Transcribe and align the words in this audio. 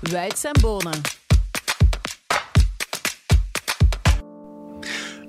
Wijd 0.00 0.38
zijn 0.38 0.54
bonen. 0.60 1.00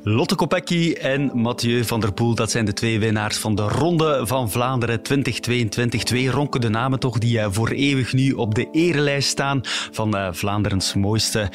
Lotte 0.03 0.35
Kopecky 0.35 0.93
en 0.93 1.31
Mathieu 1.33 1.85
van 1.85 1.99
der 1.99 2.13
Poel, 2.13 2.35
dat 2.35 2.51
zijn 2.51 2.65
de 2.65 2.73
twee 2.73 2.99
winnaars 2.99 3.37
van 3.37 3.55
de 3.55 3.61
Ronde 3.61 4.21
van 4.23 4.51
Vlaanderen 4.51 5.01
2022. 5.01 6.03
Twee 6.03 6.29
ronkende 6.31 6.69
namen 6.69 6.99
toch, 6.99 7.17
die 7.17 7.39
eh, 7.39 7.47
voor 7.51 7.69
eeuwig 7.69 8.13
nu 8.13 8.31
op 8.31 8.55
de 8.55 8.69
erelijst 8.71 9.29
staan 9.29 9.61
van 9.91 10.15
uh, 10.15 10.27
Vlaanderens 10.31 10.93
mooiste. 10.93 11.49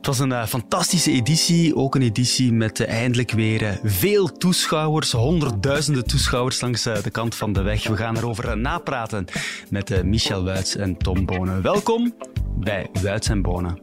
Het 0.00 0.08
was 0.08 0.18
een 0.18 0.30
uh, 0.30 0.46
fantastische 0.46 1.10
editie, 1.10 1.76
ook 1.76 1.94
een 1.94 2.02
editie 2.02 2.52
met 2.52 2.80
uh, 2.80 2.88
eindelijk 2.88 3.30
weer 3.30 3.62
uh, 3.62 3.72
veel 3.82 4.32
toeschouwers, 4.32 5.12
honderdduizenden 5.12 6.06
toeschouwers 6.06 6.60
langs 6.60 6.82
de 6.82 7.10
kant 7.12 7.34
van 7.34 7.52
de 7.52 7.62
weg. 7.62 7.88
We 7.88 7.96
gaan 7.96 8.16
erover 8.16 8.58
napraten 8.58 9.24
met 9.70 10.04
Michel 10.04 10.44
Wuits 10.44 10.76
en 10.76 10.96
Tom 10.96 11.26
Bonen. 11.26 11.62
Welkom 11.62 12.14
bij 12.56 12.88
Wuits 13.02 13.28
en 13.28 13.42
Bonen. 13.42 13.80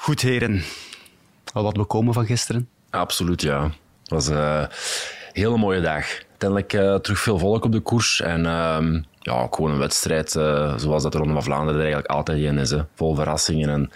Goed, 0.00 0.20
heren. 0.20 0.62
Al 1.52 1.62
wat 1.62 1.74
bekomen 1.74 2.14
van 2.14 2.26
gisteren? 2.26 2.68
Absoluut, 2.90 3.42
ja. 3.42 3.62
Het 3.62 4.10
was 4.10 4.26
een 4.26 4.68
hele 5.32 5.56
mooie 5.56 5.80
dag. 5.80 6.06
Uiteindelijk 6.28 7.02
terug 7.02 7.18
veel 7.18 7.38
volk 7.38 7.64
op 7.64 7.72
de 7.72 7.80
koers 7.80 8.20
en 8.20 8.44
ja, 9.28 9.48
gewoon 9.50 9.70
een 9.70 9.78
wedstrijd 9.78 10.34
uh, 10.34 10.78
zoals 10.78 11.02
dat 11.02 11.12
de 11.12 11.18
Ronde 11.18 11.32
van 11.32 11.42
Vlaanderen 11.42 11.74
er 11.74 11.86
eigenlijk 11.86 12.10
altijd 12.12 12.38
in 12.38 12.58
is. 12.58 12.70
Hè. 12.70 12.80
Vol 12.94 13.14
verrassingen 13.14 13.68
en 13.68 13.90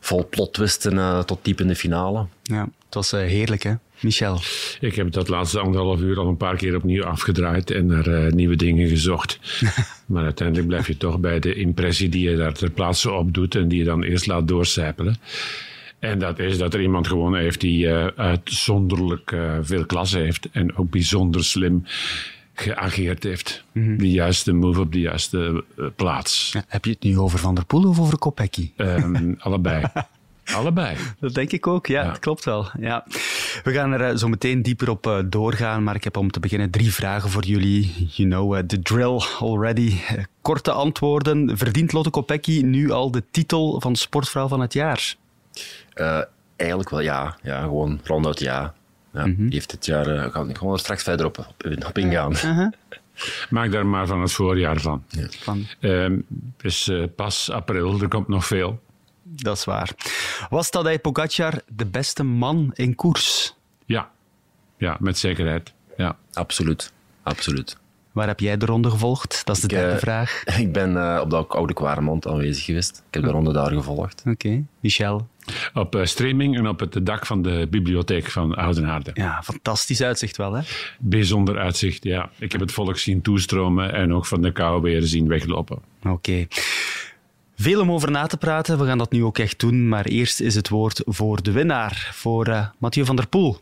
vol 0.00 0.28
plotwisten 0.28 0.94
uh, 0.94 1.18
tot 1.18 1.38
diep 1.42 1.60
in 1.60 1.68
de 1.68 1.76
finale. 1.76 2.26
Ja, 2.42 2.68
het 2.84 2.94
was 2.94 3.12
uh, 3.12 3.20
heerlijk 3.20 3.62
hè, 3.62 3.74
Michel? 4.00 4.40
Ik 4.80 4.94
heb 4.94 5.12
dat 5.12 5.28
laatste 5.28 5.60
anderhalf 5.60 6.00
uur 6.00 6.18
al 6.18 6.28
een 6.28 6.36
paar 6.36 6.56
keer 6.56 6.76
opnieuw 6.76 7.04
afgedraaid 7.04 7.70
en 7.70 7.86
naar 7.86 8.34
nieuwe 8.34 8.56
dingen 8.56 8.88
gezocht. 8.88 9.38
maar 10.06 10.24
uiteindelijk 10.24 10.68
blijf 10.68 10.86
je 10.86 10.96
toch 10.96 11.18
bij 11.18 11.38
de 11.38 11.54
impressie 11.54 12.08
die 12.08 12.30
je 12.30 12.36
daar 12.36 12.52
ter 12.52 12.70
plaatse 12.70 13.10
op 13.10 13.34
doet 13.34 13.54
en 13.54 13.68
die 13.68 13.78
je 13.78 13.84
dan 13.84 14.02
eerst 14.02 14.26
laat 14.26 14.48
doorcijpelen. 14.48 15.16
En 15.98 16.18
dat 16.18 16.38
is 16.38 16.58
dat 16.58 16.74
er 16.74 16.80
iemand 16.80 17.08
gewoon 17.08 17.36
heeft 17.36 17.60
die 17.60 17.88
uitzonderlijk 18.16 19.36
veel 19.60 19.86
klasse 19.86 20.18
heeft 20.18 20.48
en 20.52 20.76
ook 20.76 20.90
bijzonder 20.90 21.44
slim 21.44 21.84
geageerd 22.54 23.22
heeft. 23.22 23.64
Mm 23.72 23.84
-hmm. 23.84 23.98
De 23.98 24.10
juiste 24.10 24.52
move 24.52 24.80
op 24.80 24.92
de 24.92 25.00
juiste 25.00 25.64
uh, 25.76 25.86
plaats. 25.96 26.52
Ja, 26.52 26.64
heb 26.68 26.84
je 26.84 26.90
het 26.90 27.02
nu 27.02 27.18
over 27.18 27.38
Van 27.38 27.54
der 27.54 27.64
Poel 27.64 27.88
of 27.88 28.00
over 28.00 28.18
Kopecky? 28.18 28.72
Um, 28.76 29.36
allebei. 29.38 29.84
allebei. 30.56 30.96
Dat 31.20 31.34
denk 31.34 31.52
ik 31.52 31.66
ook, 31.66 31.86
ja, 31.86 32.02
ja. 32.02 32.08
dat 32.08 32.18
klopt 32.18 32.44
wel. 32.44 32.66
Ja. 32.80 33.04
We 33.64 33.72
gaan 33.72 33.92
er 33.92 34.10
uh, 34.10 34.16
zo 34.16 34.28
meteen 34.28 34.62
dieper 34.62 34.90
op 34.90 35.06
uh, 35.06 35.18
doorgaan, 35.24 35.82
maar 35.82 35.94
ik 35.94 36.04
heb 36.04 36.16
om 36.16 36.30
te 36.30 36.40
beginnen 36.40 36.70
drie 36.70 36.92
vragen 36.92 37.30
voor 37.30 37.44
jullie. 37.44 38.08
You 38.10 38.28
know 38.28 38.66
the 38.66 38.82
drill 38.82 39.20
already. 39.38 39.94
korte 40.40 40.72
antwoorden. 40.72 41.58
Verdient 41.58 41.92
Lotte 41.92 42.10
Kopecky 42.10 42.60
nu 42.60 42.90
al 42.90 43.10
de 43.10 43.22
titel 43.30 43.80
van 43.80 43.96
sportvrouw 43.96 44.48
van 44.48 44.60
het 44.60 44.72
jaar? 44.72 45.14
eigenlijk 46.56 46.90
wel 46.90 47.00
ja. 47.00 47.36
ja 47.42 47.60
gewoon 47.60 48.00
ronduit 48.04 48.40
ja. 48.40 48.74
Ja, 49.12 49.26
mm 49.26 49.34
-hmm. 49.34 49.44
Die 49.44 49.54
heeft 49.54 49.70
dit 49.70 49.86
jaar, 49.86 50.08
uh, 50.08 50.22
gaan, 50.22 50.56
gaan 50.56 50.66
we 50.66 50.72
er 50.72 50.78
straks 50.78 51.02
verder 51.02 51.26
op, 51.26 51.38
op, 51.38 51.86
op 51.86 51.98
ingaan. 51.98 52.32
Uh 52.32 52.40
-huh. 52.58 52.72
Maak 53.50 53.72
daar 53.72 53.86
maar 53.86 54.06
van 54.06 54.20
het 54.20 54.32
voorjaar 54.32 54.80
van. 54.80 55.04
Ja. 55.08 55.26
van. 55.30 55.66
Uh, 55.80 56.02
het 56.02 56.64
is 56.64 56.88
uh, 56.88 57.04
pas 57.16 57.50
april, 57.50 58.00
er 58.00 58.08
komt 58.08 58.28
nog 58.28 58.46
veel. 58.46 58.80
Dat 59.22 59.56
is 59.56 59.64
waar. 59.64 59.90
Was 60.50 60.70
Tadej 60.70 60.98
Pogacar 60.98 61.60
de 61.68 61.86
beste 61.86 62.22
man 62.22 62.70
in 62.74 62.94
koers? 62.94 63.54
Ja, 63.84 64.10
ja 64.76 64.96
met 65.00 65.18
zekerheid. 65.18 65.72
Ja. 65.96 66.16
Absoluut, 66.32 66.92
absoluut. 67.22 67.76
Waar 68.12 68.26
heb 68.26 68.40
jij 68.40 68.56
de 68.56 68.66
ronde 68.66 68.90
gevolgd? 68.90 69.42
Dat 69.44 69.56
is 69.56 69.62
de 69.62 69.68
ik, 69.68 69.82
derde 69.82 69.98
vraag. 69.98 70.42
Ik 70.58 70.72
ben 70.72 70.92
uh, 70.92 71.18
op 71.22 71.30
de 71.30 71.36
Oude 71.36 71.74
Kwaremond 71.74 72.26
aanwezig 72.26 72.64
geweest. 72.64 73.02
Ik 73.08 73.14
heb 73.14 73.22
de 73.22 73.30
ronde 73.30 73.52
daar 73.52 73.70
gevolgd. 73.70 74.20
Oké. 74.20 74.30
Okay. 74.30 74.64
Michel? 74.80 75.28
Op 75.74 75.96
uh, 75.96 76.04
streaming 76.04 76.56
en 76.56 76.68
op 76.68 76.80
het 76.80 77.06
dak 77.06 77.26
van 77.26 77.42
de 77.42 77.66
bibliotheek 77.70 78.30
van 78.30 78.54
Oudenhaarde. 78.54 79.10
Ja, 79.14 79.42
fantastisch 79.42 80.02
uitzicht 80.02 80.36
wel, 80.36 80.52
hè? 80.52 80.62
Bijzonder 80.98 81.58
uitzicht, 81.58 82.04
ja. 82.04 82.30
Ik 82.38 82.52
heb 82.52 82.60
het 82.60 82.72
volk 82.72 82.98
zien 82.98 83.22
toestromen 83.22 83.92
en 83.94 84.14
ook 84.14 84.26
van 84.26 84.42
de 84.42 84.52
kou 84.52 84.82
weer 84.82 85.02
zien 85.02 85.28
weglopen. 85.28 85.78
Oké. 85.98 86.10
Okay. 86.10 86.48
Veel 87.56 87.80
om 87.80 87.92
over 87.92 88.10
na 88.10 88.26
te 88.26 88.36
praten. 88.36 88.78
We 88.78 88.86
gaan 88.86 88.98
dat 88.98 89.12
nu 89.12 89.24
ook 89.24 89.38
echt 89.38 89.60
doen. 89.60 89.88
Maar 89.88 90.04
eerst 90.04 90.40
is 90.40 90.54
het 90.54 90.68
woord 90.68 91.02
voor 91.04 91.42
de 91.42 91.52
winnaar, 91.52 92.10
voor 92.12 92.48
uh, 92.48 92.66
Mathieu 92.78 93.04
van 93.04 93.16
der 93.16 93.28
Poel. 93.28 93.60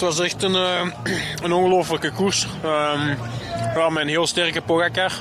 Het 0.00 0.08
was 0.08 0.20
echt 0.20 0.42
een, 0.42 0.54
uh, 0.54 0.86
een 1.44 1.52
ongelofelijke 1.52 2.10
koers. 2.10 2.46
Um, 2.64 3.18
ja, 3.74 3.88
met 3.88 4.02
een 4.02 4.08
heel 4.08 4.26
sterke 4.26 4.60
Pogacar. 4.60 5.12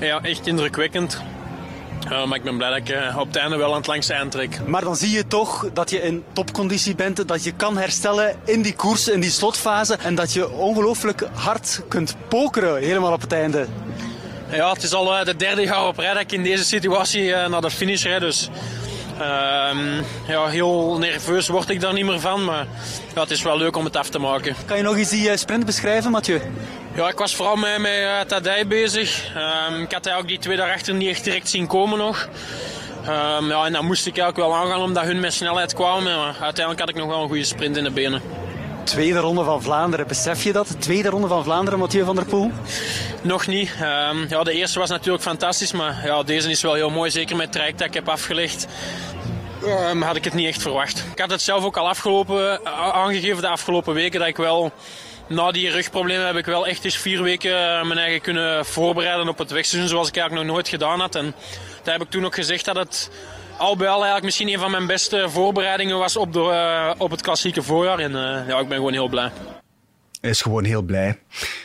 Ja, 0.00 0.22
echt 0.22 0.46
indrukwekkend. 0.46 1.20
Uh, 2.04 2.26
maar 2.26 2.38
ik 2.38 2.44
ben 2.44 2.56
blij 2.56 2.68
dat 2.68 2.78
ik 2.78 2.88
uh, 2.88 3.18
op 3.18 3.26
het 3.26 3.36
einde 3.36 3.56
wel 3.56 3.70
aan 3.70 3.76
het 3.76 3.86
langste 3.86 4.12
eind 4.12 4.30
trek. 4.30 4.66
Maar 4.66 4.80
dan 4.80 4.96
zie 4.96 5.10
je 5.10 5.26
toch 5.26 5.66
dat 5.72 5.90
je 5.90 6.02
in 6.02 6.24
topconditie 6.32 6.94
bent, 6.94 7.28
dat 7.28 7.44
je 7.44 7.52
kan 7.52 7.76
herstellen 7.76 8.36
in 8.44 8.62
die 8.62 8.74
koers, 8.74 9.08
in 9.08 9.20
die 9.20 9.30
slotfase. 9.30 9.96
En 9.96 10.14
dat 10.14 10.32
je 10.32 10.50
ongelooflijk 10.50 11.28
hard 11.32 11.80
kunt 11.88 12.16
pokeren 12.28 12.82
helemaal 12.82 13.12
op 13.12 13.20
het 13.20 13.32
einde. 13.32 13.66
Ja, 14.50 14.72
het 14.72 14.82
is 14.82 14.92
al 14.92 15.24
de 15.24 15.36
derde 15.36 15.62
jaar 15.62 15.86
op 15.86 15.98
rij 15.98 16.12
dat 16.12 16.22
ik 16.22 16.32
in 16.32 16.42
deze 16.42 16.64
situatie 16.64 17.34
naar 17.48 17.60
de 17.60 17.70
finish 17.70 18.04
rijd. 18.04 18.20
Dus 18.20 18.50
Uh, 19.20 20.00
ja, 20.26 20.46
heel 20.46 20.98
nerveus 20.98 21.48
word 21.48 21.68
ik 21.68 21.80
daar 21.80 21.92
niet 21.92 22.04
meer 22.04 22.20
van, 22.20 22.44
maar 22.44 22.66
ja, 23.14 23.20
het 23.20 23.30
is 23.30 23.42
wel 23.42 23.58
leuk 23.58 23.76
om 23.76 23.84
het 23.84 23.96
af 23.96 24.08
te 24.08 24.18
maken. 24.18 24.56
Kan 24.66 24.76
je 24.76 24.82
nog 24.82 24.96
eens 24.96 25.10
die 25.10 25.36
sprint 25.36 25.66
beschrijven, 25.66 26.10
Mathieu? 26.10 26.40
Ja, 26.94 27.08
ik 27.08 27.18
was 27.18 27.34
vooral 27.34 27.56
met, 27.56 27.78
met 27.78 27.98
uh, 28.00 28.20
Tadej 28.20 28.66
bezig. 28.66 29.32
Um, 29.70 29.82
ik 29.82 29.92
had 29.92 30.10
ook 30.10 30.28
die 30.28 30.38
twee 30.38 30.56
daarachter 30.56 30.94
niet 30.94 31.08
echt 31.08 31.24
direct 31.24 31.48
zien 31.48 31.66
komen 31.66 31.98
nog. 31.98 32.28
Um, 33.06 33.48
ja, 33.48 33.64
en 33.64 33.72
dan 33.72 33.84
moest 33.84 34.06
ik 34.06 34.18
eigenlijk 34.18 34.48
wel 34.48 34.60
aangaan 34.60 34.80
omdat 34.80 35.04
hun 35.04 35.20
met 35.20 35.32
snelheid 35.32 35.74
kwamen. 35.74 36.16
Maar 36.16 36.36
uiteindelijk 36.40 36.80
had 36.80 36.88
ik 36.88 36.94
nog 36.94 37.06
wel 37.06 37.22
een 37.22 37.28
goede 37.28 37.44
sprint 37.44 37.76
in 37.76 37.84
de 37.84 37.90
benen. 37.90 38.22
Tweede 38.84 39.18
ronde 39.18 39.44
van 39.44 39.62
Vlaanderen, 39.62 40.06
besef 40.06 40.44
je 40.44 40.52
dat? 40.52 40.76
Tweede 40.78 41.08
ronde 41.08 41.28
van 41.28 41.44
Vlaanderen, 41.44 41.78
Mathieu 41.78 42.04
van 42.04 42.14
der 42.14 42.24
Poel? 42.24 42.50
Nog 43.22 43.46
niet. 43.46 43.70
Um, 43.70 44.26
ja, 44.28 44.42
de 44.42 44.52
eerste 44.52 44.78
was 44.78 44.90
natuurlijk 44.90 45.22
fantastisch, 45.22 45.72
maar 45.72 46.00
ja, 46.04 46.22
deze 46.22 46.50
is 46.50 46.62
wel 46.62 46.74
heel 46.74 46.90
mooi. 46.90 47.10
Zeker 47.10 47.36
met 47.36 47.44
het 47.44 47.54
traject 47.54 47.78
dat 47.78 47.86
ik 47.86 47.94
heb 47.94 48.08
afgelegd. 48.08 48.66
Um, 49.90 50.02
had 50.02 50.16
ik 50.16 50.24
het 50.24 50.34
niet 50.34 50.46
echt 50.46 50.62
verwacht. 50.62 51.04
Ik 51.12 51.18
had 51.18 51.30
het 51.30 51.42
zelf 51.42 51.64
ook 51.64 51.76
al 51.76 51.88
afgelopen, 51.88 52.66
aangegeven 52.94 53.42
de 53.42 53.48
afgelopen 53.48 53.94
weken 53.94 54.18
dat 54.18 54.28
ik 54.28 54.36
wel 54.36 54.72
na 55.26 55.50
die 55.50 55.70
rugproblemen 55.70 56.26
heb 56.26 56.36
ik 56.36 56.46
wel 56.46 56.66
echt 56.66 56.84
eens 56.84 56.96
vier 56.96 57.22
weken 57.22 57.86
mijn 57.86 57.98
eigen 57.98 58.20
kunnen 58.20 58.66
voorbereiden 58.66 59.28
op 59.28 59.38
het 59.38 59.50
wegseizoen 59.50 59.88
zoals 59.88 60.08
ik 60.08 60.16
eigenlijk 60.16 60.46
nog 60.46 60.54
nooit 60.54 60.68
gedaan 60.68 61.00
had. 61.00 61.14
En 61.14 61.34
daar 61.82 61.92
heb 61.92 62.02
ik 62.02 62.10
toen 62.10 62.24
ook 62.24 62.34
gezegd 62.34 62.64
dat 62.64 62.76
het 62.76 63.10
al 63.56 63.76
bij 63.76 63.88
al 63.88 63.94
eigenlijk 63.94 64.24
misschien 64.24 64.48
een 64.48 64.58
van 64.58 64.70
mijn 64.70 64.86
beste 64.86 65.26
voorbereidingen 65.28 65.98
was 65.98 66.16
op, 66.16 66.32
de, 66.32 66.38
uh, 66.38 67.00
op 67.00 67.10
het 67.10 67.22
klassieke 67.22 67.62
voorjaar. 67.62 67.98
En 67.98 68.10
uh, 68.10 68.48
ja, 68.48 68.58
ik 68.58 68.68
ben 68.68 68.76
gewoon 68.76 68.92
heel 68.92 69.08
blij. 69.08 69.30
Hij 70.20 70.30
is 70.30 70.42
gewoon 70.42 70.64
heel 70.64 70.82
blij. 70.82 71.18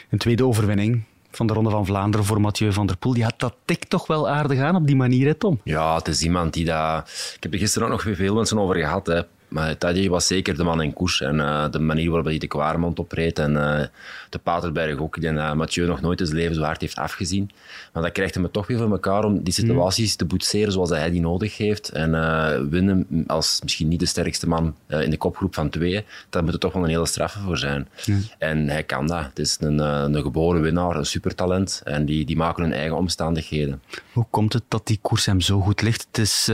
Een 0.10 0.18
tweede 0.18 0.46
overwinning 0.46 1.04
van 1.32 1.48
de 1.48 1.54
Ronde 1.54 1.70
van 1.70 1.86
Vlaanderen 1.86 2.26
voor 2.26 2.42
Mathieu 2.42 2.74
van 2.74 2.88
der 2.88 2.98
Poel. 2.98 3.14
Die 3.14 3.24
had 3.24 3.40
dat 3.40 3.56
tik 3.66 3.86
toch 3.86 4.08
wel 4.08 4.30
aardig 4.30 4.60
aan 4.60 4.76
op 4.76 4.88
die 4.88 4.96
manier, 4.96 5.28
hè, 5.28 5.34
Tom? 5.34 5.60
Ja, 5.64 5.96
het 5.96 6.08
is 6.08 6.22
iemand 6.22 6.54
die 6.54 6.66
dat... 6.66 7.10
Ik 7.36 7.44
heb 7.44 7.54
er 7.54 7.60
gisteren 7.60 7.88
ook 7.88 7.94
nog 7.94 8.04
weer 8.04 8.16
veel 8.16 8.36
mensen 8.36 8.60
over 8.60 8.76
gehad, 8.76 9.08
hè. 9.08 9.22
Maar 9.50 9.78
Tadej 9.78 10.10
was 10.10 10.28
zeker 10.28 10.58
de 10.58 10.64
man 10.64 10.82
in 10.82 10.94
koers. 10.94 11.22
En 11.22 11.36
uh, 11.36 11.70
de 11.72 11.80
manier 11.80 12.08
waarop 12.08 12.26
hij 12.26 12.38
de 12.38 12.48
Kwaremond 12.48 13.00
opreed 13.00 13.40
en 13.40 13.52
uh, 13.52 13.82
de 14.30 14.38
Paterberg 14.38 15.00
ook. 15.00 15.16
Ik 15.16 15.22
denk 15.22 15.38
dat 15.38 15.56
Mathieu 15.56 15.88
nog 15.88 16.02
nooit 16.02 16.20
zijn 16.20 16.36
leven 16.36 16.56
zo 16.56 16.62
hard 16.62 16.82
heeft 16.82 16.96
afgezien. 16.96 17.52
Maar 17.94 18.04
dat 18.04 18.12
krijgt 18.12 18.34
hem 18.34 18.52
toch 18.52 18.68
weer 18.68 18.78
voor 18.78 18.92
elkaar 18.92 19.24
om 19.24 19.44
die 19.44 19.54
situaties 19.54 20.16
te 20.16 20.26
boetseren 20.26 20.72
zoals 20.72 20.90
hij 20.90 21.12
die 21.12 21.22
nodig 21.22 21.58
heeft. 21.58 21.90
En 21.90 22.10
uh, 22.10 22.60
winnen 22.70 23.08
als 23.28 23.60
misschien 23.64 23.88
niet 23.88 24.00
de 24.00 24.06
sterkste 24.06 24.48
man 24.48 24.76
in 24.88 25.10
de 25.10 25.18
kopgroep 25.18 25.54
van 25.54 25.70
twee. 25.70 26.06
Daar 26.30 26.44
moet 26.44 26.54
er 26.54 26.60
toch 26.60 26.74
wel 26.74 26.84
een 26.84 26.90
hele 26.90 27.06
straffe 27.06 27.40
voor 27.40 27.58
zijn. 27.58 27.88
Mm. 28.06 28.24
En 28.38 28.70
hij 28.70 28.84
kan 28.84 29.08
dat. 29.08 29.24
Het 29.24 29.40
is 29.40 29.58
een, 29.60 29.80
een 29.80 30.22
geboren 30.22 30.62
winnaar, 30.62 30.96
een 30.96 31.06
supertalent. 31.06 31.82
En 31.84 32.06
die, 32.06 32.26
die 32.26 32.38
maken 32.38 32.64
hun 32.64 32.74
eigen 32.74 32.98
omstandigheden. 32.98 33.82
Hoe 34.14 34.26
komt 34.30 34.54
het 34.54 34.64
dat 34.68 34.88
die 34.88 35.00
koers 35.02 35.26
hem 35.26 35.42
zo 35.42 35.60
goed 35.60 35.82
ligt? 35.82 36.08
Het 36.12 36.18
is 36.18 36.52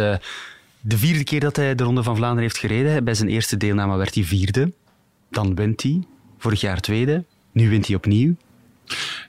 de 0.87 0.97
vierde 0.97 1.23
keer 1.23 1.39
dat 1.39 1.55
hij 1.55 1.75
de 1.75 1.83
Ronde 1.83 2.03
van 2.03 2.15
Vlaanderen 2.15 2.43
heeft 2.43 2.57
gereden. 2.57 3.03
Bij 3.03 3.13
zijn 3.13 3.29
eerste 3.29 3.57
deelname 3.57 3.97
werd 3.97 4.15
hij 4.15 4.23
vierde. 4.23 4.71
Dan 5.29 5.55
wint 5.55 5.83
hij. 5.83 6.03
Vorig 6.37 6.61
jaar 6.61 6.79
tweede. 6.79 7.23
Nu 7.51 7.69
wint 7.69 7.87
hij 7.87 7.95
opnieuw. 7.95 8.35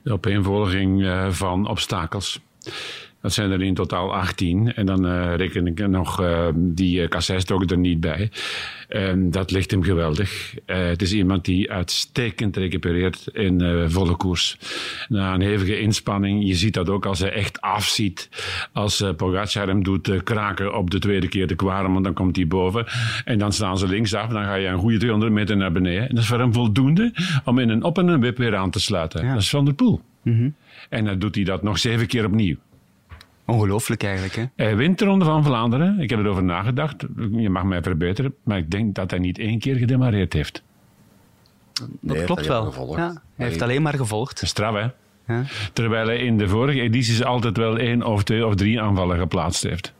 De 0.02 0.12
opeenvolging 0.12 1.06
van 1.30 1.68
obstakels. 1.68 2.40
Dat 3.26 3.34
zijn 3.34 3.50
er 3.50 3.62
in 3.62 3.74
totaal 3.74 4.14
18. 4.14 4.74
En 4.74 4.86
dan 4.86 5.06
uh, 5.06 5.34
reken 5.34 5.66
ik 5.66 5.88
nog 5.88 6.20
uh, 6.20 6.46
die 6.54 7.00
uh, 7.00 7.08
Cassestok 7.08 7.70
er 7.70 7.78
niet 7.78 8.00
bij. 8.00 8.30
Um, 8.88 9.30
dat 9.30 9.50
ligt 9.50 9.70
hem 9.70 9.82
geweldig. 9.82 10.54
het 10.66 11.02
is 11.02 11.12
iemand 11.12 11.44
die 11.44 11.70
uitstekend 11.70 12.56
recupereert 12.56 13.26
in 13.32 13.84
volle 13.90 14.16
koers. 14.16 14.58
Na 15.08 15.34
een 15.34 15.40
hevige 15.40 15.80
inspanning. 15.80 16.46
Je 16.46 16.54
ziet 16.54 16.74
dat 16.74 16.88
ook 16.88 17.06
als 17.06 17.18
hij 17.18 17.32
echt 17.32 17.60
afziet. 17.60 18.28
Als 18.72 19.04
Pogacar 19.16 19.66
hem 19.66 19.82
doet 19.82 20.22
kraken 20.22 20.76
op 20.76 20.90
de 20.90 20.98
tweede 20.98 21.28
keer 21.28 21.46
de 21.46 21.54
kwarem, 21.54 22.02
dan 22.02 22.14
komt 22.14 22.36
hij 22.36 22.46
boven. 22.46 22.86
En 23.24 23.38
dan 23.38 23.52
staan 23.52 23.78
ze 23.78 23.88
linksaf. 23.88 24.28
Dan 24.28 24.44
ga 24.44 24.54
je 24.54 24.68
een 24.68 24.78
goede 24.78 24.98
200 24.98 25.32
meter 25.32 25.56
naar 25.56 25.72
beneden. 25.72 26.08
En 26.08 26.14
dat 26.14 26.22
is 26.22 26.28
voor 26.28 26.38
hem 26.38 26.52
voldoende 26.52 27.14
om 27.44 27.58
in 27.58 27.68
een 27.68 27.82
op- 27.82 27.98
en 27.98 28.08
een 28.08 28.20
wip 28.20 28.38
weer 28.38 28.56
aan 28.56 28.70
te 28.70 28.80
sluiten. 28.80 29.24
Ja. 29.24 29.32
Dat 29.32 29.42
is 29.42 29.50
Van 29.50 29.64
der 29.64 29.74
Poel. 29.74 30.00
Mm 30.22 30.38
-hmm. 30.38 30.54
En 30.88 31.04
dan 31.04 31.18
doet 31.18 31.34
hij 31.34 31.44
dat 31.44 31.62
nog 31.62 31.78
zeven 31.78 32.06
keer 32.06 32.24
opnieuw. 32.24 32.56
Ongelooflijk 33.46 34.02
eigenlijk, 34.02 34.34
hè? 34.34 34.44
Hij 34.56 34.76
wint 34.76 34.98
de 34.98 35.04
Ronde 35.04 35.24
van 35.24 35.44
Vlaanderen. 35.44 36.00
Ik 36.00 36.10
heb 36.10 36.18
erover 36.18 36.44
nagedacht. 36.44 37.04
Je 37.30 37.50
mag 37.50 37.64
mij 37.64 37.82
verbeteren. 37.82 38.34
Maar 38.42 38.58
ik 38.58 38.70
denk 38.70 38.94
dat 38.94 39.10
hij 39.10 39.18
niet 39.18 39.38
één 39.38 39.58
keer 39.58 39.76
gedemareerd 39.76 40.32
heeft. 40.32 40.62
Dat 42.00 42.24
klopt 42.24 42.46
wel. 42.46 42.94
Ja, 42.96 43.22
hij 43.36 43.46
heeft 43.46 43.62
alleen 43.62 43.82
maar 43.82 43.94
gevolgd. 43.94 44.42
Straf, 44.44 44.74
hè? 44.74 44.86
Ja. 45.34 45.44
Terwijl 45.72 46.06
hij 46.06 46.18
in 46.18 46.38
de 46.38 46.48
vorige 46.48 46.80
edities 46.80 47.24
altijd 47.24 47.56
wel 47.56 47.76
één 47.78 48.02
of 48.02 48.24
twee 48.24 48.46
of 48.46 48.54
drie 48.54 48.80
aanvallen 48.80 49.18
geplaatst 49.18 49.62
heeft. 49.62 49.92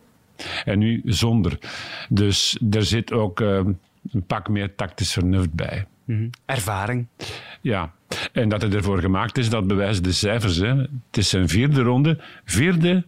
En 0.65 0.79
nu 0.79 1.03
zonder. 1.05 1.59
Dus 2.09 2.59
er 2.71 2.85
zit 2.85 3.13
ook 3.13 3.41
uh, 3.41 3.57
een 4.13 4.25
pak 4.27 4.49
meer 4.49 4.75
tactisch 4.75 5.13
vernuft 5.13 5.53
bij. 5.53 5.87
Mm 6.05 6.17
-hmm. 6.17 6.31
Ervaring. 6.47 7.07
Ja, 7.61 7.93
en 8.33 8.49
dat 8.49 8.63
hij 8.63 8.71
ervoor 8.71 9.01
gemaakt 9.01 9.39
is, 9.39 9.51
dat 9.51 9.67
bewijzen 9.67 10.03
de 10.03 10.13
cijfers. 10.13 10.57
Hè. 10.57 10.77
Het 10.77 11.17
is 11.17 11.29
zijn 11.29 11.49
vierde 11.49 11.83
ronde. 11.83 12.19
Vierde 12.45 13.05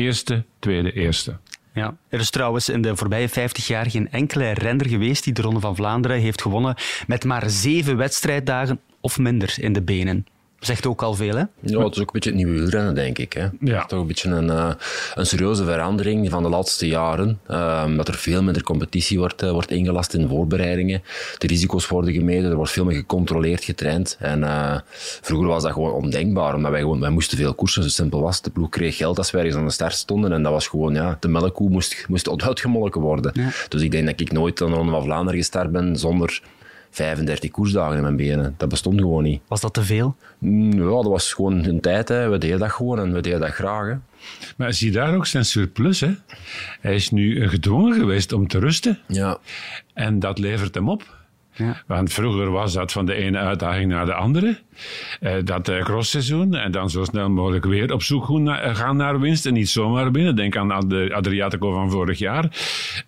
Eerste, 0.00 0.44
tweede, 0.58 0.92
eerste. 0.92 1.36
Ja. 1.74 1.96
Er 2.08 2.20
is 2.20 2.30
trouwens 2.30 2.68
in 2.68 2.82
de 2.82 2.96
voorbije 2.96 3.28
50 3.28 3.66
jaar 3.66 3.90
geen 3.90 4.10
enkele 4.10 4.50
renner 4.50 4.88
geweest 4.88 5.24
die 5.24 5.32
de 5.32 5.42
Ronde 5.42 5.60
van 5.60 5.76
Vlaanderen 5.76 6.20
heeft 6.20 6.42
gewonnen 6.42 6.74
met 7.06 7.24
maar 7.24 7.50
zeven 7.50 7.96
wedstrijddagen 7.96 8.80
of 9.00 9.18
minder 9.18 9.54
in 9.58 9.72
de 9.72 9.82
benen. 9.82 10.26
Zegt 10.60 10.86
ook 10.86 11.02
al 11.02 11.14
veel, 11.14 11.34
hè? 11.36 11.44
Ja, 11.60 11.84
het 11.84 11.94
is 11.94 12.00
ook 12.00 12.06
een 12.06 12.06
beetje 12.12 12.30
het 12.30 12.38
nieuwe 12.38 12.52
wielrennen, 12.52 12.94
denk 12.94 13.18
ik. 13.18 13.32
Hè? 13.32 13.48
Ja. 13.60 13.84
Toch 13.84 14.00
een 14.00 14.06
beetje 14.06 14.28
een, 14.28 14.46
uh, 14.46 14.70
een 15.14 15.26
serieuze 15.26 15.64
verandering 15.64 16.30
van 16.30 16.42
de 16.42 16.48
laatste 16.48 16.86
jaren. 16.86 17.40
Uh, 17.50 17.96
dat 17.96 18.08
er 18.08 18.14
veel 18.14 18.42
minder 18.42 18.62
competitie 18.62 19.18
wordt, 19.18 19.42
uh, 19.42 19.50
wordt 19.50 19.70
ingelast 19.70 20.14
in 20.14 20.28
voorbereidingen. 20.28 21.02
De 21.38 21.46
risico's 21.46 21.88
worden 21.88 22.12
gemeten, 22.12 22.50
er 22.50 22.56
wordt 22.56 22.70
veel 22.70 22.84
meer 22.84 22.96
gecontroleerd, 22.96 23.64
getraind. 23.64 24.16
En 24.18 24.44
eh, 24.44 24.78
vroeger 25.20 25.48
was 25.48 25.62
dat 25.62 25.72
gewoon 25.72 25.92
ondenkbaar, 25.92 26.54
omdat 26.54 26.70
wij, 26.70 26.80
gewoon, 26.80 27.00
wij 27.00 27.10
moesten 27.10 27.38
veel 27.38 27.54
koersen, 27.54 27.82
zo 27.82 27.88
simpel 27.88 28.20
was 28.20 28.42
De 28.42 28.50
ploeg 28.50 28.68
kreeg 28.68 28.96
geld 28.96 29.18
als 29.18 29.30
wij 29.30 29.40
ergens 29.40 29.58
aan 29.58 29.66
de 29.66 29.72
start 29.72 29.94
stonden. 29.94 30.32
En 30.32 30.42
dat 30.42 30.52
was 30.52 30.68
gewoon, 30.68 30.94
ja, 30.94 31.16
de 31.20 31.28
melkkoe 31.28 31.70
moest, 31.70 32.04
moest 32.08 32.42
uitgemolken 32.42 33.00
worden. 33.00 33.32
Ja. 33.34 33.48
Dus 33.68 33.82
ik 33.82 33.90
denk 33.90 34.06
dat 34.06 34.20
ik 34.20 34.32
nooit 34.32 34.62
aan 34.62 34.70
de 34.70 34.76
Ronde 34.76 34.92
van 34.92 35.04
Vlaanderen 35.04 35.38
gestart 35.38 35.72
ben 35.72 35.96
zonder 35.96 36.42
35 36.90 37.50
koersdagen 37.50 37.96
in 37.96 38.02
mijn 38.02 38.16
benen. 38.16 38.54
Dat 38.56 38.68
bestond 38.68 39.00
gewoon 39.00 39.22
niet. 39.22 39.40
Was 39.48 39.60
dat 39.60 39.74
te 39.74 39.82
veel? 39.82 40.16
Mm, 40.38 40.72
ja, 40.72 40.88
dat 40.88 41.04
was 41.04 41.32
gewoon 41.32 41.64
een 41.64 41.80
tijd. 41.80 42.08
Hè. 42.08 42.28
We 42.28 42.38
deden 42.38 42.58
dat 42.58 42.70
gewoon 42.70 42.98
en 42.98 43.12
we 43.12 43.20
deden 43.20 43.40
dat 43.40 43.50
graag. 43.50 43.86
Hè. 43.86 43.94
Maar 44.56 44.72
zie 44.72 44.90
daar 44.90 45.14
ook 45.14 45.26
zijn 45.26 45.44
surplus. 45.44 46.00
Hè? 46.00 46.14
Hij 46.80 46.94
is 46.94 47.10
nu 47.10 47.48
gedwongen 47.48 47.94
geweest 47.94 48.32
om 48.32 48.48
te 48.48 48.58
rusten. 48.58 48.98
Ja. 49.06 49.38
En 49.94 50.18
dat 50.18 50.38
levert 50.38 50.74
hem 50.74 50.88
op. 50.88 51.18
Ja. 51.60 51.82
Want 51.86 52.12
vroeger 52.12 52.50
was 52.50 52.72
dat 52.72 52.92
van 52.92 53.06
de 53.06 53.14
ene 53.14 53.38
uitdaging 53.38 53.90
naar 53.90 54.06
de 54.06 54.14
andere. 54.14 54.58
Uh, 55.20 55.32
dat 55.44 55.68
uh, 55.68 55.82
crossseizoen 55.82 56.54
en 56.54 56.72
dan 56.72 56.90
zo 56.90 57.04
snel 57.04 57.30
mogelijk 57.30 57.64
weer 57.64 57.92
op 57.92 58.02
zoek 58.02 58.24
gaan 58.72 58.96
naar 58.96 59.20
winst 59.20 59.46
en 59.46 59.52
niet 59.52 59.68
zomaar 59.68 60.10
binnen. 60.10 60.36
Denk 60.36 60.56
aan 60.56 60.88
de 60.88 61.10
Adriatico 61.14 61.72
van 61.72 61.90
vorig 61.90 62.18
jaar. 62.18 62.44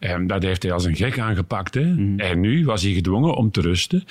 Um, 0.01 0.27
dat 0.27 0.43
heeft 0.43 0.63
hij 0.63 0.73
als 0.73 0.85
een 0.85 0.97
gek 0.97 1.19
aangepakt. 1.19 1.75
Hè? 1.75 1.85
Mm. 1.85 2.19
En 2.19 2.41
nu 2.41 2.65
was 2.65 2.83
hij 2.83 2.93
gedwongen 2.93 3.35
om 3.35 3.51
te 3.51 3.61
rusten. 3.61 4.05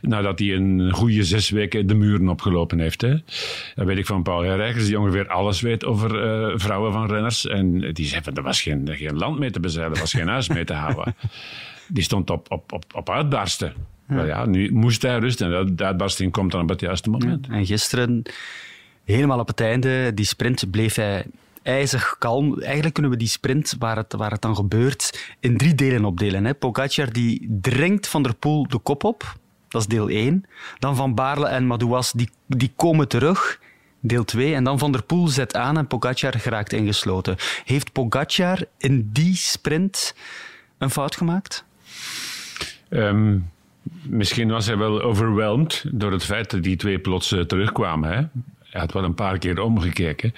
Nadat 0.00 0.38
hij 0.38 0.54
een 0.54 0.90
goede 0.90 1.24
zes 1.24 1.50
weken 1.50 1.86
de 1.86 1.94
muren 1.94 2.28
opgelopen 2.28 2.78
heeft. 2.78 3.00
Hè? 3.00 3.14
Dat 3.74 3.86
weet 3.86 3.98
ik 3.98 4.06
van 4.06 4.22
Paul 4.22 4.42
Herrijkers, 4.42 4.86
die 4.86 4.98
ongeveer 4.98 5.28
alles 5.28 5.60
weet 5.60 5.84
over 5.84 6.24
uh, 6.24 6.52
vrouwen 6.56 6.92
van 6.92 7.06
renners. 7.06 7.46
En 7.46 7.92
die 7.92 8.06
zei 8.06 8.22
van, 8.22 8.34
er 8.34 8.42
was 8.42 8.62
geen, 8.62 8.88
geen 8.92 9.16
land 9.16 9.38
mee 9.38 9.50
te 9.50 9.60
bezeilen, 9.60 9.94
er 9.94 10.00
was 10.00 10.12
geen 10.12 10.28
huis 10.28 10.48
mee 10.48 10.64
te 10.64 10.72
houden 10.72 11.14
die 11.88 12.02
stond 12.02 12.30
op, 12.30 12.50
op, 12.50 12.72
op, 12.72 12.84
op 12.94 13.10
uitbarsten. 13.10 13.74
Ja. 14.08 14.24
ja, 14.24 14.46
nu 14.46 14.72
moest 14.72 15.02
hij 15.02 15.18
rusten 15.18 15.54
en 15.54 15.76
de 15.76 15.84
uitbarsting 15.84 16.32
komt 16.32 16.52
dan 16.52 16.62
op 16.62 16.68
het 16.68 16.80
juiste 16.80 17.10
moment. 17.10 17.46
Ja, 17.46 17.52
en 17.52 17.66
gisteren, 17.66 18.22
helemaal 19.04 19.38
op 19.38 19.48
het 19.48 19.60
einde, 19.60 20.14
die 20.14 20.24
sprint, 20.24 20.70
bleef 20.70 20.94
hij 20.94 21.26
ijzig 21.62 22.16
kalm. 22.18 22.60
Eigenlijk 22.60 22.94
kunnen 22.94 23.12
we 23.12 23.18
die 23.18 23.28
sprint, 23.28 23.76
waar 23.78 23.96
het, 23.96 24.12
waar 24.12 24.30
het 24.30 24.42
dan 24.42 24.56
gebeurt, 24.56 25.34
in 25.40 25.56
drie 25.56 25.74
delen 25.74 26.04
opdelen. 26.04 26.44
Hè. 26.44 26.54
Pogacar 26.54 27.12
die 27.12 27.58
dringt 27.60 28.08
Van 28.08 28.22
der 28.22 28.34
Poel 28.34 28.68
de 28.68 28.78
kop 28.78 29.04
op. 29.04 29.36
Dat 29.68 29.80
is 29.80 29.86
deel 29.86 30.08
1. 30.08 30.44
Dan 30.78 30.96
Van 30.96 31.14
Baarle 31.14 31.46
en 31.46 31.66
Madouas, 31.66 32.12
die, 32.12 32.30
die 32.46 32.72
komen 32.76 33.08
terug. 33.08 33.60
Deel 34.00 34.24
2. 34.24 34.54
En 34.54 34.64
dan 34.64 34.78
Van 34.78 34.92
der 34.92 35.02
Poel 35.02 35.28
zet 35.28 35.54
aan 35.54 35.78
en 35.78 35.86
Pogacar 35.86 36.38
geraakt 36.38 36.72
ingesloten. 36.72 37.36
Heeft 37.64 37.92
Pogacar 37.92 38.64
in 38.78 39.10
die 39.12 39.36
sprint 39.36 40.14
een 40.78 40.90
fout 40.90 41.16
gemaakt? 41.16 41.64
Um, 42.88 43.50
misschien 44.02 44.48
was 44.48 44.66
hij 44.66 44.78
wel 44.78 45.02
overweldigd 45.02 45.84
door 45.92 46.12
het 46.12 46.24
feit 46.24 46.50
dat 46.50 46.62
die 46.62 46.76
twee 46.76 46.98
plots 46.98 47.32
uh, 47.32 47.40
terugkwamen. 47.40 48.10
Hè? 48.10 48.22
Hij 48.70 48.80
had 48.80 48.92
wel 48.92 49.04
een 49.04 49.14
paar 49.14 49.38
keer 49.38 49.60
omgekeken. 49.60 50.34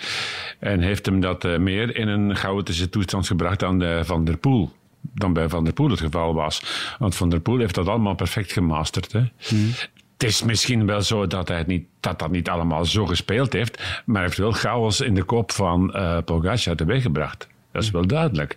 En 0.59 0.81
heeft 0.81 1.07
hem 1.07 1.21
dat 1.21 1.45
uh, 1.45 1.59
meer 1.59 1.97
in 1.97 2.09
een 2.09 2.37
chaotische 2.37 2.89
toestand 2.89 3.27
gebracht 3.27 3.61
dan 3.61 3.79
de 3.79 4.01
Van 4.05 4.25
der 4.25 4.37
Poel. 4.37 4.73
Dan 5.01 5.33
bij 5.33 5.49
Van 5.49 5.65
der 5.65 5.73
Poel 5.73 5.91
het 5.91 6.01
geval 6.01 6.35
was. 6.35 6.63
Want 6.99 7.17
Van 7.17 7.29
der 7.29 7.41
Poel 7.41 7.59
heeft 7.59 7.75
dat 7.75 7.89
allemaal 7.89 8.15
perfect 8.15 8.53
gemasterd. 8.53 9.13
Hè? 9.13 9.23
Hmm. 9.37 9.71
Het 10.13 10.29
is 10.29 10.43
misschien 10.43 10.87
wel 10.87 11.03
zo 11.03 11.27
dat 11.27 11.49
hij 11.49 11.59
het 11.59 11.67
niet, 11.67 11.85
dat, 12.01 12.19
dat 12.19 12.31
niet 12.31 12.49
allemaal 12.49 12.85
zo 12.85 13.07
gespeeld 13.07 13.53
heeft. 13.53 14.03
Maar 14.05 14.17
hij 14.17 14.25
heeft 14.25 14.39
wel 14.39 14.53
chaos 14.53 15.01
in 15.01 15.15
de 15.15 15.23
kop 15.23 15.53
van 15.53 15.93
uh, 15.97 16.19
Pogacar 16.25 16.77
teweeggebracht. 16.77 17.49
Dat 17.73 17.83
is 17.83 17.91
wel 17.91 18.07
duidelijk. 18.07 18.57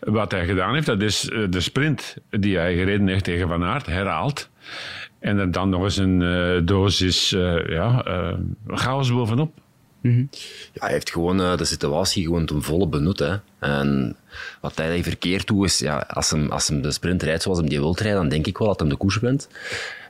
Wat 0.00 0.30
hij 0.30 0.46
gedaan 0.46 0.74
heeft, 0.74 0.86
dat 0.86 1.02
is 1.02 1.30
eh, 1.30 1.44
de 1.50 1.60
sprint 1.60 2.16
die 2.30 2.56
hij 2.56 2.74
gereden 2.74 3.08
heeft 3.08 3.24
tegen 3.24 3.48
Van 3.48 3.64
Aert 3.64 3.86
herhaald. 3.86 4.48
En 5.18 5.38
er 5.38 5.50
dan 5.50 5.68
nog 5.68 5.82
eens 5.82 5.96
een 5.96 6.20
uh, 6.20 6.60
dosis 6.64 7.32
uh, 7.32 7.68
ja, 7.68 8.06
uh, 8.06 8.34
chaos 8.66 9.12
bovenop. 9.12 9.52
Mm 10.00 10.12
-hmm. 10.12 10.28
ja, 10.72 10.84
hij 10.84 10.92
heeft 10.92 11.10
gewoon 11.10 11.36
de 11.36 11.64
situatie 11.64 12.24
gewoon 12.24 12.46
ten 12.46 12.62
volle 12.62 12.88
benut. 12.88 13.18
Hè. 13.18 13.36
En 13.58 14.16
wat 14.60 14.76
hij 14.76 15.02
verkeerd 15.02 15.46
doet 15.46 15.64
is, 15.64 15.78
ja, 15.78 15.98
als, 16.08 16.30
hem, 16.30 16.50
als 16.50 16.68
hem 16.68 16.82
de 16.82 16.90
sprint 16.90 17.22
rijdt 17.22 17.42
zoals 17.42 17.58
hem 17.58 17.68
die 17.68 17.78
wil 17.78 17.96
rijden, 17.98 18.20
dan 18.20 18.28
denk 18.28 18.46
ik 18.46 18.58
wel 18.58 18.68
dat 18.68 18.80
hem 18.80 18.88
de 18.88 18.96
koers 18.96 19.18
wint. 19.18 19.48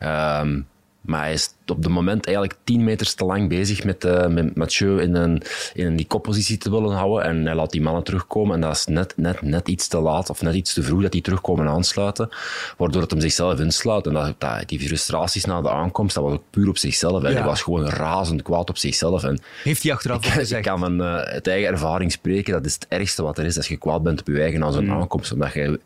Um, 0.02 0.66
maar 1.00 1.20
hij 1.20 1.32
is 1.32 1.54
op 1.70 1.82
het 1.82 1.92
moment 1.92 2.26
eigenlijk 2.26 2.58
10 2.64 2.84
meter 2.84 3.14
te 3.14 3.24
lang 3.24 3.48
bezig 3.48 3.84
met, 3.84 4.04
uh, 4.04 4.26
met 4.26 4.56
Mathieu 4.56 5.00
in, 5.00 5.14
een, 5.14 5.42
in 5.74 5.96
die 5.96 6.06
koppositie 6.06 6.58
te 6.58 6.70
willen 6.70 6.92
houden. 6.92 7.24
En 7.24 7.46
hij 7.46 7.54
laat 7.54 7.70
die 7.70 7.82
mannen 7.82 8.02
terugkomen. 8.04 8.54
En 8.54 8.60
dat 8.60 8.76
is 8.76 8.86
net, 8.86 9.12
net, 9.16 9.42
net 9.42 9.68
iets 9.68 9.88
te 9.88 10.00
laat 10.00 10.30
of 10.30 10.42
net 10.42 10.54
iets 10.54 10.74
te 10.74 10.82
vroeg 10.82 11.02
dat 11.02 11.12
die 11.12 11.22
terugkomen 11.22 11.68
aansluiten. 11.68 12.28
Waardoor 12.76 13.02
het 13.02 13.10
hem 13.10 13.20
zichzelf 13.20 13.60
insluit. 13.60 14.06
En 14.06 14.12
dat, 14.12 14.34
dat, 14.38 14.68
die 14.68 14.80
frustraties 14.80 15.44
na 15.44 15.60
de 15.60 15.70
aankomst, 15.70 16.14
dat 16.14 16.24
was 16.24 16.32
ook 16.32 16.44
puur 16.50 16.68
op 16.68 16.78
zichzelf. 16.78 17.22
Hij 17.22 17.44
was 17.44 17.62
gewoon 17.62 17.88
razend 17.88 18.42
kwaad 18.42 18.68
op 18.68 18.78
zichzelf. 18.78 19.24
En 19.24 19.40
Heeft 19.62 19.82
hij 19.82 19.92
achteraf 19.92 20.24
ik, 20.24 20.32
gezegd? 20.32 20.66
Ik 20.66 20.70
kan 20.70 20.78
van 20.78 21.00
uh, 21.00 21.20
het 21.22 21.46
eigen 21.46 21.70
ervaring 21.70 22.12
spreken. 22.12 22.52
Dat 22.52 22.66
is 22.66 22.74
het 22.74 22.86
ergste 22.88 23.22
wat 23.22 23.38
er 23.38 23.44
is 23.44 23.56
als 23.56 23.68
je 23.68 23.76
kwaad 23.76 24.02
bent 24.02 24.20
op 24.20 24.26
je 24.26 24.40
eigen 24.40 24.64
aan 24.64 24.72
zo'n 24.72 24.84
mm. 24.84 24.90
aankomst. 24.90 25.32
Omdat 25.32 25.52
je 25.52 25.80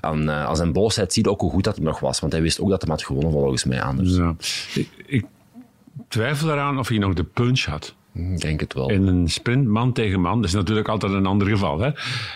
aan, 0.00 0.22
uh, 0.22 0.44
aan 0.44 0.56
zijn 0.56 0.72
boosheid 0.72 1.12
ziet 1.12 1.26
ook 1.26 1.40
hoe 1.40 1.50
goed 1.50 1.64
dat 1.64 1.74
het 1.74 1.84
nog 1.84 2.00
was. 2.00 2.20
Want 2.20 2.32
hij 2.32 2.42
wist 2.42 2.60
ook 2.60 2.70
dat 2.70 2.82
hij 2.82 2.90
had 2.90 3.04
gewonnen 3.04 3.32
volgens 3.32 3.64
mij 3.64 3.82
anders. 3.82 4.16
Ja. 4.16 4.34
Ik, 4.74 4.88
ik 5.06 5.24
twijfel 6.08 6.50
eraan 6.50 6.78
of 6.78 6.88
hij 6.88 6.98
nog 6.98 7.14
de 7.14 7.24
punch 7.24 7.64
had. 7.64 7.96
Ik 8.14 8.40
denk 8.40 8.60
het 8.60 8.74
wel. 8.74 8.90
In 8.90 9.06
een 9.06 9.28
sprint 9.28 9.66
man 9.66 9.92
tegen 9.92 10.20
man, 10.20 10.36
dat 10.40 10.48
is 10.48 10.54
natuurlijk 10.54 10.88
altijd 10.88 11.12
een 11.12 11.26
ander 11.26 11.48
geval. 11.48 11.80
Hè? 11.80 11.90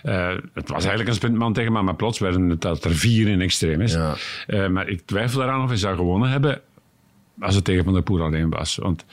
Uh, 0.05 0.39
het 0.55 0.69
was 0.69 0.81
eigenlijk 0.81 1.09
een 1.09 1.15
sprint 1.15 1.37
man 1.37 1.53
tegen 1.53 1.73
man, 1.73 1.85
maar 1.85 1.95
plots 1.95 2.19
werden 2.19 2.49
het 2.49 2.61
dat 2.61 2.85
er 2.85 2.95
vier 2.95 3.29
in 3.29 3.41
extreem 3.41 3.81
is. 3.81 3.93
Ja. 3.93 4.15
Uh, 4.47 4.69
maar 4.69 4.89
ik 4.89 5.01
twijfel 5.05 5.43
eraan 5.43 5.63
of 5.63 5.69
hij 5.69 5.79
zou 5.79 5.97
gewonnen 5.97 6.31
hebben 6.31 6.61
als 7.41 7.55
het 7.55 7.65
tegen 7.65 7.85
Van 7.85 7.93
der 7.93 8.03
Poel 8.03 8.23
alleen 8.23 8.51
was. 8.51 8.77
Want 8.77 9.05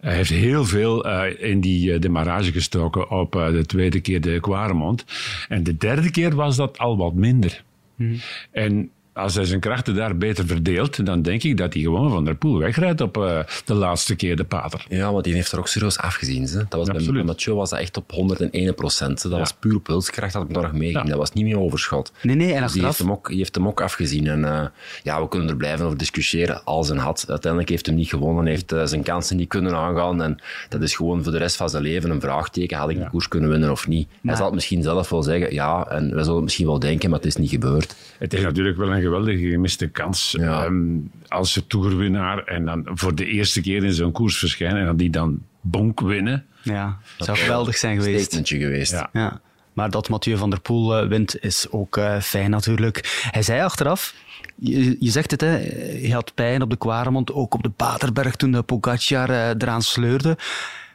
hij 0.00 0.14
heeft 0.14 0.30
heel 0.30 0.64
veel 0.64 1.06
uh, 1.06 1.22
in 1.38 1.60
die 1.60 1.98
demarrage 1.98 2.52
gestoken 2.52 3.10
op 3.10 3.32
de 3.32 3.64
tweede 3.66 4.00
keer 4.00 4.20
de 4.20 4.40
Quaremont. 4.40 5.04
En 5.48 5.62
de 5.62 5.76
derde 5.76 6.10
keer 6.10 6.34
was 6.34 6.56
dat 6.56 6.78
al 6.78 6.96
wat 6.96 7.14
minder. 7.14 7.62
Hmm. 7.96 8.20
En 8.50 8.90
als 9.14 9.34
hij 9.34 9.44
zijn 9.44 9.60
krachten 9.60 9.94
daar 9.94 10.16
beter 10.16 10.46
verdeelt, 10.46 11.06
dan 11.06 11.22
denk 11.22 11.42
ik 11.42 11.56
dat 11.56 11.72
hij 11.72 11.82
gewoon 11.82 12.10
van 12.10 12.24
der 12.24 12.34
Poel 12.34 12.58
wegrijdt 12.58 13.00
op 13.00 13.16
uh, 13.16 13.38
de 13.64 13.74
laatste 13.74 14.14
keer 14.16 14.36
de 14.36 14.44
pater. 14.44 14.86
Ja, 14.88 15.12
maar 15.12 15.22
die 15.22 15.34
heeft 15.34 15.52
er 15.52 15.58
ook 15.58 15.68
serieus 15.68 15.98
afgezien. 15.98 16.42
Hè. 16.42 16.56
Dat 16.56 16.66
was 16.68 16.88
Absoluut. 16.88 17.12
bij 17.12 17.22
Mathieu 17.22 17.54
was 17.54 17.70
dat 17.70 17.78
echt 17.78 17.96
op 17.96 18.10
101 18.10 18.74
procent. 18.74 19.22
Dat 19.22 19.38
was 19.38 19.52
puur 19.52 19.74
op 19.74 19.86
wilskracht 19.86 20.32
dat 20.32 20.42
ik 20.42 20.48
nog 20.48 20.72
meeging. 20.72 21.02
Ja. 21.04 21.10
Dat 21.10 21.18
was 21.18 21.32
niet 21.32 21.44
meer 21.44 21.58
overschot. 21.58 22.12
Nee, 22.22 22.36
nee, 22.36 22.52
en 22.52 22.62
Dus 22.62 22.72
die 22.72 22.84
heeft, 22.84 22.98
hem 22.98 23.10
ook, 23.10 23.28
die 23.28 23.36
heeft 23.36 23.54
hem 23.54 23.66
ook 23.66 23.80
afgezien. 23.80 24.26
En 24.26 24.40
uh, 24.40 24.64
ja, 25.02 25.22
we 25.22 25.28
kunnen 25.28 25.48
er 25.48 25.56
blijven 25.56 25.84
over 25.84 25.98
discussiëren 25.98 26.64
als 26.64 26.90
en 26.90 26.96
had. 26.96 27.24
Uiteindelijk 27.28 27.70
heeft 27.70 27.86
hem 27.86 27.94
niet 27.94 28.08
gewonnen, 28.08 28.46
heeft 28.46 28.72
uh, 28.72 28.84
zijn 28.84 29.02
kansen 29.02 29.36
niet 29.36 29.48
kunnen 29.48 29.76
aangaan. 29.76 30.22
En 30.22 30.38
dat 30.68 30.82
is 30.82 30.94
gewoon 30.94 31.22
voor 31.22 31.32
de 31.32 31.38
rest 31.38 31.56
van 31.56 31.70
zijn 31.70 31.82
leven 31.82 32.10
een 32.10 32.20
vraagteken. 32.20 32.78
Had 32.78 32.90
ik 32.90 32.96
ja. 32.96 33.04
de 33.04 33.10
koers 33.10 33.28
kunnen 33.28 33.50
winnen 33.50 33.70
of 33.70 33.88
niet? 33.88 34.08
Hij 34.22 34.36
zal 34.36 34.44
het 34.44 34.54
misschien 34.54 34.82
zelf 34.82 35.08
wel 35.08 35.22
zeggen, 35.22 35.52
ja. 35.52 35.86
En 35.88 36.14
we 36.14 36.18
zullen 36.18 36.34
het 36.34 36.44
misschien 36.44 36.66
wel 36.66 36.78
denken, 36.78 37.10
maar 37.10 37.18
het 37.18 37.28
is 37.28 37.36
niet 37.36 37.50
gebeurd. 37.50 37.94
Het 38.18 38.34
is 38.34 38.42
natuurlijk 38.42 38.76
wel 38.76 38.92
een 38.92 39.02
geweldige 39.04 39.50
gemiste 39.50 39.88
kans. 39.88 40.34
Ja. 40.38 40.64
Um, 40.64 41.10
als 41.28 41.62
toerwinnaar 41.66 42.44
en 42.44 42.64
dan 42.64 42.86
voor 42.94 43.14
de 43.14 43.26
eerste 43.26 43.60
keer 43.60 43.84
in 43.84 43.92
zo'n 43.92 44.12
koers 44.12 44.38
verschijnen 44.38 44.80
en 44.80 44.86
dan 44.86 44.96
die 44.96 45.10
dan 45.10 45.42
bonk 45.60 46.00
winnen. 46.00 46.46
Ja, 46.62 46.98
dat 47.16 47.26
zou 47.26 47.38
geweldig 47.38 47.76
zijn 47.76 47.96
geweest. 47.96 48.20
Statementje 48.20 48.58
geweest. 48.58 48.92
Ja. 48.92 49.08
ja. 49.12 49.40
Maar 49.72 49.90
dat 49.90 50.08
Mathieu 50.08 50.36
van 50.36 50.50
der 50.50 50.60
Poel 50.60 51.02
uh, 51.02 51.08
wint 51.08 51.42
is 51.42 51.66
ook 51.70 51.96
uh, 51.96 52.20
fijn 52.20 52.50
natuurlijk. 52.50 53.26
Hij 53.30 53.42
zei 53.42 53.62
achteraf, 53.62 54.14
je, 54.54 54.96
je, 55.00 55.10
zegt 55.10 55.30
het, 55.30 55.40
hè, 55.40 55.48
hij 55.48 56.10
had 56.10 56.34
pijn 56.34 56.62
op 56.62 56.70
de 56.70 56.76
Kwaremond, 56.76 57.32
ook 57.32 57.54
op 57.54 57.62
de 57.62 57.70
Paterberg 57.70 58.36
toen 58.36 58.52
de 58.52 58.62
Pogacar 58.62 59.30
uh, 59.30 59.48
eraan 59.48 59.82
sleurde. 59.82 60.38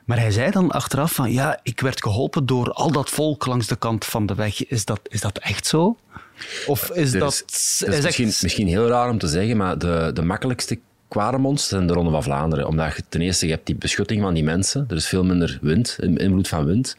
Maar 0.06 0.20
hij 0.20 0.32
zei 0.32 0.52
dan 0.52 0.72
achteraf 0.72 1.14
van, 1.14 1.32
ja, 1.32 1.60
ik 1.64 1.80
werd 1.80 2.04
geholpen 2.04 2.46
door 2.46 2.72
al 2.72 2.92
dat 2.92 3.10
volk 3.10 3.46
langs 3.46 3.68
de 3.68 3.76
kant 3.76 4.06
van 4.06 4.26
de 4.26 4.36
weg. 4.36 4.68
Is 4.68 4.86
dat, 4.86 5.00
is 5.04 5.22
dat 5.22 5.38
echt 5.38 5.66
zo? 5.68 5.98
Of 6.68 6.92
is 6.92 7.14
er 7.14 7.20
dat... 7.20 7.44
Is, 7.48 7.84
dat 7.86 7.94
is 7.94 8.04
misschien, 8.04 8.26
misschien 8.26 8.68
heel 8.68 8.88
raar 8.88 9.10
om 9.10 9.18
te 9.18 9.28
zeggen, 9.28 9.58
maar 9.58 9.78
de, 9.78 10.12
de 10.14 10.22
makkelijkste 10.22 10.80
Quaremons 11.10 11.68
zijn 11.68 11.88
de 11.88 11.94
Ronde 11.94 12.12
van 12.12 12.24
Vlaanderen. 12.24 12.68
Omdat 12.68 12.96
je 12.96 13.04
ten 13.10 13.22
eerste 13.22 13.46
je 13.46 13.52
hebt 13.52 13.66
die 13.66 13.76
beschutting 13.76 14.22
van 14.22 14.34
die 14.34 14.44
mensen. 14.44 14.86
Er 14.90 14.96
is 14.96 15.08
veel 15.08 15.24
minder 15.24 15.60
wind, 15.62 15.98
invloed 16.02 16.48
van 16.48 16.66
wind. 16.66 16.98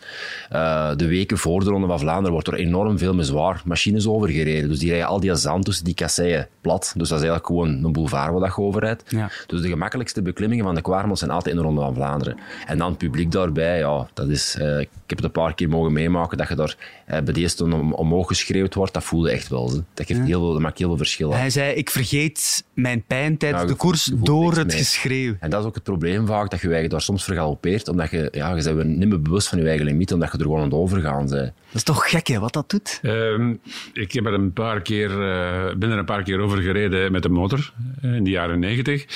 Uh, 0.52 0.90
de 0.96 1.06
weken 1.06 1.38
voor 1.38 1.64
de 1.64 1.70
Ronde 1.70 1.86
van 1.86 1.98
Vlaanderen 1.98 2.32
wordt 2.32 2.46
er 2.46 2.54
enorm 2.54 2.98
veel 2.98 3.14
met 3.14 3.26
zwaar 3.26 3.62
machines 3.64 4.06
overgereden. 4.06 4.68
Dus 4.68 4.78
die 4.78 4.88
rijden 4.88 5.08
al 5.08 5.20
die 5.20 5.34
zand 5.34 5.64
tussen 5.64 5.84
die 5.84 5.94
kasseien 5.94 6.48
plat. 6.60 6.92
Dus 6.96 7.08
dat 7.08 7.18
is 7.18 7.24
eigenlijk 7.24 7.46
gewoon 7.46 7.84
een 7.84 7.92
boulevard 7.92 8.32
waar 8.32 8.52
je 8.56 8.62
over 8.62 8.80
rijdt. 8.80 9.04
Ja. 9.08 9.30
Dus 9.46 9.60
de 9.60 9.68
gemakkelijkste 9.68 10.22
beklimmingen 10.22 10.64
van 10.64 10.74
de 10.74 10.82
Quaremons 10.82 11.18
zijn 11.18 11.30
altijd 11.30 11.54
in 11.54 11.60
de 11.60 11.66
Ronde 11.66 11.80
van 11.80 11.94
Vlaanderen. 11.94 12.36
En 12.66 12.78
dan 12.78 12.88
het 12.88 12.98
publiek 12.98 13.32
daarbij, 13.32 13.78
ja, 13.78 14.08
dat 14.14 14.28
is... 14.28 14.56
Uh, 14.58 14.80
ik 14.80 15.16
heb 15.16 15.24
het 15.24 15.36
een 15.36 15.42
paar 15.42 15.54
keer 15.54 15.68
mogen 15.68 15.92
meemaken 15.92 16.38
dat 16.38 16.48
je 16.48 16.54
daar 16.54 16.76
uh, 17.10 17.20
bij 17.20 17.32
deze 17.32 17.64
om, 17.64 17.92
omhoog 17.92 18.26
geschreeuwd 18.26 18.74
wordt. 18.74 18.94
Dat 18.94 19.04
voelde 19.04 19.30
echt 19.30 19.48
wel. 19.48 19.68
Hè. 19.68 19.74
Dat, 19.94 20.06
geeft 20.06 20.20
ja. 20.20 20.26
heel 20.26 20.40
veel, 20.40 20.52
dat 20.52 20.60
maakt 20.60 20.78
heel 20.78 20.88
veel 20.88 20.96
verschil. 20.96 21.34
Hij 21.34 21.50
zei, 21.50 21.74
ik 21.74 21.90
vergeet 21.90 22.64
mijn 22.74 23.04
pijn 23.06 23.36
tijdens 23.36 23.62
nou, 23.62 23.72
de 23.72 23.78
koers 23.78 23.99
door 24.04 24.56
het 24.56 24.66
mee. 24.66 24.76
geschreeuw. 24.76 25.36
En 25.40 25.50
dat 25.50 25.60
is 25.60 25.66
ook 25.66 25.74
het 25.74 25.82
probleem 25.82 26.26
vaak, 26.26 26.50
dat 26.50 26.60
je 26.60 26.68
je 26.68 26.88
daar 26.88 27.00
soms 27.00 27.24
vergalopeert, 27.24 27.88
omdat 27.88 28.10
je, 28.10 28.28
ja, 28.32 28.56
je 28.56 28.74
bent 28.74 28.96
niet 28.96 29.08
meer 29.08 29.22
bewust 29.22 29.48
van 29.48 29.58
je 29.58 29.68
eigen 29.68 29.86
limiet, 29.86 30.12
omdat 30.12 30.32
je 30.32 30.38
er 30.38 30.42
gewoon 30.42 30.58
aan 30.58 30.64
het 30.64 30.74
overgaan 30.74 31.28
bent. 31.28 31.30
Dat 31.30 31.52
is 31.72 31.82
toch 31.82 32.10
gek, 32.10 32.26
hè, 32.26 32.38
wat 32.38 32.52
dat 32.52 32.70
doet? 32.70 33.00
Um, 33.02 33.60
ik 33.92 34.12
heb 34.12 34.26
er 34.26 34.32
een 34.32 34.52
paar 34.52 34.82
keer, 34.82 35.10
uh, 35.10 35.74
ben 35.76 35.90
er 35.90 35.98
een 35.98 36.04
paar 36.04 36.22
keer 36.22 36.38
over 36.38 36.58
gereden 36.58 37.12
met 37.12 37.22
de 37.22 37.28
motor, 37.28 37.72
in 38.02 38.24
de 38.24 38.30
jaren 38.30 38.58
negentig. 38.58 39.06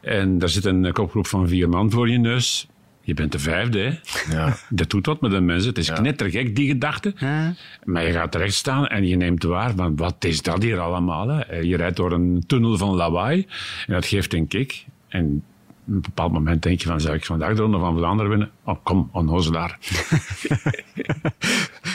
En 0.00 0.38
daar 0.38 0.48
zit 0.48 0.64
een 0.64 0.92
kopgroep 0.92 1.26
van 1.26 1.48
vier 1.48 1.68
man 1.68 1.90
voor 1.90 2.08
je 2.08 2.18
neus. 2.18 2.66
Je 3.04 3.14
bent 3.14 3.32
de 3.32 3.38
vijfde, 3.38 3.78
hè? 3.78 3.98
Ja. 4.36 4.56
Dat 4.68 4.90
doet 4.90 5.06
wat 5.06 5.20
met 5.20 5.30
de 5.30 5.40
mensen. 5.40 5.68
Het 5.68 5.78
is 5.78 5.86
Ja. 5.86 5.94
knettergek, 5.94 6.56
die 6.56 6.68
gedachte. 6.68 7.12
Ja. 7.16 7.54
Maar 7.84 8.06
je 8.06 8.12
gaat 8.12 8.32
terecht 8.32 8.54
staan 8.54 8.86
en 8.86 9.06
je 9.06 9.16
neemt 9.16 9.42
waar 9.42 9.72
van 9.76 9.96
wat 9.96 10.24
is 10.24 10.42
dat 10.42 10.62
hier 10.62 10.78
allemaal? 10.78 11.28
Hè? 11.28 11.56
Je 11.56 11.76
rijdt 11.76 11.96
door 11.96 12.12
een 12.12 12.44
tunnel 12.46 12.76
van 12.78 12.94
lawaai 12.94 13.46
en 13.86 13.92
dat 13.94 14.06
geeft 14.06 14.34
een 14.34 14.48
kick. 14.48 14.84
En 15.08 15.42
op 15.86 15.94
een 15.94 16.00
bepaald 16.00 16.32
moment 16.32 16.62
denk 16.62 16.80
je 16.80 16.88
van, 16.88 17.00
zou 17.00 17.14
ik 17.14 17.24
vandaag 17.24 17.54
de 17.54 17.62
Ronde 17.62 17.78
van 17.78 17.96
Vlaanderen 17.96 18.30
winnen? 18.30 18.50
Oh, 18.64 18.76
kom, 18.82 19.08
onnozelaar. 19.12 19.78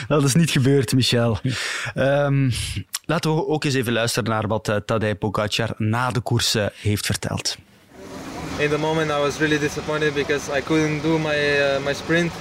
Dat 0.08 0.24
is 0.24 0.34
niet 0.34 0.50
gebeurd, 0.50 0.92
Michel. 0.92 1.38
Um, 1.96 2.50
laten 3.04 3.34
we 3.34 3.46
ook 3.46 3.64
eens 3.64 3.74
even 3.74 3.92
luisteren 3.92 4.30
naar 4.30 4.46
wat 4.46 4.68
uh, 4.68 4.76
Tadej 4.76 5.14
Pogacar 5.14 5.70
na 5.76 6.10
de 6.10 6.20
koers 6.20 6.56
heeft 6.74 7.06
verteld. 7.06 7.56
In 8.60 8.72
the 8.72 8.78
moment 8.78 9.12
I 9.12 9.20
was 9.20 9.40
really 9.40 9.56
disappointed 9.56 10.16
because 10.16 10.50
I 10.50 10.60
couldn't 10.60 11.02
do 11.02 11.16
my 11.16 11.38
uh, 11.60 11.80
my 11.80 11.92
sprint. 11.92 12.32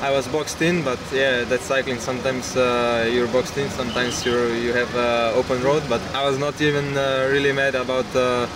I 0.00 0.12
was 0.12 0.28
boxed 0.28 0.62
in, 0.62 0.84
but 0.84 1.00
yeah, 1.12 1.42
that's 1.42 1.64
cycling. 1.64 1.98
Sometimes 1.98 2.56
uh, 2.56 3.10
you're 3.12 3.26
boxed 3.26 3.58
in, 3.58 3.68
sometimes 3.70 4.24
you 4.24 4.36
you 4.64 4.72
have 4.72 4.94
uh, 4.94 5.40
open 5.40 5.60
road. 5.64 5.82
But 5.88 6.00
I 6.14 6.22
was 6.28 6.38
not 6.38 6.60
even 6.60 6.96
uh, 6.96 7.28
really 7.32 7.50
mad 7.50 7.74
about 7.74 8.06
uh, 8.14 8.46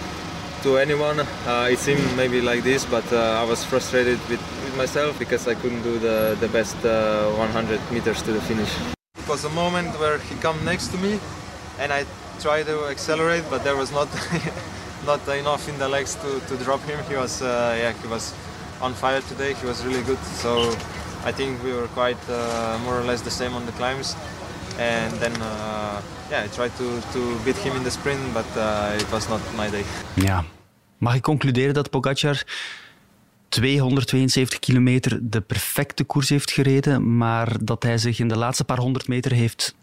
to 0.63 0.79
anyone. 0.79 1.19
Uh, 1.19 1.73
it 1.73 1.81
seemed 1.81 2.07
maybe 2.17 2.41
like 2.41 2.63
this, 2.63 2.85
but 2.85 3.07
I 3.13 3.43
was 3.43 3.65
frustrated 3.65 4.21
with, 4.31 4.43
with 4.63 4.77
myself 4.77 5.19
because 5.19 5.49
I 5.49 5.55
couldn't 5.55 5.83
do 5.83 5.99
the 5.99 6.37
the 6.39 6.49
best 6.49 6.79
100 6.85 7.81
meters 7.91 8.23
to 8.23 8.31
the 8.33 8.43
finish. 8.43 8.71
It 9.19 9.29
was 9.29 9.45
a 9.45 9.55
moment 9.63 9.91
where 9.99 10.19
he 10.19 10.35
come 10.37 10.59
next 10.65 10.95
to 10.95 10.99
me, 10.99 11.19
and 11.81 11.91
I 11.93 12.07
tried 12.39 12.67
to 12.67 12.87
accelerate, 12.87 13.45
but 13.51 13.65
there 13.65 13.77
was 13.77 13.91
not. 13.91 14.07
not 15.09 15.27
enough 15.29 15.69
in 15.69 15.77
the 15.79 15.89
legs 15.89 16.13
to, 16.23 16.31
to 16.49 16.55
drop 16.65 16.83
him. 16.91 16.99
He 17.09 17.17
was 17.17 17.35
uh, 17.41 17.47
yeah 17.83 17.93
he 18.03 18.09
was 18.09 18.25
on 18.81 18.93
fire 19.03 19.23
today. 19.33 19.53
He 19.61 19.67
was 19.67 19.79
really 19.87 20.05
good. 20.11 20.23
So 20.43 20.51
I 21.25 21.33
think 21.33 21.63
we 21.65 21.73
were 21.73 21.89
quite 22.01 22.23
uh, 22.29 22.37
more 22.85 22.97
or 23.01 23.05
less 23.11 23.21
the 23.23 23.31
same 23.41 23.53
on 23.59 23.65
the 23.67 23.73
climbs. 23.73 24.09
And 24.79 25.13
then 25.23 25.35
uh, 25.41 26.01
yeah, 26.31 26.45
I 26.45 26.49
tried 26.59 26.75
to, 26.77 26.89
to 27.15 27.21
beat 27.45 27.57
him 27.57 27.77
in 27.77 27.83
the 27.83 27.91
sprint, 27.91 28.23
but 28.33 28.51
uh, 28.57 29.03
it 29.03 29.11
was 29.11 29.29
not 29.29 29.41
my 29.57 29.71
day. 29.71 29.85
Ja, 30.15 30.45
mag 30.99 31.15
ik 31.15 31.23
concluderen 31.23 31.75
dat 31.75 31.91
Pogacar 31.91 32.45
272 33.49 34.59
kilometer 34.59 35.19
de 35.23 35.41
perfecte 35.41 36.05
koers 36.05 36.29
heeft 36.29 36.51
gereden, 36.51 37.17
maar 37.17 37.57
dat 37.61 37.83
hij 37.83 37.99
zich 37.99 38.19
in 38.19 38.29
de 38.29 38.37
laatste 38.37 38.65
paar 38.65 38.79
honderd 38.79 39.09
meter 39.09 39.33
heeft 39.33 39.75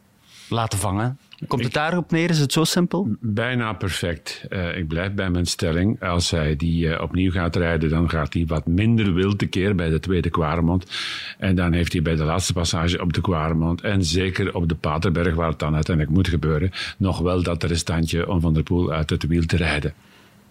laten 0.50 0.80
vangen? 0.80 1.20
Komt 1.48 1.64
het 1.64 1.74
daarop 1.74 2.12
neer? 2.12 2.30
Is 2.30 2.40
het 2.40 2.52
zo 2.52 2.64
simpel? 2.64 3.16
Bijna 3.20 3.74
perfect. 3.74 4.46
Uh, 4.50 4.78
ik 4.78 4.88
blijf 4.88 5.14
bij 5.14 5.30
mijn 5.30 5.46
stelling. 5.46 6.02
Als 6.02 6.32
hij 6.32 6.56
die 6.56 6.86
uh, 6.86 7.02
opnieuw 7.02 7.32
gaat 7.32 7.56
rijden, 7.56 7.90
dan 7.90 8.10
gaat 8.10 8.34
hij 8.34 8.46
wat 8.48 8.68
minder 8.68 9.14
wild 9.14 9.38
tekeer 9.40 9.76
bij 9.76 9.90
de 9.90 10.00
tweede 10.00 10.30
Kwaremond. 10.30 10.92
En 11.38 11.56
dan 11.56 11.74
heeft 11.74 11.94
hij 11.94 12.02
bij 12.02 12.16
de 12.16 12.24
laatste 12.24 12.54
passage 12.54 13.02
op 13.02 13.14
de 13.14 13.22
Kwaremond 13.22 13.82
en 13.82 14.04
zeker 14.04 14.56
op 14.56 14.70
de 14.70 14.76
Paterberg, 14.76 15.36
waar 15.36 15.50
het 15.50 15.60
dan 15.60 15.74
uiteindelijk 15.76 16.16
moet 16.16 16.28
gebeuren, 16.28 16.72
nog 16.98 17.20
wel 17.20 17.44
dat 17.44 17.64
restantje 17.64 18.30
om 18.30 18.42
Van 18.42 18.54
der 18.54 18.64
Poel 18.64 18.92
uit 18.92 19.10
het 19.10 19.28
wiel 19.28 19.46
te 19.46 19.58
rijden. 19.58 19.94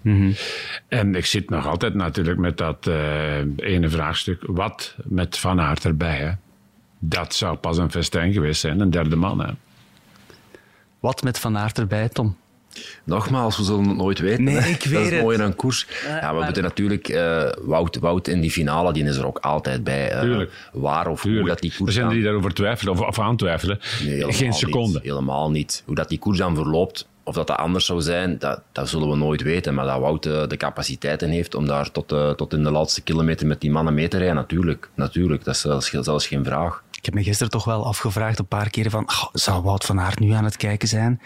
Mm 0.00 0.16
-hmm. 0.16 0.32
En 0.88 1.14
ik 1.14 1.26
zit 1.26 1.50
nog 1.50 1.66
altijd 1.66 1.94
natuurlijk 1.94 2.38
met 2.38 2.56
dat 2.56 2.86
uh, 2.86 3.38
ene 3.56 3.88
vraagstuk. 3.88 4.42
Wat 4.46 4.96
met 5.04 5.38
Van 5.38 5.60
Aert 5.60 5.84
erbij? 5.84 6.16
Hè? 6.16 6.30
Dat 6.98 7.34
zou 7.34 7.56
pas 7.56 7.78
een 7.78 7.90
festijn 7.90 8.32
geweest 8.32 8.60
zijn, 8.60 8.80
een 8.80 8.90
derde 8.90 9.16
man. 9.16 9.40
Hè? 9.40 9.52
Wat 11.04 11.22
met 11.22 11.38
Van 11.38 11.58
Aert 11.58 11.78
erbij, 11.78 12.08
Tom? 12.08 12.36
Nogmaals, 13.04 13.56
we 13.56 13.64
zullen 13.64 13.88
het 13.88 13.96
nooit 13.96 14.18
weten. 14.18 14.44
Nee, 14.44 14.56
hè. 14.56 14.68
ik 14.68 14.82
weet 14.82 14.92
dat 14.92 15.02
is 15.02 15.10
het. 15.10 15.22
mooi 15.22 15.38
aan 15.38 15.44
een 15.44 15.56
koers. 15.56 15.86
Ja, 16.06 16.16
ja 16.16 16.28
we 16.28 16.34
maar... 16.34 16.44
moeten 16.44 16.62
natuurlijk... 16.62 17.08
Uh, 17.08 17.50
Wout, 17.62 17.98
Wout 17.98 18.28
in 18.28 18.40
die 18.40 18.50
finale, 18.50 18.92
die 18.92 19.04
is 19.04 19.16
er 19.16 19.26
ook 19.26 19.38
altijd 19.38 19.84
bij. 19.84 20.14
Uh, 20.14 20.20
Tuurlijk. 20.20 20.52
Waar 20.72 21.08
of 21.08 21.20
Tuurlijk. 21.20 21.40
hoe 21.40 21.50
dat 21.50 21.60
die 21.60 21.72
koers 21.76 21.88
Er 21.88 21.92
zijn 21.92 22.06
dan... 22.06 22.14
die 22.14 22.24
daarover 22.24 22.54
twijfelen 22.54 22.92
of, 22.92 23.00
of 23.00 23.18
aan 23.18 23.36
twijfelen. 23.36 23.80
Nee, 24.04 24.32
Geen 24.32 24.52
seconde. 24.52 24.92
Niet, 24.92 25.02
helemaal 25.02 25.50
niet. 25.50 25.82
Hoe 25.86 25.94
dat 25.94 26.08
die 26.08 26.18
koers 26.18 26.38
dan 26.38 26.54
verloopt, 26.54 27.08
of 27.22 27.34
dat 27.34 27.46
dat 27.46 27.56
anders 27.56 27.86
zou 27.86 28.00
zijn, 28.00 28.38
dat, 28.38 28.62
dat 28.72 28.88
zullen 28.88 29.08
we 29.08 29.16
nooit 29.16 29.42
weten. 29.42 29.74
Maar 29.74 29.86
dat 29.86 30.00
Wout 30.00 30.26
uh, 30.26 30.46
de 30.46 30.56
capaciteiten 30.56 31.28
heeft 31.28 31.54
om 31.54 31.66
daar 31.66 31.90
tot, 31.90 32.12
uh, 32.12 32.30
tot 32.30 32.52
in 32.52 32.62
de 32.62 32.70
laatste 32.70 33.02
kilometer 33.02 33.46
met 33.46 33.60
die 33.60 33.70
mannen 33.70 33.94
mee 33.94 34.08
te 34.08 34.16
rijden, 34.16 34.36
natuurlijk. 34.36 34.88
Natuurlijk, 34.94 35.44
dat 35.44 35.54
is 35.54 35.60
zelfs, 35.60 35.90
zelfs 35.90 36.26
geen 36.26 36.44
vraag. 36.44 36.82
Ik 37.04 37.10
heb 37.10 37.18
me 37.18 37.28
gisteren 37.28 37.52
toch 37.52 37.64
wel 37.64 37.86
afgevraagd 37.86 38.38
een 38.38 38.46
paar 38.46 38.70
keer 38.70 38.90
van, 38.90 39.02
oh, 39.08 39.24
zou 39.32 39.62
Wout 39.62 39.84
van 39.84 40.00
Aert 40.00 40.18
nu 40.18 40.30
aan 40.30 40.44
het 40.44 40.56
kijken 40.56 40.88
zijn? 40.88 41.20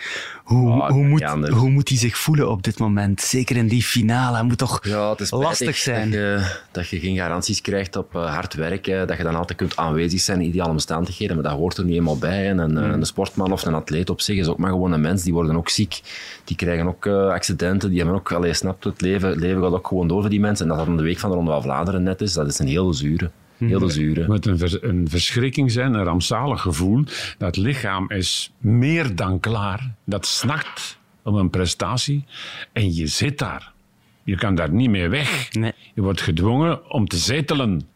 Hoe, 0.44 0.72
Oh, 0.72 0.90
hoe, 0.90 1.04
moet, 1.04 1.48
hoe 1.48 1.70
moet 1.70 1.88
hij 1.88 1.98
zich 1.98 2.18
voelen 2.18 2.50
op 2.50 2.62
dit 2.62 2.78
moment? 2.78 3.20
Zeker 3.20 3.56
in 3.56 3.68
die 3.68 3.82
finale. 3.82 4.36
Hij 4.36 4.44
moet 4.44 4.58
toch 4.58 4.78
Ja, 4.82 5.10
het 5.10 5.20
is 5.20 5.30
lastig 5.30 5.76
zijn. 5.76 6.10
Dat 6.10 6.18
je, 6.20 6.56
dat 6.70 6.88
je 6.88 7.00
geen 7.00 7.16
garanties 7.16 7.60
krijgt 7.60 7.96
op 7.96 8.14
uh, 8.14 8.34
hard 8.34 8.54
werk. 8.54 8.86
Hè, 8.86 9.06
dat 9.06 9.16
je 9.16 9.22
dan 9.22 9.34
altijd 9.34 9.58
kunt 9.58 9.76
aanwezig 9.76 10.20
zijn 10.20 10.40
in 10.40 10.48
ideale 10.48 10.70
omstandigheden. 10.70 11.34
Maar 11.34 11.44
dat 11.44 11.58
hoort 11.58 11.76
er 11.76 11.84
niet 11.84 11.96
eenmaal 11.96 12.18
bij. 12.18 12.48
En 12.48 12.58
een, 12.58 12.72
Mm. 12.72 12.92
een 12.92 13.06
sportman 13.06 13.52
of 13.52 13.64
een 13.64 13.74
atleet 13.74 14.10
op 14.10 14.20
zich 14.20 14.36
is 14.36 14.46
ook 14.46 14.58
maar 14.58 14.70
gewoon 14.70 14.92
een 14.92 15.00
mens. 15.00 15.22
Die 15.22 15.32
worden 15.32 15.56
ook 15.56 15.68
ziek. 15.68 16.00
Die 16.44 16.56
krijgen 16.56 16.86
ook 16.86 17.06
uh, 17.06 17.28
accidenten. 17.28 17.88
Die 17.88 17.98
hebben 17.98 18.16
ook, 18.16 18.32
allee, 18.32 18.54
snapt 18.54 18.84
het 18.84 19.00
leven, 19.00 19.28
het 19.28 19.40
leven 19.40 19.62
gaat 19.62 19.72
ook 19.72 19.86
gewoon 19.86 20.08
door 20.08 20.20
voor 20.20 20.30
die 20.30 20.40
mensen. 20.40 20.62
En 20.64 20.68
dat 20.68 20.78
dat 20.78 20.86
dan 20.86 20.96
de 20.96 21.02
week 21.02 21.18
van 21.18 21.30
de 21.30 21.36
Ronde 21.36 21.50
van 21.50 21.62
Vlaanderen 21.62 22.02
net 22.02 22.20
is, 22.20 22.32
dat 22.32 22.46
is 22.46 22.58
een 22.58 22.66
hele 22.68 22.92
zure. 22.92 23.30
Hele 23.58 23.90
zure. 23.90 24.20
Het 24.20 24.28
moet 24.28 24.46
een, 24.46 24.58
vers, 24.58 24.82
een 24.82 25.08
verschrikking 25.08 25.70
zijn, 25.70 25.94
een 25.94 26.04
rampzalig 26.04 26.60
gevoel. 26.60 27.04
Dat 27.38 27.56
lichaam 27.56 28.10
is 28.10 28.52
meer 28.58 29.16
dan 29.16 29.40
klaar. 29.40 29.94
Dat 30.04 30.26
snakt 30.26 30.98
om 31.22 31.34
een 31.34 31.50
prestatie. 31.50 32.24
En 32.72 32.94
je 32.94 33.06
zit 33.06 33.38
daar. 33.38 33.72
Je 34.22 34.36
kan 34.36 34.54
daar 34.54 34.70
niet 34.70 34.90
meer 34.90 35.10
weg. 35.10 35.52
Nee. 35.52 35.72
Je 35.94 36.02
wordt 36.02 36.20
gedwongen 36.20 36.90
om 36.90 37.06
te 37.06 37.16
zetelen. 37.16 37.88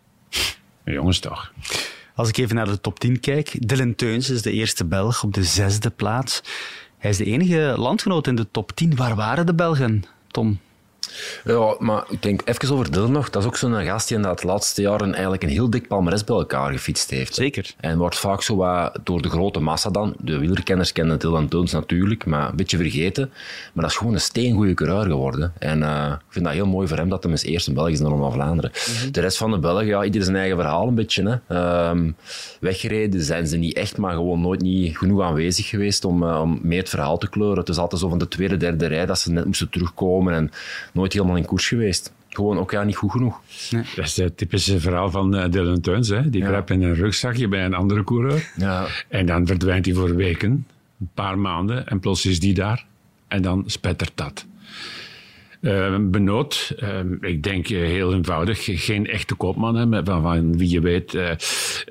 Jongens 0.84 1.18
toch. 1.18 1.52
Als 2.14 2.28
ik 2.28 2.36
even 2.36 2.56
naar 2.56 2.66
de 2.66 2.80
top 2.80 2.98
10 3.00 3.20
kijk. 3.20 3.68
Dylan 3.68 3.94
Teuns 3.94 4.30
is 4.30 4.42
de 4.42 4.52
eerste 4.52 4.84
Belg 4.84 5.22
op 5.22 5.34
de 5.34 5.44
zesde 5.44 5.90
plaats. 5.90 6.42
Hij 6.98 7.10
is 7.10 7.16
de 7.16 7.24
enige 7.24 7.74
landgenoot 7.76 8.26
in 8.26 8.34
de 8.34 8.50
top 8.50 8.72
10. 8.72 8.96
Waar 8.96 9.14
waren 9.14 9.46
de 9.46 9.54
Belgen, 9.54 10.04
Tom? 10.26 10.58
Ja, 11.44 11.76
maar 11.78 12.04
ik 12.08 12.22
denk 12.22 12.40
even 12.44 12.72
over 12.72 12.92
Dylan 12.92 13.12
nog. 13.12 13.30
Dat 13.30 13.42
is 13.42 13.48
ook 13.48 13.56
zo'n 13.56 13.84
gast 13.84 14.08
die 14.08 14.16
in 14.16 14.22
de 14.22 14.46
laatste 14.46 14.82
jaren 14.82 15.12
eigenlijk 15.12 15.42
een 15.42 15.48
heel 15.48 15.70
dik 15.70 15.88
palmares 15.88 16.24
bij 16.24 16.36
elkaar 16.36 16.72
gefietst 16.72 17.10
heeft. 17.10 17.34
Zeker. 17.34 17.74
En 17.80 17.98
wordt 17.98 18.18
vaak 18.18 18.42
zo 18.42 18.56
wat 18.56 18.98
door 19.02 19.22
de 19.22 19.28
grote 19.28 19.60
massa 19.60 19.90
dan, 19.90 20.14
de 20.18 20.38
wielerkenners 20.38 20.92
kennen 20.92 21.18
Dylan 21.18 21.48
Teuns 21.48 21.72
natuurlijk, 21.72 22.26
maar 22.26 22.48
een 22.48 22.56
beetje 22.56 22.76
vergeten. 22.76 23.30
Maar 23.72 23.82
dat 23.82 23.92
is 23.92 23.96
gewoon 23.96 24.12
een 24.14 24.20
steengoede 24.20 24.74
coureur 24.74 25.04
geworden. 25.04 25.52
En 25.58 25.78
uh, 25.78 26.12
ik 26.12 26.32
vind 26.32 26.44
dat 26.44 26.54
heel 26.54 26.66
mooi 26.66 26.88
voor 26.88 26.96
hem 26.96 27.08
dat 27.08 27.22
hij 27.22 27.32
eens 27.32 27.42
eerst 27.42 27.68
in 27.68 27.74
België 27.74 27.92
is 27.92 28.00
Ronde 28.00 28.16
van 28.16 28.32
Vlaanderen. 28.32 28.70
Mm 28.74 28.94
-hmm. 28.94 29.12
De 29.12 29.20
rest 29.20 29.36
van 29.36 29.50
de 29.50 29.58
Belgen, 29.58 29.86
ja, 29.86 30.04
ieder 30.04 30.22
zijn 30.22 30.36
eigen 30.36 30.56
verhaal 30.56 30.88
een 30.88 30.94
beetje. 30.94 31.40
Hè. 31.46 31.90
Um, 31.90 32.16
weggereden 32.60 33.22
zijn 33.22 33.46
ze 33.46 33.56
niet 33.56 33.76
echt, 33.76 33.96
maar 33.96 34.14
gewoon 34.14 34.40
nooit 34.40 34.62
niet 34.62 34.98
genoeg 34.98 35.22
aanwezig 35.22 35.68
geweest 35.68 36.04
om, 36.04 36.22
uh, 36.22 36.40
om 36.40 36.58
mee 36.62 36.78
het 36.78 36.88
verhaal 36.88 37.18
te 37.18 37.28
kleuren. 37.28 37.58
Het 37.58 37.68
is 37.68 37.78
altijd 37.78 38.00
zo 38.00 38.08
van 38.08 38.18
de 38.18 38.28
tweede, 38.28 38.56
derde 38.56 38.86
rij 38.86 39.06
dat 39.06 39.18
ze 39.18 39.32
net 39.32 39.44
moesten 39.44 39.70
terugkomen 39.70 40.34
en 40.34 40.50
nooit 41.02 41.12
helemaal 41.12 41.36
in 41.36 41.44
koers 41.44 41.68
geweest. 41.68 42.12
Gewoon 42.28 42.58
ook 42.58 42.70
ja, 42.70 42.82
niet 42.82 42.96
goed 42.96 43.10
genoeg. 43.10 43.40
Nee. 43.70 43.82
Dat 43.96 44.04
is 44.04 44.16
het 44.16 44.36
typische 44.36 44.80
verhaal 44.80 45.10
van 45.10 45.36
uh, 45.36 45.50
Dylan 45.50 45.80
Teuns. 45.80 46.08
Hè? 46.08 46.30
Die 46.30 46.40
ja. 46.40 46.46
kruipt 46.46 46.70
in 46.70 46.82
een 46.82 46.94
rugzakje 46.94 47.48
bij 47.48 47.64
een 47.64 47.74
andere 47.74 48.04
coureur. 48.04 48.50
Ja. 48.56 48.86
En 49.08 49.26
dan 49.26 49.46
verdwijnt 49.46 49.84
hij 49.86 49.94
voor 49.94 50.16
weken, 50.16 50.66
een 51.00 51.10
paar 51.14 51.38
maanden, 51.38 51.86
en 51.86 52.00
plots 52.00 52.26
is 52.26 52.40
die 52.40 52.54
daar. 52.54 52.84
En 53.28 53.42
dan 53.42 53.64
spettert 53.66 54.12
dat. 54.14 54.46
Uh, 55.60 55.96
Benoot, 56.00 56.74
uh, 56.78 56.88
ik 57.20 57.42
denk 57.42 57.68
uh, 57.68 57.78
heel 57.78 58.14
eenvoudig, 58.14 58.84
geen 58.84 59.06
echte 59.06 59.34
koopman 59.34 59.74
hè, 59.74 60.04
van, 60.04 60.22
van 60.22 60.56
wie 60.56 60.70
je 60.70 60.80
weet 60.80 61.14
uh, 61.14 61.30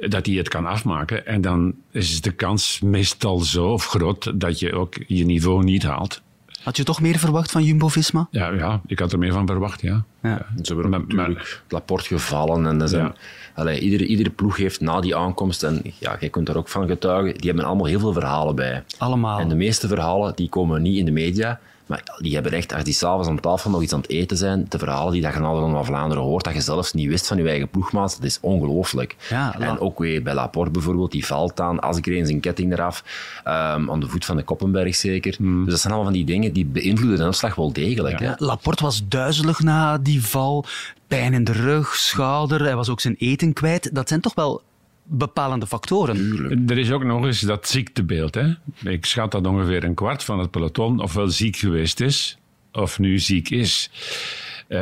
dat 0.09 0.25
hij 0.25 0.35
het 0.35 0.49
kan 0.49 0.65
afmaken. 0.65 1.25
En 1.25 1.41
dan 1.41 1.73
is 1.91 2.21
de 2.21 2.31
kans 2.31 2.79
meestal 2.79 3.39
zo 3.39 3.65
of 3.67 3.85
groot 3.85 4.39
dat 4.39 4.59
je 4.59 4.73
ook 4.73 4.95
je 5.07 5.25
niveau 5.25 5.63
niet 5.63 5.83
haalt. 5.83 6.21
Had 6.63 6.77
je 6.77 6.83
toch 6.83 7.01
meer 7.01 7.19
verwacht 7.19 7.51
van 7.51 7.63
Jumbo-Visma? 7.63 8.27
Ja, 8.31 8.51
ja, 8.51 8.81
ik 8.85 8.99
had 8.99 9.11
er 9.11 9.19
meer 9.19 9.33
van 9.33 9.47
verwacht, 9.47 9.81
ja. 9.81 10.03
ja. 10.21 10.29
ja 10.29 10.45
ze 10.61 10.73
hebben 10.73 10.89
natuurlijk 10.89 11.63
Laporte 11.69 12.07
gevallen. 12.07 12.65
En 12.65 12.89
zijn, 12.89 13.03
ja. 13.03 13.13
allee, 13.53 13.79
iedere, 13.79 14.05
iedere 14.05 14.29
ploeg 14.29 14.57
heeft 14.57 14.81
na 14.81 15.01
die 15.01 15.15
aankomst, 15.15 15.63
en 15.63 15.81
ja, 15.99 16.17
jij 16.19 16.29
kunt 16.29 16.47
daar 16.47 16.55
ook 16.55 16.67
van 16.67 16.87
getuigen, 16.87 17.33
die 17.33 17.47
hebben 17.47 17.65
allemaal 17.65 17.85
heel 17.85 17.99
veel 17.99 18.13
verhalen 18.13 18.55
bij. 18.55 18.83
Allemaal. 18.97 19.39
En 19.39 19.49
de 19.49 19.55
meeste 19.55 19.87
verhalen 19.87 20.35
die 20.35 20.49
komen 20.49 20.81
niet 20.81 20.97
in 20.97 21.05
de 21.05 21.11
media, 21.11 21.59
maar 21.91 22.17
die 22.17 22.33
hebben 22.33 22.51
echt, 22.51 22.73
als 22.73 22.83
die 22.83 22.93
s'avonds 22.93 23.27
aan 23.27 23.39
tafel 23.39 23.69
nog 23.69 23.81
iets 23.81 23.93
aan 23.93 24.01
het 24.01 24.09
eten 24.09 24.37
zijn, 24.37 24.65
de 24.69 24.79
verhalen 24.79 25.13
die 25.13 25.21
dat 25.21 25.33
je 25.33 25.39
na 25.39 25.53
de 25.53 25.59
Ronde 25.59 25.75
van 25.75 25.85
Vlaanderen 25.85 26.23
hoort, 26.23 26.43
dat 26.43 26.53
je 26.53 26.61
zelfs 26.61 26.93
niet 26.93 27.07
wist 27.07 27.27
van 27.27 27.37
je 27.37 27.47
eigen 27.47 27.69
ploegmaat, 27.69 28.15
dat 28.15 28.25
is 28.25 28.37
ongelooflijk. 28.41 29.15
Ja, 29.29 29.59
en 29.59 29.79
ook 29.79 29.99
weer 29.99 30.23
bij 30.23 30.33
Laporte 30.33 30.71
bijvoorbeeld, 30.71 31.11
die 31.11 31.25
valt 31.25 31.59
aan, 31.59 31.79
Asgreen 31.79 32.25
zijn 32.25 32.39
ketting 32.39 32.71
eraf, 32.73 33.03
um, 33.45 33.91
aan 33.91 33.99
de 33.99 34.07
voet 34.07 34.25
van 34.25 34.35
de 34.35 34.43
Koppenberg 34.43 34.95
zeker. 34.95 35.35
Mm. 35.39 35.63
Dus 35.63 35.71
dat 35.73 35.81
zijn 35.81 35.93
allemaal 35.93 36.11
van 36.11 36.19
die 36.19 36.35
dingen 36.35 36.53
die 36.53 36.65
beïnvloeden 36.65 37.17
de 37.17 37.23
uitslag 37.23 37.55
wel 37.55 37.73
degelijk. 37.73 38.19
Ja. 38.19 38.25
Hè? 38.25 38.33
Laporte 38.45 38.83
was 38.83 39.07
duizelig 39.07 39.59
na 39.59 39.97
die 39.97 40.25
val, 40.25 40.65
pijn 41.07 41.33
in 41.33 41.43
de 41.43 41.51
rug, 41.51 41.95
schouder, 41.95 42.63
hij 42.63 42.75
was 42.75 42.89
ook 42.89 42.99
zijn 42.99 43.15
eten 43.17 43.53
kwijt. 43.53 43.89
Dat 43.95 44.07
zijn 44.07 44.21
toch 44.21 44.33
wel 44.33 44.61
bepalende 45.03 45.67
factoren. 45.67 46.15
Tuurlijk. 46.15 46.69
Er 46.69 46.77
is 46.77 46.91
ook 46.91 47.03
nog 47.03 47.25
eens 47.25 47.39
dat 47.39 47.67
ziektebeeld. 47.67 48.35
Hè? 48.35 48.53
Ik 48.83 49.05
schat 49.05 49.31
dat 49.31 49.47
ongeveer 49.47 49.83
een 49.83 49.93
kwart 49.93 50.23
van 50.23 50.39
het 50.39 50.51
peloton 50.51 50.99
ofwel 50.99 51.29
ziek 51.29 51.55
geweest 51.55 51.99
is, 51.99 52.37
of 52.71 52.99
nu 52.99 53.19
ziek 53.19 53.49
is. 53.49 53.89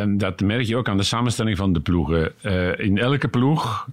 Dat 0.08 0.40
merk 0.40 0.66
je 0.66 0.78
ook 0.78 0.90
aan 0.90 0.98
de 0.98 1.04
samenstelling 1.04 1.58
van 1.58 1.74
de 1.74 1.80
ploegen. 1.80 2.32
Uh, 2.42 2.80
in 2.80 2.98
elke 2.98 3.28
ploeg, 3.28 3.88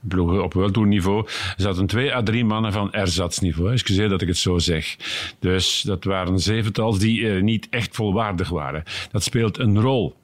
ploegen 0.00 0.44
op 0.44 0.54
wereldtoerniveau, 0.54 1.26
zaten 1.56 1.86
twee 1.86 2.14
à 2.14 2.22
drie 2.22 2.44
mannen 2.44 2.72
van 2.72 2.92
erzatsniveau. 2.92 3.72
Excuseer 3.72 4.08
dat 4.08 4.22
ik 4.22 4.28
het 4.28 4.36
zo 4.36 4.58
zeg. 4.58 4.96
Dus 5.38 5.82
dat 5.82 6.04
waren 6.04 6.38
zeventals 6.38 6.98
die 6.98 7.20
uh, 7.20 7.42
niet 7.42 7.66
echt 7.70 7.96
volwaardig 7.96 8.48
waren. 8.48 8.82
Dat 9.10 9.22
speelt 9.22 9.58
een 9.58 9.80
rol. 9.80 10.16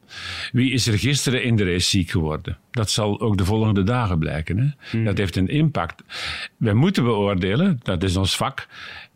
Wie 0.52 0.72
is 0.72 0.86
er 0.86 0.98
gisteren 0.98 1.42
in 1.42 1.56
de 1.56 1.64
race 1.64 1.88
ziek 1.88 2.10
geworden? 2.10 2.58
Dat 2.70 2.90
zal 2.90 3.20
ook 3.20 3.36
de 3.36 3.44
volgende 3.44 3.82
dagen 3.82 4.18
blijken. 4.18 4.58
Hè? 4.58 4.66
Hmm. 4.90 5.04
Dat 5.04 5.18
heeft 5.18 5.36
een 5.36 5.48
impact. 5.48 6.02
Wij 6.56 6.74
moeten 6.74 7.04
beoordelen, 7.04 7.80
dat 7.82 8.02
is 8.02 8.16
ons 8.16 8.36
vak. 8.36 8.66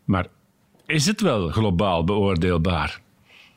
Maar 0.04 0.26
is 0.86 1.06
het 1.06 1.20
wel 1.20 1.48
globaal 1.48 2.04
beoordeelbaar? 2.04 3.00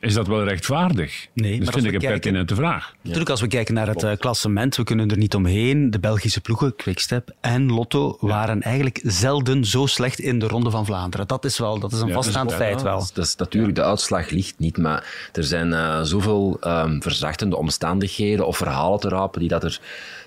Is 0.01 0.13
dat 0.13 0.27
wel 0.27 0.43
rechtvaardig? 0.43 1.27
Nee, 1.33 1.59
dat 1.59 1.73
vind 1.73 1.85
ik 1.85 1.93
een 1.93 1.99
pertinente 1.99 2.55
vraag. 2.55 2.89
Ja. 2.91 2.97
Natuurlijk, 3.01 3.29
als 3.29 3.41
we 3.41 3.47
kijken 3.47 3.73
naar 3.73 3.87
het 3.87 4.03
uh, 4.03 4.11
klassement, 4.17 4.75
we 4.75 4.83
kunnen 4.83 5.09
er 5.09 5.17
niet 5.17 5.35
omheen. 5.35 5.91
De 5.91 5.99
Belgische 5.99 6.41
ploegen, 6.41 6.75
Quickstep 6.75 7.35
en 7.41 7.71
Lotto, 7.71 8.17
ja. 8.21 8.27
waren 8.27 8.61
eigenlijk 8.61 8.99
zelden 9.03 9.65
zo 9.65 9.85
slecht 9.85 10.19
in 10.19 10.39
de 10.39 10.47
Ronde 10.47 10.69
van 10.69 10.85
Vlaanderen. 10.85 11.27
Dat 11.27 11.45
is 11.45 11.57
wel, 11.57 11.79
dat 11.79 11.91
is 11.91 12.01
een 12.01 12.07
ja, 12.07 12.13
vaststaand 12.13 12.49
dus, 12.49 12.57
feit 12.57 12.81
wel. 12.81 13.07
Dat 13.13 13.25
is 13.25 13.35
natuurlijk, 13.35 13.75
de 13.75 13.83
uitslag 13.83 14.29
ligt 14.29 14.59
niet, 14.59 14.77
maar 14.77 15.29
er 15.33 15.43
zijn 15.43 15.67
uh, 15.67 16.01
zoveel 16.01 16.57
um, 16.63 17.01
verzachtende 17.01 17.57
omstandigheden 17.57 18.47
of 18.47 18.57
verhalen 18.57 18.99
te 18.99 19.09
rapen 19.09 19.39
die 19.39 19.49
dat 19.49 19.63
er 19.63 19.79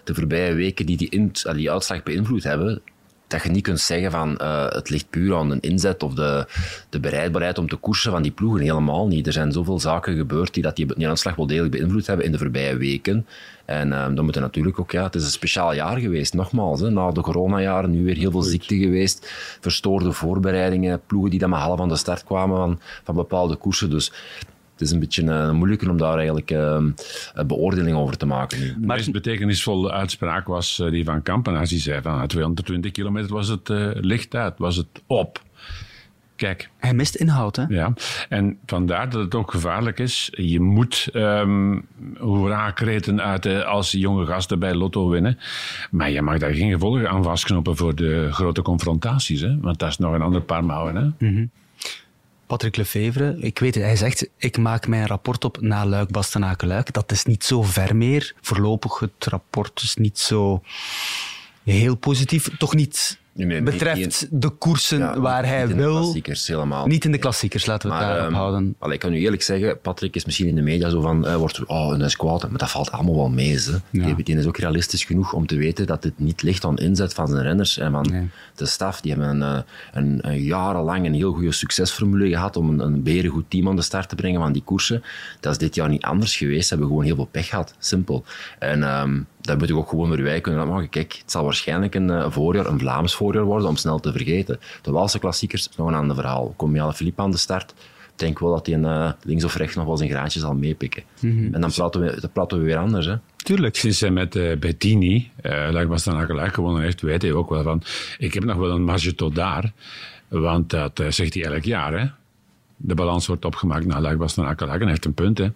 de 0.05 0.15
voorbije 0.15 0.55
weken 0.55 0.87
die 0.87 0.97
die, 0.97 1.09
in, 1.09 1.33
die 1.55 1.71
uitslag 1.71 2.03
beïnvloed 2.03 2.43
hebben 2.43 2.83
dat 3.27 3.43
je 3.43 3.49
niet 3.49 3.63
kunt 3.63 3.81
zeggen 3.81 4.11
van 4.11 4.39
uh, 4.43 4.69
het 4.69 4.91
ligt 4.91 5.11
puur 5.11 5.37
aan 5.37 5.49
de 5.49 5.61
inzet 5.61 6.03
of 6.03 6.15
de, 6.15 6.47
de 6.89 7.01
bereidbaarheid 7.01 7.59
om 7.59 7.69
te 7.69 7.77
koersen 7.77 8.11
van 8.11 8.23
die 8.23 8.33
ploegen. 8.33 8.61
Helemaal 8.61 9.07
niet. 9.07 9.27
Er 9.27 9.33
zijn 9.33 9.53
zoveel 9.53 9.81
zaken 9.81 10.17
gebeurd 10.17 10.55
die 10.55 10.63
dat 10.63 10.77
die, 10.77 10.95
die 10.97 11.09
aanslag 11.09 11.35
wel 11.35 11.47
degelijk 11.47 11.77
beïnvloed 11.77 12.07
hebben 12.07 12.27
in 12.27 12.33
de 12.33 12.39
voorbije 12.39 12.77
weken. 12.77 13.27
En 13.65 13.89
uh, 13.89 14.07
dan 14.15 14.25
moeten 14.25 14.43
natuurlijk 14.43 14.81
ook, 14.81 14.91
ja, 14.91 15.03
het 15.03 15.15
is 15.15 15.25
een 15.25 15.31
speciaal 15.31 15.75
jaar 15.75 15.99
geweest, 15.99 16.35
nogmaals. 16.35 16.81
Hè, 16.81 16.91
na 16.91 17.11
de 17.11 17.21
coronajaren, 17.21 17.91
nu 17.91 18.05
weer 18.05 18.17
heel 18.17 18.31
veel 18.31 18.43
ziekte 18.43 18.77
geweest, 18.77 19.31
verstoorde 19.61 20.13
voorbereidingen, 20.13 21.01
ploegen 21.07 21.31
die 21.31 21.39
dan 21.39 21.51
maar 21.51 21.61
half 21.61 21.81
aan 21.81 21.89
de 21.89 21.97
start 21.97 22.25
kwamen 22.25 22.57
van, 22.57 22.81
van 23.05 23.15
bepaalde 23.15 23.57
koersen. 23.57 23.91
Dus 23.91 24.13
is 24.85 24.91
een 24.91 25.01
beetje 25.01 25.23
uh, 25.23 25.51
moeilijker 25.51 25.91
om 25.91 25.97
daar 25.97 26.17
eigenlijk 26.17 26.51
uh, 26.51 26.77
een 27.35 27.47
beoordeling 27.47 27.97
over 27.97 28.17
te 28.17 28.27
maken. 28.27 28.59
Nu. 28.61 28.67
De 28.67 28.87
meest 28.87 29.13
betekenisvolle 29.13 29.93
uitspraak 29.93 30.47
was 30.47 30.79
uh, 30.79 30.91
die 30.91 31.05
van 31.05 31.23
Kampenaars. 31.23 31.71
Die 31.71 31.79
zei 31.79 32.03
van 32.03 32.27
220 32.27 32.91
kilometer 32.91 33.33
was 33.33 33.49
het 33.49 33.69
uh, 33.69 33.89
licht 33.93 34.35
uit, 34.35 34.59
was 34.59 34.77
het 34.77 35.03
op. 35.07 35.43
Kijk. 36.37 36.71
Hij 36.79 36.95
mist 36.95 37.15
inhoud, 37.15 37.57
hè? 37.57 37.65
Ja, 37.69 37.93
en 38.29 38.59
vandaar 38.67 39.11
dat 39.11 39.21
het 39.21 39.35
ook 39.35 39.51
gevaarlijk 39.51 39.99
is. 39.99 40.29
Je 40.33 40.61
moet 40.61 41.09
um, 41.13 41.87
hoera-kreten 42.19 43.23
uiten 43.23 43.67
als 43.67 43.91
jonge 43.91 44.27
gasten 44.27 44.59
bij 44.59 44.75
Lotto 44.75 45.09
winnen. 45.09 45.39
Maar 45.91 46.11
je 46.11 46.23
mag 46.23 46.39
daar 46.39 46.55
geen 46.55 46.73
gevolgen 46.73 47.11
aan 47.11 47.23
vastknopen 47.23 47.77
voor 47.77 47.95
de 47.95 48.29
grote 48.31 48.63
confrontaties. 48.63 49.41
Hè? 49.41 49.61
Want 49.61 49.79
dat 49.79 49.89
is 49.89 49.99
nog 49.99 50.15
een 50.15 50.23
ander 50.23 50.43
paar 50.43 50.65
mouwen. 50.65 50.97
Hè? 50.97 51.03
Mm 51.03 51.35
-hmm. 51.35 51.51
Patrick 52.47 52.77
Lefevre, 52.77 53.37
ik 53.39 53.59
weet 53.59 53.75
het, 53.75 53.85
hij 53.85 53.97
zegt, 53.97 54.29
ik 54.37 54.59
maak 54.59 54.87
mijn 54.87 55.07
rapport 55.07 55.45
op 55.45 55.61
na 55.61 55.87
Luik, 55.87 56.11
Bastenaken, 56.11 56.69
Luik. 56.69 56.93
Dat 56.93 57.13
is 57.13 57.25
niet 57.25 57.45
zo 57.45 57.63
ver 57.63 57.97
meer. 57.97 58.35
Voorlopig 58.41 58.99
het 58.99 59.25
rapport 59.25 59.83
is 59.83 59.97
niet 59.97 60.19
zo 60.19 60.63
heel 61.65 61.95
positief. 61.95 62.57
Toch 62.59 62.75
niet 62.75 63.19
Nee, 63.35 63.63
betreft 63.63 63.97
niet, 63.97 64.29
de 64.31 64.51
koersen 64.51 64.99
ja, 64.99 65.21
waar 65.21 65.43
niet, 65.43 65.51
hij 65.51 65.67
niet 65.67 65.75
wil. 65.75 65.89
In 65.89 65.95
de 65.95 66.01
klassiekers, 66.01 66.47
helemaal. 66.47 66.87
Niet 66.87 67.05
in 67.05 67.13
de 67.13 67.19
klassiekers, 67.19 67.67
laten 67.67 67.89
we 67.89 67.97
het 67.97 68.05
daarop 68.05 68.27
um, 68.27 68.35
houden. 68.35 68.75
Allee, 68.79 68.95
ik 68.95 69.01
kan 69.01 69.13
u 69.13 69.19
eerlijk 69.19 69.43
zeggen, 69.43 69.81
Patrick 69.81 70.15
is 70.15 70.25
misschien 70.25 70.47
in 70.47 70.55
de 70.55 70.63
media 70.63 70.89
zo 70.89 71.01
van, 71.01 71.27
uh, 71.27 71.37
wordt 71.37 71.65
oh, 71.67 71.99
een 71.99 72.11
squad, 72.11 72.49
maar 72.49 72.59
dat 72.59 72.71
valt 72.71 72.93
allemaal 72.93 73.15
wel 73.17 73.31
mee. 73.31 73.59
Hè. 73.59 73.73
Ja. 73.91 74.15
Die, 74.15 74.37
is 74.37 74.47
ook 74.47 74.57
realistisch 74.57 75.05
genoeg 75.05 75.33
om 75.33 75.47
te 75.47 75.57
weten 75.57 75.87
dat 75.87 76.05
het 76.05 76.19
niet 76.19 76.43
ligt 76.43 76.65
aan 76.65 76.77
inzet 76.77 77.15
van 77.15 77.29
zijn 77.29 77.43
renners 77.43 77.79
en 77.79 77.91
van 77.91 78.07
Nee. 78.11 78.29
de 78.55 78.67
staf. 78.67 79.01
Die 79.01 79.13
hebben 79.13 79.41
een, 79.41 79.65
een, 79.93 80.19
een 80.23 80.43
jarenlang 80.43 81.07
een 81.07 81.15
heel 81.15 81.33
goede 81.33 81.53
succesformule 81.53 82.29
gehad 82.29 82.57
om 82.57 82.69
een, 82.69 82.81
een 82.81 83.03
berengoed 83.03 83.45
team 83.49 83.69
aan 83.69 83.77
de 83.77 83.83
start 83.83 84.09
te 84.09 84.15
brengen 84.15 84.41
van 84.41 84.53
die 84.53 84.63
koersen. 84.63 85.03
Dat 85.41 85.53
is 85.53 85.59
dit 85.59 85.75
jaar 85.75 85.89
niet 85.89 86.03
anders 86.03 86.37
geweest. 86.37 86.63
Ze 86.63 86.69
hebben 86.69 86.89
gewoon 86.89 87.05
heel 87.05 87.15
veel 87.15 87.29
pech 87.31 87.49
gehad. 87.49 87.75
Simpel. 87.79 88.25
En 88.59 89.01
um, 89.01 89.27
daar 89.45 89.57
moet 89.57 89.69
ik 89.69 89.77
ook 89.77 89.89
gewoon 89.89 90.11
weer 90.11 90.23
wij 90.23 90.41
kunnen 90.41 90.69
maken. 90.69 90.89
Kijk, 90.89 91.17
het 91.21 91.31
zal 91.31 91.45
waarschijnlijk 91.45 91.95
een 91.95 92.09
uh, 92.09 92.31
voorjaar, 92.31 92.67
een 92.67 92.79
Vlaams 92.79 93.15
voorjaar 93.15 93.45
worden, 93.45 93.69
om 93.69 93.77
snel 93.77 94.01
te 94.01 94.13
vergeten. 94.13 94.59
De 94.83 94.91
Waalse 94.91 95.19
klassiekers 95.19 95.69
nog 95.77 95.87
een 95.87 95.95
ander 95.95 96.17
verhaal. 96.17 96.55
Kom 96.57 96.93
Philippe 96.93 97.23
aan 97.23 97.31
de 97.31 97.37
start. 97.37 97.75
Ik 98.15 98.21
denk 98.21 98.39
wel 98.39 98.51
dat 98.51 98.67
hij 98.67 98.79
uh, 98.79 99.13
links 99.23 99.45
of 99.45 99.57
rechts 99.57 99.77
nog 99.77 99.85
wel 99.87 99.97
zijn 99.97 100.11
graantje 100.11 100.41
zal 100.41 100.55
meepikken. 100.55 101.03
Mhm. 101.21 101.27
Mm 101.27 101.39
-hmm. 101.39 101.55
En 101.55 101.61
dan 101.61 101.71
praten, 101.71 102.01
we, 102.01 102.21
dan 102.21 102.31
praten 102.33 102.59
we 102.59 102.65
weer 102.65 102.77
anders. 102.77 103.07
Hè. 103.07 103.17
Tuurlijk. 103.37 103.77
Sinds 103.77 104.01
hij 104.01 104.11
met 104.11 104.35
uh, 104.35 104.57
Bettini, 104.57 105.31
uh, 105.43 105.85
was 105.85 106.05
dan 106.05 106.27
gelijk 106.27 106.55
gewonnen 106.55 106.83
heeft, 106.83 107.01
weet 107.01 107.23
hij 107.23 107.33
ook 107.33 107.49
wel 107.49 107.63
van, 107.63 107.83
ik 108.19 108.35
heb 108.35 108.45
nog 108.45 108.57
wel 108.57 108.71
een 108.71 108.85
marge 108.85 109.15
tot 109.15 109.35
daar. 109.35 109.73
Want 110.29 110.71
dat 110.71 111.01
uh, 111.01 111.11
zegt 111.11 111.35
hij 111.35 111.45
elk 111.45 111.65
jaar. 111.65 112.01
Hè. 112.01 112.07
De 112.77 112.95
balans 112.95 113.27
wordt 113.27 113.45
opgemaakt 113.45 113.87
naar 113.87 114.17
was 114.17 114.35
dan 114.35 114.47
en 114.47 114.67
hij 114.69 114.87
heeft 114.87 115.05
een 115.05 115.15
punt. 115.15 115.39
Hè. 115.39 115.49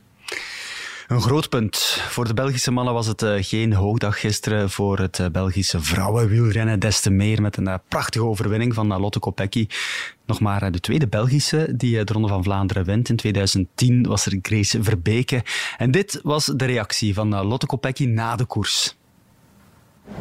Een 1.08 1.20
groot 1.20 1.48
punt. 1.48 1.76
Voor 2.08 2.26
de 2.26 2.34
Belgische 2.34 2.70
mannen 2.70 2.94
was 2.94 3.06
het 3.06 3.22
uh, 3.22 3.34
geen 3.38 3.72
hoogdag 3.72 4.20
gisteren. 4.20 4.70
Voor 4.70 4.98
het 4.98 5.18
uh, 5.18 5.26
Belgische 5.26 5.80
vrouwenwielrennen 5.80 6.80
des 6.80 7.00
te 7.00 7.10
meer 7.10 7.42
met 7.42 7.56
een 7.56 7.68
uh, 7.68 7.74
prachtige 7.88 8.24
overwinning 8.24 8.74
van 8.74 9.00
Lotte 9.00 9.18
Kopecky. 9.18 9.66
Nog 10.26 10.40
maar 10.40 10.70
de 10.70 10.80
tweede 10.80 11.06
Belgische 11.08 11.76
die 11.76 12.04
de 12.04 12.12
Ronde 12.12 12.28
van 12.28 12.42
Vlaanderen 12.42 12.84
wint. 12.84 13.08
In 13.08 13.16
2010 13.16 14.06
was 14.06 14.26
er 14.26 14.38
Grace 14.42 14.82
Verbeke. 14.82 15.42
En 15.76 15.90
dit 15.90 16.20
was 16.22 16.44
de 16.44 16.64
reactie 16.64 17.14
van 17.14 17.46
Lotte 17.46 17.66
Kopecky 17.66 18.04
na 18.04 18.36
de 18.36 18.44
koers. 18.44 18.96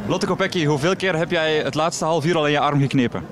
Lotte 0.08 0.26
Kopecky, 0.26 0.66
hoeveel 0.66 0.96
keer 0.96 1.16
heb 1.16 1.32
jij 1.32 1.56
het 1.56 1.76
laatste 1.76 2.06
half 2.06 2.26
uur 2.26 2.36
al 2.36 2.46
in 2.46 2.52
je 2.52 2.60
arm 2.60 2.80
geknepen? 2.80 3.26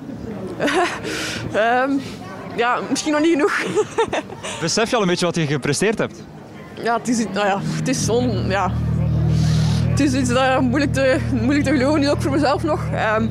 um, 1.54 2.02
ja, 2.64 2.82
misschien 2.90 3.12
nog 3.12 3.22
niet 3.22 3.32
genoeg. 3.32 3.64
Besef 4.62 4.90
je 4.90 4.96
al 4.96 5.02
een 5.02 5.08
beetje 5.08 5.26
wat 5.26 5.36
je 5.36 5.48
gepresteerd 5.48 5.98
hebt? 5.98 6.24
Ja, 6.84 6.98
het 6.98 7.08
is, 7.08 7.26
nou 7.34 7.48
ja, 7.48 7.60
het 7.62 7.88
is 7.88 8.10
on, 8.10 8.48
ja, 8.48 8.72
het 9.90 10.00
is 10.00 10.14
iets 10.14 10.30
dat 10.30 10.62
moeilijk 10.62 10.94
te, 10.94 11.18
moeilijk 11.42 11.66
te 11.66 11.72
geloven 11.72 12.02
is, 12.02 12.10
ook 12.10 12.22
voor 12.22 12.32
mezelf 12.32 12.64
nog. 12.64 12.82
Ehm, 12.94 13.28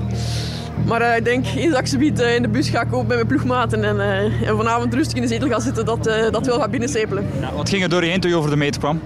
maar 0.84 1.00
uh, 1.00 1.16
ik 1.16 1.24
denk, 1.24 1.46
eens 1.46 1.70
dat 1.70 1.80
ik 1.80 1.86
zoiets, 1.86 2.20
uh, 2.20 2.34
in 2.34 2.42
de 2.42 2.48
bus 2.48 2.68
ga 2.68 2.84
kopen 2.84 3.06
met 3.06 3.16
mijn 3.16 3.26
ploegmaten 3.26 3.84
en, 3.84 3.96
uh, 3.96 4.48
en 4.48 4.56
vanavond 4.56 4.94
rustig 4.94 5.16
in 5.16 5.22
de 5.22 5.28
zetel 5.28 5.48
gaan 5.48 5.60
zitten, 5.60 5.84
dat, 5.84 6.04
dat 6.30 6.46
wel 6.46 6.60
gaat 6.60 6.70
binnensepelen. 6.70 7.26
Ja, 7.40 7.52
wat 7.54 7.68
ging 7.68 7.82
er 7.82 7.88
door 7.88 8.04
je 8.04 8.10
heen 8.10 8.20
toen 8.20 8.30
je 8.30 8.36
over 8.36 8.50
de 8.50 8.56
meet 8.56 8.78
kwam? 8.78 9.00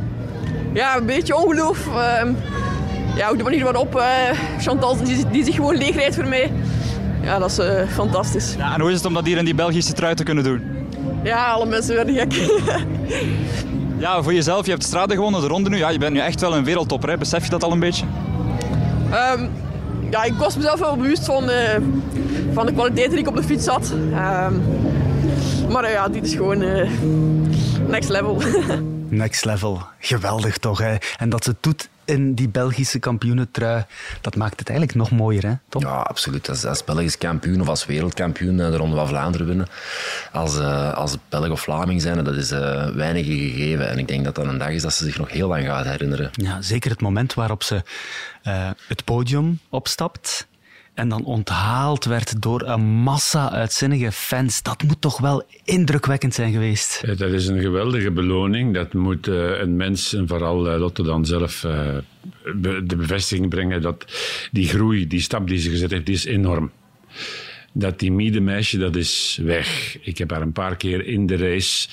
Ja, 0.72 0.96
een 0.96 1.06
beetje 1.06 1.36
ongeloof. 1.36 1.86
Ehm, 1.86 2.32
ja, 3.16 3.28
ook 3.28 3.38
de 3.38 3.44
manier 3.44 3.64
waarop 3.64 4.02
Chantal 4.60 4.96
die, 5.04 5.24
die 5.30 5.44
zich 5.44 5.54
gewoon 5.54 5.76
leegrijdt 5.76 6.14
voor 6.14 6.26
mij. 6.26 6.52
Ja, 7.22 7.38
dat 7.38 7.50
is 7.50 7.60
fantastisch. 7.94 8.54
Ja, 8.58 8.74
en 8.74 8.80
hoe 8.80 8.90
is 8.90 8.96
het 8.96 9.06
om 9.06 9.14
dat 9.14 9.26
hier 9.26 9.36
in 9.36 9.44
die 9.44 9.54
Belgische 9.54 9.92
trui 9.92 10.14
te 10.14 10.22
kunnen 10.22 10.44
doen? 10.44 10.62
Ja, 11.22 11.50
alle 11.50 11.66
mensen 11.66 11.94
werden 11.94 12.14
gek. 12.14 12.32
ja, 13.98 14.22
voor 14.22 14.34
jezelf, 14.34 14.64
je 14.64 14.70
hebt 14.70 14.84
strade 14.84 15.14
gewonnen, 15.14 15.40
de 15.40 15.46
ronde 15.46 15.70
nu. 15.70 15.76
Ja, 15.76 15.88
je 15.88 15.98
bent 15.98 16.12
nu 16.12 16.18
echt 16.18 16.40
wel 16.40 16.56
een 16.56 16.64
wereldtopper, 16.64 17.08
hè? 17.08 17.16
besef 17.16 17.44
je 17.44 17.50
dat 17.50 17.64
al 17.64 17.72
een 17.72 17.80
beetje? 17.80 18.04
Um, 19.34 19.50
ja, 20.10 20.24
ik 20.24 20.34
was 20.34 20.56
mezelf 20.56 20.80
wel 20.80 20.96
bewust 20.96 21.24
van, 21.24 21.44
uh, 21.50 21.74
van 22.52 22.66
de 22.66 22.72
kwaliteit 22.72 23.10
die 23.10 23.18
ik 23.18 23.28
op 23.28 23.36
de 23.36 23.42
fiets 23.42 23.66
had. 23.66 23.90
Um, 23.90 24.62
maar 25.68 25.84
uh, 25.84 25.92
ja, 25.92 26.08
dit 26.08 26.24
is 26.24 26.34
gewoon 26.34 26.62
uh, 26.62 26.88
next 27.86 28.08
level. 28.08 28.40
next 29.10 29.44
level, 29.44 29.82
geweldig 29.98 30.58
toch 30.58 30.78
hè? 30.78 30.96
En 31.16 31.28
dat 31.28 31.44
ze 31.44 31.50
het 31.50 31.62
doet 31.62 31.88
in 32.04 32.34
die 32.34 32.48
Belgische 32.48 32.98
kampioenentrui, 32.98 33.84
dat 34.20 34.36
maakt 34.36 34.58
het 34.58 34.68
eigenlijk 34.68 34.98
nog 34.98 35.10
mooier, 35.10 35.46
hè, 35.46 35.54
Tom? 35.68 35.82
Ja, 35.82 36.00
absoluut. 36.00 36.48
Als, 36.48 36.64
als 36.64 36.84
Belgisch 36.84 37.18
kampioen 37.18 37.60
of 37.60 37.68
als 37.68 37.86
wereldkampioen 37.86 38.56
de 38.56 38.76
Ronde 38.76 38.96
van 38.96 39.08
Vlaanderen 39.08 39.46
winnen, 39.46 39.66
als, 40.32 40.58
uh, 40.58 40.92
als 40.94 41.16
Belg 41.28 41.50
of 41.50 41.60
Vlaming 41.60 42.02
zijn, 42.02 42.24
dat 42.24 42.34
is 42.36 42.52
uh, 42.52 42.86
weinig 42.86 43.26
gegeven. 43.26 43.88
En 43.88 43.98
ik 43.98 44.08
denk 44.08 44.24
dat 44.24 44.34
dat 44.34 44.46
een 44.46 44.58
dag 44.58 44.70
is 44.70 44.82
dat 44.82 44.92
ze 44.92 45.04
zich 45.04 45.18
nog 45.18 45.30
heel 45.30 45.48
lang 45.48 45.64
gaat 45.64 45.84
herinneren. 45.84 46.30
Ja, 46.32 46.62
zeker 46.62 46.90
het 46.90 47.00
moment 47.00 47.34
waarop 47.34 47.62
ze 47.62 47.82
uh, 48.44 48.70
het 48.88 49.04
podium 49.04 49.60
opstapt 49.68 50.46
en 50.98 51.08
dan 51.08 51.24
onthaald 51.24 52.04
werd 52.04 52.42
door 52.42 52.62
een 52.62 52.80
massa 52.80 53.50
uitzinnige 53.50 54.12
fans. 54.12 54.62
Dat 54.62 54.82
moet 54.82 55.00
toch 55.00 55.18
wel 55.18 55.42
indrukwekkend 55.64 56.34
zijn 56.34 56.52
geweest? 56.52 57.18
Dat 57.18 57.30
is 57.30 57.46
een 57.46 57.60
geweldige 57.60 58.10
beloning. 58.10 58.74
Dat 58.74 58.92
moet 58.92 59.26
uh, 59.26 59.58
een 59.58 59.76
mens, 59.76 60.14
en 60.14 60.28
vooral 60.28 60.78
Lotte 60.78 61.02
dan 61.02 61.26
zelf, 61.26 61.60
be 62.54 62.82
de 62.86 62.96
bevestiging 62.96 63.48
brengen 63.48 63.82
dat 63.82 64.04
die 64.52 64.68
groei, 64.68 65.06
die 65.06 65.20
stap 65.20 65.48
die 65.48 65.58
ze 65.58 65.70
gezet 65.70 65.90
heeft, 65.90 66.06
die 66.06 66.14
is 66.14 66.24
enorm. 66.24 66.70
Dat 67.72 67.98
timide 67.98 68.40
meisje, 68.40 68.78
dat 68.78 68.96
is 68.96 69.38
weg. 69.42 69.98
Ik 70.00 70.18
heb 70.18 70.30
haar 70.30 70.42
een 70.42 70.52
paar 70.52 70.76
keer 70.76 71.06
in 71.06 71.26
de 71.26 71.36
race 71.36 71.88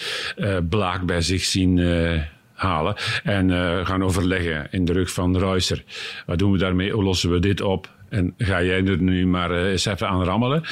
blaak 0.69 1.05
bij 1.05 1.21
zich 1.21 1.43
zien 1.43 1.79
halen 2.53 2.95
en 3.23 3.49
gaan 3.85 4.03
overleggen 4.03 4.67
in 4.71 4.85
de 4.85 4.93
rug 4.93 5.11
van 5.11 5.37
Reusser. 5.37 5.83
Wat 6.25 6.39
doen 6.39 6.51
we 6.51 6.57
daarmee? 6.57 6.91
Hoe 6.91 7.03
lossen 7.03 7.31
we 7.31 7.39
dit 7.39 7.61
op? 7.61 7.93
En 8.15 8.33
ga 8.37 8.63
jij 8.63 8.85
er 8.85 9.01
nu 9.01 9.27
maar 9.27 9.51
uh, 9.51 9.71
eens 9.71 9.85
even 9.85 10.07
aan 10.07 10.23
rammelen. 10.23 10.63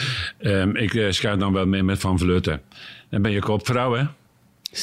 Um, 0.41 0.75
ik 0.75 0.93
uh, 0.93 1.11
schuif 1.11 1.39
dan 1.39 1.53
wel 1.53 1.65
mee 1.65 1.83
met 1.83 1.99
Van 1.99 2.19
Vleuten. 2.19 2.61
Dan 3.09 3.21
ben 3.21 3.31
je 3.31 3.39
kopvrouw, 3.39 3.93
hè? 3.93 4.03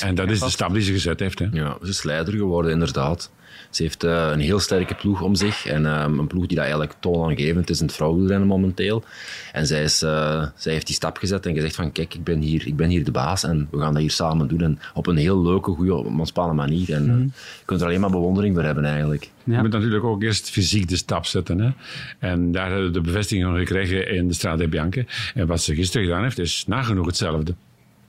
En 0.00 0.14
dat 0.14 0.30
is 0.30 0.40
de 0.40 0.50
stap 0.50 0.72
die 0.72 0.82
ze 0.82 0.92
gezet 0.92 1.20
heeft. 1.20 1.38
Hè? 1.38 1.46
Ja, 1.52 1.76
ze 1.82 1.88
is 1.88 2.02
leider 2.02 2.34
geworden, 2.34 2.70
inderdaad. 2.70 3.30
Ze 3.70 3.82
heeft 3.82 4.04
uh, 4.04 4.28
een 4.32 4.40
heel 4.40 4.58
sterke 4.58 4.94
ploeg 4.94 5.22
om 5.22 5.34
zich. 5.34 5.66
En 5.66 5.86
um, 5.86 6.18
een 6.18 6.26
ploeg 6.26 6.46
die 6.46 6.56
dat 6.56 6.64
eigenlijk 6.64 6.94
toonaangevend 7.00 7.70
is 7.70 7.80
in 7.80 7.86
het 7.86 7.94
vrouwenrennen 7.94 8.48
momenteel. 8.48 9.04
En 9.52 9.66
zij, 9.66 9.82
is, 9.82 10.02
uh, 10.02 10.46
zij 10.56 10.72
heeft 10.72 10.86
die 10.86 10.94
stap 10.94 11.16
gezet 11.16 11.46
en 11.46 11.54
gezegd 11.54 11.74
van 11.74 11.92
kijk, 11.92 12.14
ik 12.14 12.24
ben, 12.24 12.40
hier, 12.40 12.66
ik 12.66 12.76
ben 12.76 12.88
hier 12.88 13.04
de 13.04 13.10
baas 13.10 13.44
en 13.44 13.68
we 13.70 13.78
gaan 13.78 13.92
dat 13.92 14.02
hier 14.02 14.10
samen 14.10 14.48
doen. 14.48 14.60
En 14.60 14.78
op 14.94 15.06
een 15.06 15.16
heel 15.16 15.42
leuke, 15.42 15.70
goede, 15.70 15.94
ontspannen 15.94 16.56
manier. 16.56 16.92
En 16.92 17.02
mm 17.02 17.10
-hmm. 17.10 17.32
je 17.58 17.64
kunt 17.64 17.80
er 17.80 17.86
alleen 17.86 18.00
maar 18.00 18.10
bewondering 18.10 18.54
voor 18.54 18.64
hebben 18.64 18.84
eigenlijk. 18.84 19.30
Ja. 19.44 19.56
Je 19.56 19.60
moet 19.60 19.72
natuurlijk 19.72 20.04
ook 20.04 20.22
eerst 20.22 20.50
fysiek 20.50 20.88
de 20.88 20.96
stap 20.96 21.26
zetten. 21.26 21.58
Hè? 21.58 21.70
En 22.18 22.52
daar 22.52 22.66
hebben 22.66 22.86
we 22.86 22.92
de 22.92 23.00
bevestiging 23.00 23.46
van 23.46 23.56
gekregen 23.58 24.08
in 24.08 24.28
de 24.28 24.34
Strade 24.34 24.68
Bianche. 24.68 25.06
En 25.34 25.46
wat 25.46 25.62
ze 25.62 25.74
gisteren 25.74 26.06
gedaan 26.06 26.22
heeft, 26.22 26.38
is 26.38 26.64
nagenoeg 26.66 27.06
hetzelfde. 27.06 27.54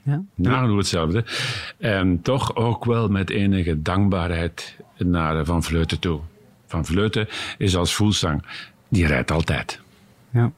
Ja. 0.03 0.23
Nagenoeg 0.35 0.77
hetzelfde. 0.77 1.25
En 1.77 2.21
toch 2.21 2.55
ook 2.55 2.85
wel 2.85 3.07
met 3.07 3.29
enige 3.29 3.81
dankbaarheid 3.81 4.77
naar 4.97 5.45
Van 5.45 5.63
Vleuten 5.63 5.99
toe. 5.99 6.19
Van 6.67 6.85
Vleuten 6.85 7.27
is 7.57 7.75
als 7.75 7.95
voelsang. 7.95 8.43
Die 8.89 9.07
rijdt 9.07 9.31
altijd. 9.31 9.81
Ja. 10.29 10.51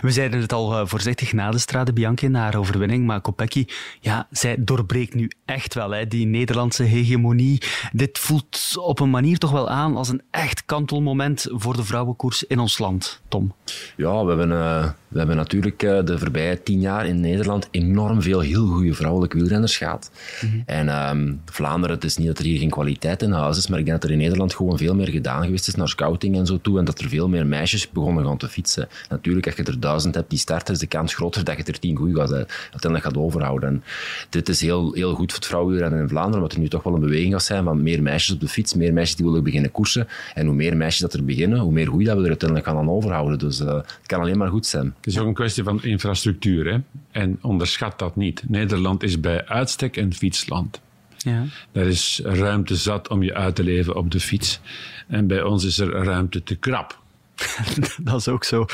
We 0.00 0.10
zeiden 0.10 0.40
het 0.40 0.52
al 0.52 0.86
voorzichtig 0.86 1.32
na 1.32 1.50
de 1.50 1.58
Strade 1.58 1.92
Bianchi, 1.92 2.28
na 2.28 2.40
haar 2.40 2.56
overwinning, 2.56 3.06
maar 3.06 3.20
Kopecky, 3.20 3.66
ja, 4.00 4.26
zij 4.30 4.56
doorbreekt 4.58 5.14
nu 5.14 5.30
echt 5.44 5.74
wel 5.74 5.90
hè, 5.90 6.06
die 6.06 6.26
Nederlandse 6.26 6.82
hegemonie. 6.82 7.62
Dit 7.92 8.18
voelt 8.18 8.72
op 8.76 9.00
een 9.00 9.10
manier 9.10 9.38
toch 9.38 9.50
wel 9.50 9.68
aan 9.68 9.96
als 9.96 10.08
een 10.08 10.22
echt 10.30 10.64
kantelmoment 10.64 11.46
voor 11.50 11.76
de 11.76 11.84
vrouwenkoers 11.84 12.44
in 12.44 12.58
ons 12.58 12.78
land, 12.78 13.20
Tom. 13.28 13.54
Ja, 13.96 14.24
we 14.24 14.28
hebben, 14.28 14.50
uh, 14.50 14.88
we 15.08 15.18
hebben 15.18 15.36
natuurlijk 15.36 15.82
uh, 15.82 16.04
de 16.04 16.18
voorbije 16.18 16.62
tien 16.62 16.80
jaar 16.80 17.06
in 17.06 17.20
Nederland 17.20 17.68
enorm 17.70 18.22
veel 18.22 18.40
heel 18.40 18.66
goede 18.66 18.94
vrouwelijke 18.94 19.36
wielrenners 19.36 19.76
gehad. 19.76 20.10
Mm 20.40 20.50
-hmm. 20.50 20.62
En 20.66 21.08
um, 21.10 21.40
Vlaanderen, 21.44 21.96
het 21.96 22.04
is 22.04 22.16
niet 22.16 22.26
dat 22.26 22.38
er 22.38 22.44
hier 22.44 22.58
geen 22.58 22.70
kwaliteit 22.70 23.22
in 23.22 23.32
huis 23.32 23.56
is, 23.56 23.68
maar 23.68 23.78
ik 23.78 23.84
denk 23.84 24.00
dat 24.00 24.10
er 24.10 24.16
in 24.16 24.22
Nederland 24.22 24.54
gewoon 24.54 24.78
veel 24.78 24.94
meer 24.94 25.08
gedaan 25.08 25.44
geweest 25.44 25.68
is 25.68 25.74
naar 25.74 25.88
scouting 25.88 26.36
en 26.36 26.46
zo 26.46 26.58
toe, 26.60 26.78
en 26.78 26.84
dat 26.84 27.00
er 27.00 27.08
veel 27.08 27.28
meer 27.28 27.46
meisjes 27.46 27.90
begonnen 27.90 28.24
gaan 28.24 28.36
te 28.36 28.48
fietsen. 28.48 28.88
Natuurlijk, 29.08 29.46
als 29.46 29.54
je 29.66 29.72
er 29.72 29.80
duizend 29.80 30.14
hebt 30.14 30.30
die 30.30 30.38
starten, 30.38 30.74
is 30.74 30.80
de 30.80 30.86
kans 30.86 31.14
groter 31.14 31.44
dat 31.44 31.56
je 31.56 31.64
er 31.64 31.78
tien 31.78 31.96
goede 31.96 32.20
gaat, 32.20 32.32
uiteindelijk 32.32 33.04
gaat 33.04 33.16
overhouden. 33.16 33.68
En 33.68 33.82
dit 34.30 34.48
is 34.48 34.60
heel, 34.60 34.92
heel 34.92 35.14
goed 35.14 35.30
voor 35.30 35.38
het 35.38 35.46
vrouwenwielrennen 35.46 36.00
in 36.00 36.08
Vlaanderen, 36.08 36.40
omdat 36.40 36.52
er 36.52 36.60
nu 36.60 36.68
toch 36.68 36.82
wel 36.82 36.94
een 36.94 37.00
beweging 37.00 37.32
gaat 37.32 37.42
zijn 37.42 37.64
van 37.64 37.82
meer 37.82 38.02
meisjes 38.02 38.34
op 38.34 38.40
de 38.40 38.48
fiets, 38.48 38.74
meer 38.74 38.92
meisjes 38.92 39.16
die 39.16 39.26
willen 39.26 39.42
beginnen 39.42 39.70
koersen. 39.70 40.08
En 40.34 40.46
hoe 40.46 40.54
meer 40.54 40.76
meisjes 40.76 41.00
dat 41.00 41.12
er 41.12 41.24
beginnen, 41.24 41.58
hoe 41.58 41.72
meer 41.72 41.86
goeie 41.86 42.06
dat 42.06 42.16
we 42.16 42.22
er 42.22 42.28
uiteindelijk 42.28 42.68
gaan 42.68 42.78
aan 42.78 42.90
overhouden. 42.90 43.38
Dus 43.38 43.60
uh, 43.60 43.74
het 43.74 44.06
kan 44.06 44.20
alleen 44.20 44.38
maar 44.38 44.50
goed 44.50 44.66
zijn. 44.66 44.94
Het 44.96 45.06
is 45.06 45.18
ook 45.18 45.26
een 45.26 45.34
kwestie 45.34 45.62
van 45.62 45.82
infrastructuur. 45.82 46.72
Hè? 46.72 46.78
En 47.10 47.38
onderschat 47.40 47.98
dat 47.98 48.16
niet. 48.16 48.42
Nederland 48.48 49.02
is 49.02 49.20
bij 49.20 49.46
uitstek 49.46 49.96
een 49.96 50.14
fietsland. 50.14 50.80
Ja. 51.16 51.44
Er 51.72 51.86
is 51.86 52.20
ruimte 52.24 52.76
zat 52.76 53.08
om 53.08 53.22
je 53.22 53.34
uit 53.34 53.54
te 53.54 53.62
leven 53.62 53.96
op 53.96 54.10
de 54.10 54.20
fiets. 54.20 54.60
En 55.08 55.26
bij 55.26 55.42
ons 55.42 55.64
is 55.64 55.78
er 55.78 55.90
ruimte 55.90 56.42
te 56.42 56.56
krap. 56.56 56.98
dat 57.98 58.16
is 58.16 58.28
ook 58.28 58.44
zo. 58.44 58.66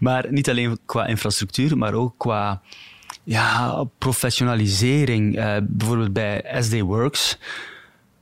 Maar 0.00 0.26
niet 0.30 0.48
alleen 0.50 0.78
qua 0.86 1.06
infrastructuur, 1.06 1.78
maar 1.78 1.94
ook 1.94 2.14
qua 2.16 2.62
ja, 3.24 3.84
professionalisering. 3.98 5.38
Uh, 5.38 5.56
bijvoorbeeld 5.62 6.12
bij 6.12 6.56
SD 6.60 6.80
Works. 6.80 7.38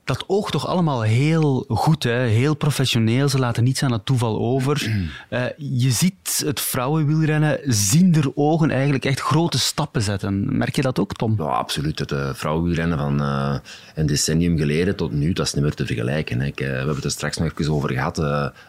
Dat 0.03 0.23
oogt 0.27 0.51
toch 0.51 0.67
allemaal 0.67 1.01
heel 1.01 1.65
goed, 1.67 2.03
hè? 2.03 2.19
heel 2.19 2.55
professioneel. 2.55 3.29
Ze 3.29 3.39
laten 3.39 3.63
niets 3.63 3.83
aan 3.83 3.91
het 3.91 4.05
toeval 4.05 4.39
over. 4.39 4.87
Uh, 5.29 5.45
je 5.83 5.91
ziet 5.91 6.43
het 6.45 6.61
vrouwenwielrennen 6.61 7.59
ziender 7.65 8.31
ogen 8.35 8.71
eigenlijk 8.71 9.05
echt 9.05 9.19
grote 9.19 9.59
stappen 9.59 10.01
zetten. 10.01 10.57
Merk 10.57 10.75
je 10.75 10.81
dat 10.81 10.99
ook, 10.99 11.13
Tom? 11.13 11.35
Ja, 11.37 11.43
absoluut. 11.43 11.99
Het 11.99 12.11
uh, 12.11 12.33
vrouwenwielrennen 12.33 12.97
van 12.97 13.21
uh, 13.21 13.55
een 13.95 14.05
decennium 14.05 14.57
geleden 14.57 14.95
tot 14.95 15.11
nu, 15.11 15.33
dat 15.33 15.45
is 15.45 15.53
niet 15.53 15.63
meer 15.63 15.73
te 15.73 15.85
vergelijken. 15.85 16.39
Hè. 16.39 16.45
Ik, 16.45 16.59
we 16.59 16.65
hebben 16.65 16.95
het 16.95 17.03
er 17.03 17.11
straks 17.11 17.37
nog 17.37 17.51
even 17.57 17.73
over 17.73 17.91
gehad. 17.91 18.17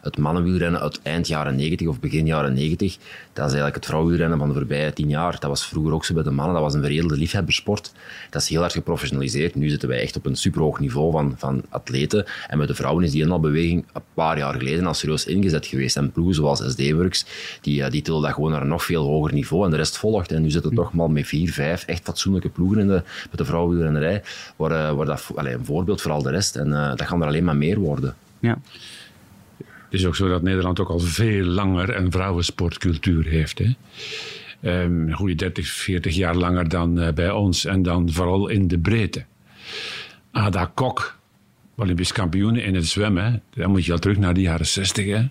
het 0.03 0.19
mannenwielrennen 0.19 0.81
uit 0.81 1.01
eind 1.03 1.27
jaren 1.27 1.57
90 1.57 1.87
of 1.89 2.01
begin 2.01 2.27
jaren 2.27 2.55
90, 2.55 2.97
dat 3.33 3.47
is 3.47 3.53
eigenlijk 3.53 3.75
het 3.75 3.87
vrouwenwielrennen 3.87 4.39
van 4.39 4.49
de 4.49 4.55
voorbije 4.55 4.93
tien 4.93 5.09
jaar. 5.09 5.33
Dat 5.33 5.51
was 5.51 5.67
vroeger 5.67 5.93
ook 5.93 6.05
zo 6.05 6.15
bij 6.15 6.23
de 6.23 6.31
mannen. 6.31 6.55
Dat 6.55 6.63
was 6.63 6.75
een 6.75 6.83
veredelde 6.83 7.17
liefhebbersport. 7.17 7.93
Dat 8.31 8.43
is 8.43 8.49
heel 8.49 8.61
hard 8.61 8.73
geprofessionaliseerd. 8.73 9.55
Nu 9.55 9.69
zitten 9.69 9.89
wij 9.89 10.01
echt 10.01 10.17
op 10.17 10.27
een 10.27 10.37
superhoog 10.37 10.81
niveau 10.81 11.13
van 11.13 11.24
van, 11.37 11.63
atleten. 11.69 12.25
En 12.47 12.59
met 12.59 12.69
de 12.69 12.75
vrouwen 12.75 13.05
is 13.05 13.11
die 13.11 13.23
inhaalbeweging 13.23 13.85
een 13.93 14.03
paar 14.15 14.39
jaar 14.39 14.55
geleden 14.55 14.87
al 14.87 14.95
serieus 14.95 15.27
ingezet 15.27 15.67
geweest. 15.67 15.97
En 15.97 16.13
ploegen 16.13 16.35
zoals 16.35 16.63
SD-Works, 16.71 17.27
die, 17.61 17.91
die 17.91 18.03
tillen 18.03 18.23
dat 18.23 18.33
gewoon 18.33 18.51
naar 18.51 18.63
een 18.63 18.69
nog 18.69 18.85
veel 18.85 19.05
hoger 19.05 19.33
niveau. 19.33 19.65
En 19.65 19.71
de 19.71 19.77
rest 19.77 19.99
volgt. 19.99 20.33
En 20.33 20.43
nu 20.43 20.51
zitten 20.51 20.71
er 20.71 20.77
toch 20.77 20.93
maar 20.93 21.11
met 21.11 21.27
vier, 21.27 21.53
vijf 21.53 21.85
echt 21.85 22.05
fatsoenlijke 22.05 22.49
ploegen 22.49 22.79
in 22.79 22.87
de, 22.87 23.03
met 23.31 23.39
de 23.39 23.45
vrouwenwielrennerij. 23.45 24.23
Waar, 24.57 24.71
uh, 24.71 24.97
waar 24.97 25.07
dat 25.07 25.31
allez, 25.35 25.55
een 25.55 25.65
voorbeeld 25.65 26.01
voor 26.01 26.11
al 26.11 26.23
de 26.23 26.31
rest. 26.31 26.57
En 26.57 26.69
uh, 26.69 26.89
dat 26.89 27.03
gaan 27.03 27.21
er 27.21 27.27
alleen 27.27 27.45
maar 27.45 27.57
meer 27.57 27.79
worden. 27.79 28.15
Ja. 28.39 28.59
Het 29.59 30.03
is 30.03 30.07
ook 30.07 30.17
zo 30.17 30.29
dat 30.29 30.43
Nederland 30.43 30.81
ook 30.81 30.89
al 30.89 31.01
veel 31.01 31.45
langer 31.45 31.97
een 31.97 32.13
vrouwensportcultuur 32.13 33.25
heeft. 33.27 33.59
Hè? 33.59 33.75
Um, 34.65 35.09
een 35.09 35.13
goede 35.13 35.35
30, 35.35 35.67
40 35.67 36.15
jaar 36.15 36.35
langer 36.35 36.69
dan 36.69 36.99
uh, 36.99 37.13
bij 37.13 37.31
ons. 37.31 37.65
En 37.65 37.83
dan 37.83 38.13
vooral 38.13 38.49
in 38.49 38.69
de 38.69 38.79
breedte. 38.79 39.25
Ada 40.35 40.71
Kok, 40.75 41.19
Olympisch 41.77 42.13
kampioen 42.13 42.57
in 42.57 42.75
het 42.75 42.87
zwemmen. 42.87 43.43
Dan 43.55 43.71
moet 43.71 43.85
je 43.85 43.93
al 43.93 43.99
terug 43.99 44.19
naar 44.19 44.35
de 44.35 44.41
jaren 44.41 44.67
60. 44.67 45.07
Hè? 45.07 45.29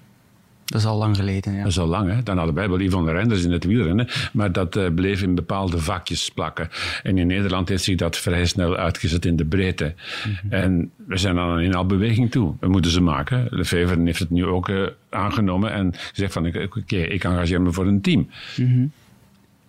Dat 0.66 0.82
is 0.82 0.88
al 0.88 0.98
lang 0.98 1.16
geleden, 1.16 1.54
ja. 1.54 1.58
Dat 1.58 1.72
is 1.72 1.80
al 1.80 1.88
lang, 1.88 2.12
hè. 2.12 2.24
Dan 2.24 2.38
hadden 2.38 2.56
wij 2.56 2.70
wel 2.70 2.80
Yvonne 2.80 3.12
Renders 3.12 3.44
in 3.44 3.52
het 3.52 3.64
wielrennen, 3.64 4.08
maar 4.34 4.52
dat 4.52 4.76
uh, 4.76 4.94
bleef 4.94 5.22
in 5.22 5.36
bepaalde 5.36 5.80
vakjes 5.80 6.30
plakken. 6.30 6.70
En 7.04 7.18
in 7.18 7.28
Nederland 7.28 7.70
heeft 7.70 7.84
zich 7.84 7.96
dat 7.96 8.18
vrij 8.18 8.46
snel 8.46 8.76
uitgezet 8.76 9.26
in 9.26 9.36
de 9.36 9.46
breedte. 9.46 9.94
Mm 10.26 10.38
-hmm. 10.42 10.52
En 10.52 10.92
we 11.08 11.18
zijn 11.18 11.40
aan 11.40 11.50
een 11.50 11.64
inhaalbeweging 11.64 12.32
toe. 12.32 12.56
We 12.60 12.68
moeten 12.68 12.92
ze 12.92 13.02
maken. 13.02 13.48
Lefevre 13.50 14.02
heeft 14.04 14.20
het 14.20 14.30
nu 14.30 14.46
ook 14.46 14.70
uh, 14.70 14.88
aangenomen 15.10 15.72
en 15.72 15.94
gezegd 15.94 16.34
van, 16.34 16.48
oké, 16.48 16.68
okay, 16.78 17.02
ik 17.02 17.24
engageer 17.24 17.62
me 17.62 17.72
voor 17.72 17.88
een 17.88 18.02
team. 18.02 18.30
Mm 18.58 18.68
-hmm. 18.68 18.92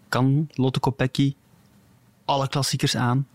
Kan 0.08 0.48
Lotte 0.52 0.80
Kopecky 0.80 1.34
alle 2.24 2.48
klassiekers 2.48 2.96
aan? 2.96 3.26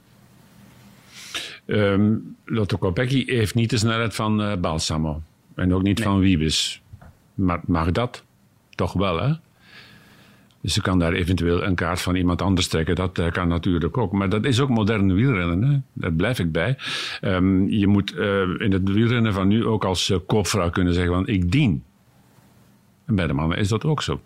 Um, 1.69 2.35
Lotto 2.45 2.77
Kopecky 2.77 3.25
heeft 3.25 3.55
niet 3.55 3.69
de 3.69 3.77
snelheid 3.77 4.15
van 4.15 4.41
uh, 4.41 4.55
Balsamo. 4.55 5.21
En 5.55 5.73
ook 5.73 5.83
niet 5.83 6.01
van 6.01 6.19
Wiebes. 6.19 6.81
Maar 7.33 7.59
mag 7.65 7.91
dat? 7.91 8.23
Toch 8.75 8.93
wel, 8.93 9.21
hè? 9.21 9.33
Dus 10.61 10.75
je 10.75 10.81
kan 10.81 10.99
daar 10.99 11.13
eventueel 11.13 11.63
een 11.63 11.75
kaart 11.75 12.01
van 12.01 12.15
iemand 12.15 12.41
anders 12.41 12.67
trekken. 12.67 12.95
Dat 12.95 13.19
uh, 13.19 13.31
kan 13.31 13.47
natuurlijk 13.47 13.97
ook. 13.97 14.11
Maar 14.11 14.29
dat 14.29 14.45
is 14.45 14.59
ook 14.59 14.69
moderne 14.69 15.13
wielrennen. 15.13 15.69
Hè? 15.69 15.77
Daar 15.93 16.11
blijf 16.11 16.39
ik 16.39 16.51
bij. 16.51 16.77
Um, 17.21 17.69
je 17.69 17.87
moet 17.87 18.13
uh, 18.13 18.41
in 18.57 18.71
het 18.71 18.89
wielrennen 18.91 19.33
van 19.33 19.47
nu 19.47 19.65
ook 19.65 19.85
als 19.85 20.09
uh, 20.09 20.17
koopvrouw 20.27 20.69
kunnen 20.69 20.93
zeggen 20.93 21.13
van 21.13 21.27
ik 21.27 21.51
dien. 21.51 21.83
En 23.05 23.15
bij 23.15 23.27
de 23.27 23.33
mannen 23.33 23.57
is 23.57 23.67
dat 23.67 23.85
ook 23.85 24.01
zo. 24.01 24.21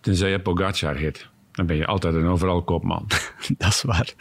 Tenzij 0.00 0.30
je 0.30 0.40
Pogacar 0.40 0.96
hit. 0.96 1.28
Dan 1.52 1.66
ben 1.66 1.76
je 1.76 1.86
altijd 1.86 2.14
en 2.14 2.26
overal 2.26 2.62
koopman. 2.62 3.06
dat 3.58 3.68
is 3.68 3.82
waar. 3.82 4.14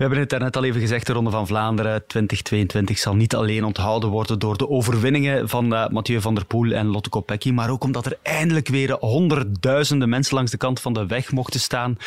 We 0.00 0.06
hebben 0.06 0.24
het 0.24 0.30
daarnet 0.30 0.56
al 0.56 0.64
even 0.64 0.80
gezegd, 0.80 1.06
de 1.06 1.12
Ronde 1.12 1.30
van 1.30 1.46
Vlaanderen 1.46 2.06
2022 2.06 2.98
zal 2.98 3.14
niet 3.14 3.34
alleen 3.34 3.64
onthouden 3.64 4.10
worden 4.10 4.38
door 4.38 4.56
de 4.56 4.68
overwinningen 4.68 5.48
van 5.48 5.72
uh, 5.72 5.88
Mathieu 5.88 6.20
van 6.20 6.34
der 6.34 6.44
Poel 6.44 6.72
en 6.72 6.86
Lotte 6.86 7.08
Kopecky, 7.08 7.50
maar 7.50 7.70
ook 7.70 7.84
omdat 7.84 8.06
er 8.06 8.18
eindelijk 8.22 8.68
weer 8.68 8.92
honderdduizenden 8.92 10.08
mensen 10.08 10.34
langs 10.34 10.50
de 10.50 10.56
kant 10.56 10.80
van 10.80 10.92
de 10.92 11.06
weg 11.06 11.32
mochten 11.32 11.60
staan. 11.60 11.98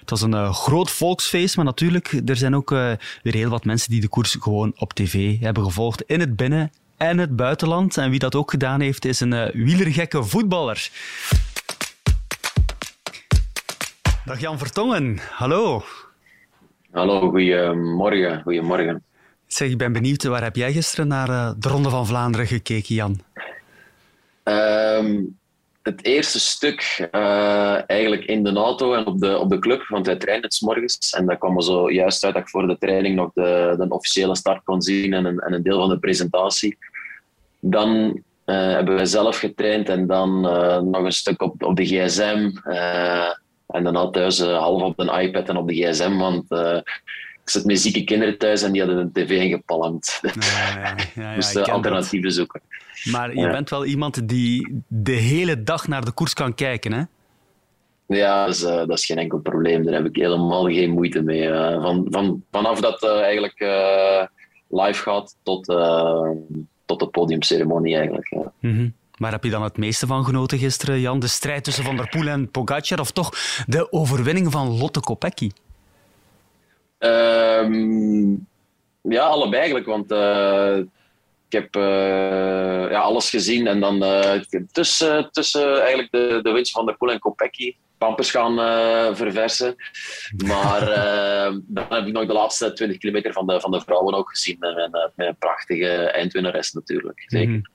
Het 0.00 0.10
was 0.10 0.22
een 0.22 0.32
uh, 0.32 0.52
groot 0.54 0.90
volksfeest, 0.90 1.56
maar 1.56 1.64
natuurlijk, 1.64 2.20
er 2.26 2.36
zijn 2.36 2.56
ook 2.56 2.70
uh, 2.70 2.92
weer 3.22 3.34
heel 3.34 3.50
wat 3.50 3.64
mensen 3.64 3.90
die 3.90 4.00
de 4.00 4.08
koers 4.08 4.36
gewoon 4.40 4.72
op 4.76 4.92
tv 4.92 5.40
hebben 5.40 5.64
gevolgd 5.64 6.02
in 6.02 6.20
het 6.20 6.36
binnen- 6.36 6.72
en 6.96 7.18
het 7.18 7.36
buitenland. 7.36 7.96
En 7.96 8.10
wie 8.10 8.18
dat 8.18 8.34
ook 8.34 8.50
gedaan 8.50 8.80
heeft, 8.80 9.04
is 9.04 9.20
een 9.20 9.50
wielergekke 9.52 10.24
voetballer. 10.24 10.90
Dag 14.24 14.40
Jan 14.40 14.58
Vertongen, 14.58 15.18
hallo. 15.30 15.84
Hallo, 16.92 17.30
goedemorgen. 17.30 18.42
goedemorgen. 18.42 19.02
Zeg, 19.46 19.70
ik 19.70 19.78
ben 19.78 19.92
benieuwd, 19.92 20.24
waar 20.24 20.42
heb 20.42 20.56
jij 20.56 20.72
gisteren 20.72 21.08
naar 21.08 21.28
uh, 21.28 21.50
de 21.58 21.68
Ronde 21.68 21.88
van 21.88 22.06
Vlaanderen 22.06 22.46
gekeken, 22.46 22.94
Jan? 22.94 23.20
Um, 24.44 25.38
het 25.82 26.04
eerste 26.04 26.40
stuk 26.40 27.08
uh, 27.14 27.90
eigenlijk 27.90 28.24
in 28.24 28.44
de 28.44 28.52
auto 28.52 28.94
en 28.94 29.06
op 29.06 29.20
de, 29.20 29.38
op 29.38 29.50
de 29.50 29.58
club, 29.58 29.86
want 29.88 30.06
wij 30.06 30.16
trainen 30.16 30.44
het 30.44 30.60
morgens. 30.60 31.10
En 31.10 31.26
dat 31.26 31.38
kwam 31.38 31.56
er 31.56 31.62
zo 31.62 31.90
juist 31.90 32.24
uit 32.24 32.34
dat 32.34 32.42
ik 32.42 32.48
voor 32.48 32.66
de 32.66 32.78
training 32.78 33.16
nog 33.16 33.30
de, 33.34 33.74
de 33.78 33.88
officiële 33.88 34.36
start 34.36 34.64
kon 34.64 34.82
zien 34.82 35.12
en 35.12 35.24
een, 35.24 35.38
en 35.38 35.52
een 35.52 35.62
deel 35.62 35.78
van 35.78 35.88
de 35.88 35.98
presentatie. 35.98 36.78
Dan 37.60 37.88
uh, 38.46 38.72
hebben 38.72 38.94
wij 38.94 39.06
zelf 39.06 39.38
getraind 39.38 39.88
en 39.88 40.06
dan 40.06 40.40
nog 40.90 41.04
een 41.04 41.12
stuk 41.12 41.42
op, 41.42 41.62
op 41.62 41.76
de 41.76 41.84
gsm. 41.84 42.50
En 43.72 43.84
daarna 43.84 44.10
thuis 44.10 44.40
uh, 44.40 44.58
half 44.58 44.82
op 44.82 44.96
de 44.96 45.20
iPad 45.20 45.48
en 45.48 45.56
op 45.56 45.68
de 45.68 45.74
gsm, 45.74 46.16
want 46.16 46.50
uh, 46.50 46.76
ik 47.42 47.50
zit 47.50 47.64
met 47.64 47.80
zieke 47.80 48.04
kinderen 48.04 48.38
thuis 48.38 48.62
en 48.62 48.72
die 48.72 48.82
hadden 48.82 49.00
een 49.00 49.12
tv 49.12 49.30
ingepalmd. 49.30 50.20
Ja, 51.14 51.40
ja, 51.52 51.62
alternatieven 51.72 52.32
zoeken. 52.32 52.60
Maar 53.10 53.34
je 53.34 53.50
bent 53.50 53.70
wel 53.70 53.84
iemand 53.84 54.28
die 54.28 54.82
de 54.88 55.12
hele 55.12 55.62
dag 55.62 55.88
naar 55.88 56.04
de 56.04 56.12
koers 56.12 56.34
kan 56.34 56.54
kijken, 56.54 56.92
hè? 56.92 57.02
Ja, 58.06 58.46
dat 58.46 58.54
is, 58.54 58.60
dat 58.60 58.92
is 58.92 59.06
geen 59.06 59.18
enkel 59.18 59.38
probleem. 59.38 59.84
Daar 59.84 59.94
heb 59.94 60.06
ik 60.06 60.16
helemaal 60.16 60.64
geen 60.64 60.90
moeite 60.90 61.22
mee. 61.22 61.48
van, 61.80 62.06
van, 62.10 62.44
vanaf 62.50 62.80
dat 62.80 63.02
eigenlijk 63.04 63.58
live 64.68 65.02
gaat 65.02 65.36
tot, 65.42 65.66
tot 66.84 67.00
de 67.00 67.08
podiumceremonie 67.10 67.96
eigenlijk. 67.96 68.28
Ja. 68.30 68.52
Mm 68.60 68.76
-hmm. 68.76 68.94
Waar 69.22 69.32
heb 69.32 69.44
je 69.44 69.50
dan 69.50 69.62
het 69.62 69.76
meeste 69.76 70.06
van 70.06 70.24
genoten 70.24 70.58
gisteren, 70.58 71.00
Jan? 71.00 71.20
De 71.20 71.26
strijd 71.26 71.64
tussen 71.64 71.84
Van 71.84 71.96
der 71.96 72.08
Poel 72.08 72.26
en 72.26 72.50
Pogacar 72.50 73.00
of 73.00 73.10
toch 73.10 73.30
de 73.66 73.92
overwinning 73.92 74.52
van 74.52 74.78
Lotte 74.78 75.00
Kopecky? 75.00 75.50
Um, 76.98 78.46
ja, 79.02 79.22
allebei 79.22 79.56
eigenlijk. 79.56 79.86
Want 79.86 80.12
uh, 80.12 80.76
ik 81.48 81.52
heb 81.52 81.76
uh, 81.76 82.90
ja, 82.90 83.00
alles 83.00 83.30
gezien 83.30 83.66
en 83.66 83.80
dan 83.80 84.02
uh, 84.02 84.40
tussen, 84.72 85.28
tussen 85.30 85.80
eigenlijk 85.80 86.10
de, 86.10 86.40
de 86.42 86.50
winst 86.50 86.72
van 86.72 86.86
der 86.86 86.96
Poel 86.96 87.10
en 87.10 87.18
Kopecky 87.18 87.76
pampers 87.98 88.30
gaan 88.30 88.56
verversen. 89.16 89.76
Maar 90.46 90.80
dan 91.66 91.86
heb 91.88 92.06
ik 92.06 92.12
nog 92.12 92.26
de 92.26 92.32
laatste 92.32 92.72
20 92.72 92.98
kilometer 92.98 93.32
van 93.32 93.46
de, 93.46 93.60
van 93.60 93.70
de 93.70 93.80
vrouwen 93.80 94.14
ook 94.14 94.30
gezien. 94.30 94.56
Met, 94.58 94.90
met 95.16 95.26
een 95.26 95.36
prachtige 95.38 95.88
eindwinnares 95.88 96.72
natuurlijk. 96.72 97.24
Zeker. 97.26 97.48
Mm 97.48 97.54
-hmm. 97.54 97.71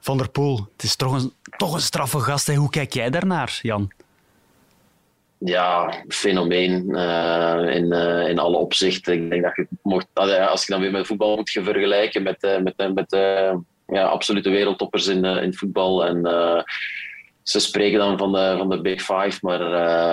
Van 0.00 0.18
der 0.18 0.30
Poel, 0.30 0.68
het 0.72 0.82
is 0.82 0.96
toch 0.96 1.12
een, 1.12 1.32
toch 1.56 1.74
een 1.74 1.80
straffe 1.80 2.18
gast. 2.18 2.46
Hè? 2.46 2.54
Hoe 2.54 2.70
kijk 2.70 2.92
jij 2.92 3.10
daarnaar, 3.10 3.58
Jan? 3.62 3.90
Ja, 5.38 5.94
fenomeen 6.08 6.84
uh, 6.88 7.74
in, 7.74 7.92
uh, 7.92 8.28
in 8.28 8.38
alle 8.38 8.56
opzichten. 8.56 9.14
Ik 9.14 9.30
denk 9.30 9.42
dat 9.42 9.56
je 9.56 9.66
mocht, 9.82 10.06
als 10.14 10.66
je 10.66 10.72
dan 10.72 10.80
weer 10.80 10.90
met 10.90 11.06
voetbal 11.06 11.36
moet 11.36 11.50
je 11.50 11.62
vergelijken 11.62 12.22
met, 12.22 12.42
uh, 12.42 12.58
met, 12.58 12.94
met 12.94 13.16
ja, 13.86 14.04
absolute 14.04 14.50
wereldtoppers 14.50 15.06
in, 15.06 15.24
in 15.24 15.54
voetbal. 15.54 16.06
En 16.06 16.22
ze 17.50 17.58
spreken 17.58 17.98
dan 17.98 18.18
van 18.18 18.32
de, 18.32 18.54
van 18.58 18.68
de 18.68 18.80
Big 18.80 19.00
Five, 19.00 19.38
maar 19.40 19.60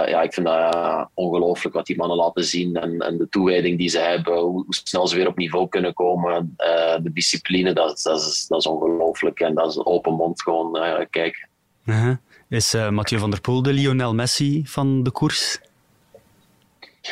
ja, 0.09 0.21
ik 0.21 0.33
vind 0.33 0.45
dat 0.45 1.09
ongelooflijk 1.13 1.75
wat 1.75 1.85
die 1.85 1.97
mannen 1.97 2.17
laten 2.17 2.43
zien 2.43 2.75
en, 2.75 2.99
en 2.99 3.17
de 3.17 3.29
toewijding 3.29 3.77
die 3.77 3.89
ze 3.89 3.99
hebben, 3.99 4.37
hoe, 4.37 4.63
hoe 4.63 4.65
snel 4.69 5.07
ze 5.07 5.15
weer 5.15 5.27
op 5.27 5.37
niveau 5.37 5.69
kunnen 5.69 5.93
komen, 5.93 6.55
de 7.01 7.11
discipline, 7.13 7.73
dat, 7.73 8.01
dat, 8.03 8.19
is, 8.19 8.45
dat 8.47 8.59
is 8.59 8.67
ongelooflijk 8.67 9.39
en 9.39 9.55
dat 9.55 9.69
is 9.69 9.85
open 9.85 10.13
mond 10.13 10.41
gewoon 10.41 10.77
kijken. 11.09 11.49
-huh. 11.83 12.15
Is 12.49 12.73
Mathieu 12.89 13.19
van 13.19 13.29
der 13.29 13.41
Poel 13.41 13.61
de 13.61 13.73
Lionel 13.73 14.13
Messi 14.13 14.61
van 14.65 15.03
de 15.03 15.11
koers? 15.11 15.59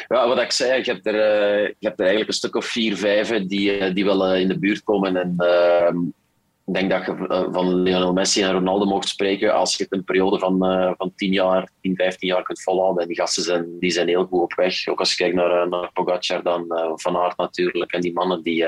Ja, 0.07 0.27
wat 0.27 0.39
ik 0.39 0.51
zei, 0.51 0.83
je 0.83 0.91
hebt 0.91 1.05
er, 1.05 1.15
je 1.61 1.87
hebt 1.87 1.99
er 1.99 2.05
eigenlijk 2.05 2.27
een 2.27 2.37
stuk 2.37 2.55
of 2.55 2.65
vier, 2.65 2.97
vijf 2.97 3.29
die, 3.29 3.93
die 3.93 4.05
wel 4.05 4.35
in 4.35 4.47
de 4.47 4.59
buurt 4.59 4.83
komen. 4.83 5.15
En 5.15 5.35
ik 6.65 6.73
denk 6.73 6.89
dat 6.89 7.05
je 7.05 7.47
van 7.51 7.81
Lionel 7.81 8.13
Messi 8.13 8.41
en 8.41 8.51
Ronaldo 8.51 8.85
mocht 8.85 9.07
spreken 9.07 9.53
als 9.53 9.77
je 9.77 9.83
het 9.83 9.91
een 9.91 10.03
periode 10.03 10.39
van, 10.39 10.57
van 10.97 11.11
10 11.15 11.31
jaar, 11.31 11.69
10, 11.81 11.95
15 11.95 12.27
jaar 12.27 12.43
kunt 12.43 12.61
volhouden. 12.61 13.01
En 13.01 13.07
die 13.07 13.17
gasten 13.17 13.43
zijn, 13.43 13.79
die 13.79 13.91
zijn 13.91 14.07
heel 14.07 14.25
goed 14.25 14.41
op 14.41 14.53
weg. 14.53 14.87
Ook 14.87 14.99
als 14.99 15.09
je 15.11 15.17
kijkt 15.17 15.35
naar, 15.35 15.69
naar 15.69 15.91
Pogacar, 15.93 16.43
dan 16.43 16.65
Van 16.95 17.17
Aert 17.17 17.37
natuurlijk. 17.37 17.91
En 17.91 18.01
die 18.01 18.13
mannen 18.13 18.43
die 18.43 18.65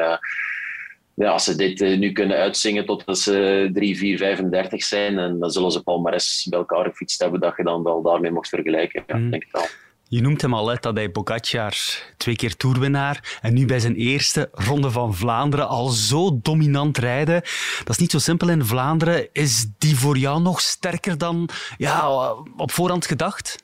ja, 1.17 1.29
als 1.31 1.43
ze 1.43 1.55
dit 1.55 1.79
nu 1.79 2.11
kunnen 2.11 2.37
uitzingen 2.37 2.85
totdat 2.85 3.19
ze 3.19 3.69
3, 3.73 3.97
4, 3.97 4.17
35 4.17 4.83
zijn, 4.83 5.17
en 5.17 5.39
dan 5.39 5.51
zullen 5.51 5.71
ze 5.71 5.83
palmares 5.83 6.47
bij 6.49 6.59
elkaar 6.59 6.85
gefietst 6.85 7.21
hebben 7.21 7.39
dat 7.39 7.53
je 7.57 7.63
dan 7.63 7.83
wel 7.83 8.01
daarmee 8.01 8.31
mocht 8.31 8.49
vergelijken. 8.49 9.03
Ja, 9.07 9.15
mm. 9.15 9.29
denk 9.31 9.43
ik 9.43 9.51
wel. 9.51 9.65
Je 10.09 10.21
noemt 10.21 10.41
hem 10.41 10.53
al, 10.53 10.67
hè, 10.67 10.75
dat 10.79 10.95
hij 10.95 11.09
Pogacar 11.09 11.75
twee 12.17 12.35
keer 12.35 12.55
toerwinnaar 12.55 13.37
en 13.41 13.53
nu 13.53 13.65
bij 13.65 13.79
zijn 13.79 13.95
eerste 13.95 14.49
ronde 14.51 14.91
van 14.91 15.15
Vlaanderen 15.15 15.67
al 15.67 15.87
zo 15.87 16.39
dominant 16.41 16.97
rijden. 16.97 17.41
Dat 17.77 17.89
is 17.89 17.97
niet 17.97 18.11
zo 18.11 18.19
simpel 18.19 18.49
in 18.49 18.65
Vlaanderen. 18.65 19.27
Is 19.31 19.65
die 19.77 19.97
voor 19.97 20.17
jou 20.17 20.41
nog 20.41 20.61
sterker 20.61 21.17
dan 21.17 21.49
ja, 21.77 22.09
op 22.57 22.71
voorhand 22.71 23.05
gedacht? 23.05 23.55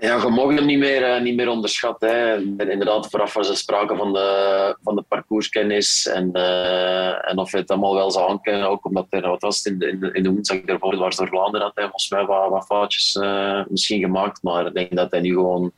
Ja, 0.00 0.16
je 0.16 0.28
mag 0.28 0.54
hem 0.54 0.66
niet 0.66 0.78
meer, 0.78 1.16
uh, 1.16 1.22
niet 1.22 1.36
meer 1.36 1.48
onderschatten. 1.48 2.08
Hè. 2.08 2.36
Inderdaad, 2.70 3.10
vooraf 3.10 3.34
was 3.34 3.48
er 3.48 3.56
sprake 3.56 3.96
van 3.96 4.12
de, 4.12 4.76
van 4.82 4.96
de 4.96 5.02
parcourskennis 5.02 6.06
en, 6.06 6.30
uh, 6.32 7.30
en 7.30 7.38
of 7.38 7.52
het 7.52 7.70
allemaal 7.70 7.94
wel 7.94 8.10
zou 8.10 8.26
hangen. 8.26 8.68
Ook 8.68 8.84
omdat 8.84 9.06
er, 9.10 9.28
wat 9.28 9.42
was 9.42 9.64
in 9.64 9.78
de, 9.78 9.88
in 9.88 10.00
de, 10.00 10.12
in 10.12 10.22
de 10.22 10.30
woensdag 10.30 10.60
was 10.78 11.16
door 11.16 11.28
Vlaanderen 11.28 11.66
had 11.66 11.74
hij 11.74 11.84
volgens 11.84 12.10
mij 12.10 12.24
wat, 12.24 12.50
wat 12.50 12.66
foutjes 12.66 13.14
uh, 13.14 13.62
misschien 13.68 14.00
gemaakt. 14.00 14.42
Maar 14.42 14.66
ik 14.66 14.74
denk 14.74 14.96
dat 14.96 15.10
hij 15.10 15.20
nu 15.20 15.32
gewoon 15.32 15.72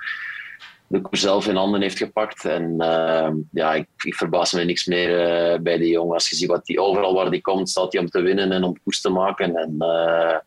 de 0.86 1.00
koers 1.00 1.20
zelf 1.20 1.48
in 1.48 1.56
handen 1.56 1.80
heeft 1.82 1.98
gepakt. 1.98 2.44
En 2.44 2.76
ja, 3.52 3.74
ik, 3.74 3.86
ik 4.04 4.14
verbaas 4.14 4.52
me 4.52 4.64
niks 4.64 4.86
meer 4.86 5.08
bij 5.62 5.78
die 5.78 5.90
jongen. 5.90 6.14
Als 6.14 6.30
je 6.30 6.36
ziet 6.36 6.48
wat 6.48 6.66
die, 6.66 6.80
overal 6.80 7.14
waar 7.14 7.30
die 7.30 7.40
komt, 7.40 7.68
staat 7.68 7.92
hij 7.92 8.02
om 8.02 8.08
te 8.08 8.20
winnen 8.20 8.52
en 8.52 8.64
om 8.64 8.82
koers 8.84 9.00
te 9.00 9.10
maken. 9.10 9.56
En 9.56 9.74
ja, 9.78 10.42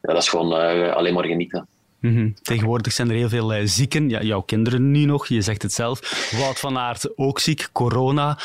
dat 0.00 0.16
is 0.16 0.28
gewoon 0.28 0.52
alleen 0.94 1.14
maar 1.14 1.24
genieten. 1.24 1.68
Mm 2.00 2.14
-hmm. 2.14 2.34
Tegenwoordig 2.42 2.92
zijn 2.92 3.08
er 3.08 3.14
heel 3.14 3.28
veel 3.28 3.54
uh, 3.54 3.60
zieken. 3.64 4.08
Ja, 4.08 4.22
jouw 4.22 4.40
kinderen 4.40 4.90
nu 4.90 5.04
nog, 5.04 5.26
je 5.26 5.42
zegt 5.42 5.62
het 5.62 5.72
zelf. 5.72 6.30
Wout 6.38 6.58
van 6.58 6.78
Aert 6.78 7.16
ook 7.16 7.38
ziek, 7.38 7.68
corona. 7.72 8.38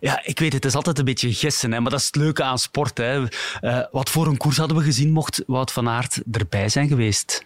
Ja, 0.00 0.20
ik 0.24 0.38
weet 0.38 0.52
het, 0.52 0.64
is 0.64 0.74
altijd 0.74 0.98
een 0.98 1.04
beetje 1.04 1.32
gissen, 1.32 1.72
hè, 1.72 1.80
maar 1.80 1.90
dat 1.90 2.00
is 2.00 2.06
het 2.06 2.16
leuke 2.16 2.42
aan 2.42 2.58
sport. 2.58 2.98
Hè. 2.98 3.20
Uh, 3.20 3.80
wat 3.90 4.10
voor 4.10 4.26
een 4.26 4.36
koers 4.36 4.56
hadden 4.56 4.76
we 4.76 4.82
gezien 4.82 5.10
mocht 5.10 5.42
Wout 5.46 5.72
van 5.72 5.88
Aert 5.88 6.22
erbij 6.32 6.68
zijn 6.68 6.88
geweest? 6.88 7.44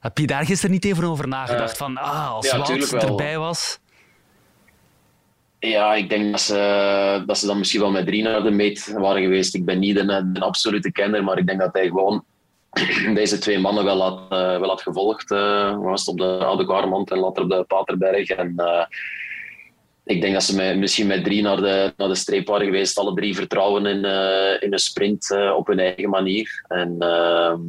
Heb 0.00 0.18
je 0.18 0.26
daar 0.26 0.44
gisteren 0.44 0.70
niet 0.70 0.84
even 0.84 1.04
over 1.04 1.28
nagedacht? 1.28 1.72
Uh, 1.72 1.76
van, 1.76 1.96
ah, 1.96 2.30
als 2.30 2.50
ja, 2.50 2.56
Wout 2.56 2.92
erbij 2.92 3.38
was... 3.38 3.80
Ja, 5.58 5.94
ik 5.94 6.08
denk 6.08 6.30
dat 6.30 6.40
ze, 6.40 7.22
dat 7.26 7.38
ze 7.38 7.46
dan 7.46 7.58
misschien 7.58 7.80
wel 7.80 7.90
met 7.90 8.06
drie 8.06 8.22
naar 8.22 8.42
de 8.42 8.50
meet 8.50 8.92
waren 8.96 9.22
geweest. 9.22 9.54
Ik 9.54 9.64
ben 9.64 9.78
niet 9.78 9.96
een, 9.96 10.08
een 10.08 10.42
absolute 10.42 10.92
kenner, 10.92 11.24
maar 11.24 11.38
ik 11.38 11.46
denk 11.46 11.60
dat 11.60 11.72
hij 11.72 11.86
gewoon 11.86 12.24
deze 13.14 13.38
twee 13.38 13.58
mannen 13.58 13.84
wel 13.84 14.00
had, 14.00 14.20
uh, 14.22 14.58
wel 14.58 14.68
had 14.68 14.82
gevolgd. 14.82 15.30
Uh, 15.30 15.78
was 15.78 16.04
op 16.04 16.18
de 16.18 16.44
Oude 16.44 17.04
en 17.04 17.18
later 17.18 17.42
op 17.42 17.50
de 17.50 17.64
Paterberg. 17.66 18.28
En, 18.28 18.54
uh, 18.56 18.84
ik 20.04 20.20
denk 20.20 20.32
dat 20.32 20.42
ze 20.42 20.56
met, 20.56 20.76
misschien 20.78 21.06
met 21.06 21.24
drie 21.24 21.42
naar 21.42 21.56
de, 21.56 21.92
naar 21.96 22.08
de 22.08 22.14
streep 22.14 22.46
waren 22.46 22.66
geweest. 22.66 22.98
Alle 22.98 23.14
drie 23.14 23.34
vertrouwen 23.34 23.86
in, 23.86 24.04
in 24.60 24.72
een 24.72 24.78
sprint 24.78 25.36
op 25.56 25.66
hun 25.66 25.78
eigen 25.78 26.10
manier. 26.10 26.64
En 26.68 26.96
ehm, 26.98 27.60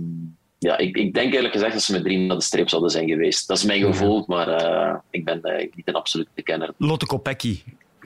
ja, 0.60 0.78
ik, 0.78 0.98
ik 0.98 1.14
denk 1.14 1.34
eerlijk 1.34 1.54
gezegd 1.54 1.74
dat 1.74 1.82
ze 1.82 1.92
met 1.92 2.04
drie 2.04 2.20
naar 2.20 2.38
de 2.38 2.44
streep 2.44 2.70
zouden 2.70 2.92
zijn 2.92 3.10
geweest. 3.10 3.48
Dat 3.48 3.58
is 3.58 3.64
mijn 3.64 3.82
gevoel, 3.82 4.24
maar 4.28 5.02
ik 5.10 5.26
ben 5.26 5.42
niet 5.76 5.88
een 5.88 5.94
absolute 5.94 6.42
kenner. 6.42 6.74
Lotte 6.78 7.06
Kopecky, 7.06 7.64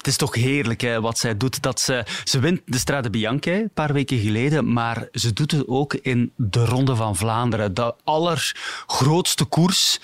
het 0.08 0.16
is 0.16 0.28
toch 0.28 0.36
heerlijk 0.36 0.82
hè, 0.82 1.02
wat 1.02 1.18
zij 1.18 1.38
doet. 1.38 1.62
Dat 1.62 1.80
ze, 1.80 2.04
ze 2.24 2.40
wint 2.40 2.62
de 2.66 2.78
Strade 2.78 3.10
Bianche 3.10 3.52
een 3.52 3.70
paar 3.74 3.94
weken 3.94 4.18
geleden, 4.18 4.74
maar 4.74 5.08
ze 5.12 5.34
doet 5.34 5.52
het 5.52 5.68
ook 5.68 5.94
in 5.94 6.32
de 6.36 6.66
Ronde 6.66 6.96
van 6.96 7.16
Vlaanderen. 7.16 7.74
De 7.74 7.94
allergrootste 8.04 9.46
koers 9.46 10.00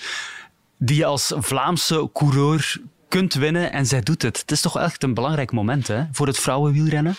die 0.78 0.96
je 0.96 1.04
als 1.04 1.32
Vlaamse 1.36 2.10
coureur 2.12 2.80
kunt 3.08 3.34
winnen 3.34 3.72
en 3.72 3.86
zij 3.86 4.00
doet 4.00 4.22
het. 4.22 4.40
Het 4.40 4.50
is 4.50 4.60
toch 4.60 4.78
echt 4.78 5.02
een 5.02 5.14
belangrijk 5.14 5.52
moment 5.52 5.88
hè, 5.88 6.02
voor 6.12 6.26
het 6.26 6.38
vrouwenwielrennen? 6.38 7.14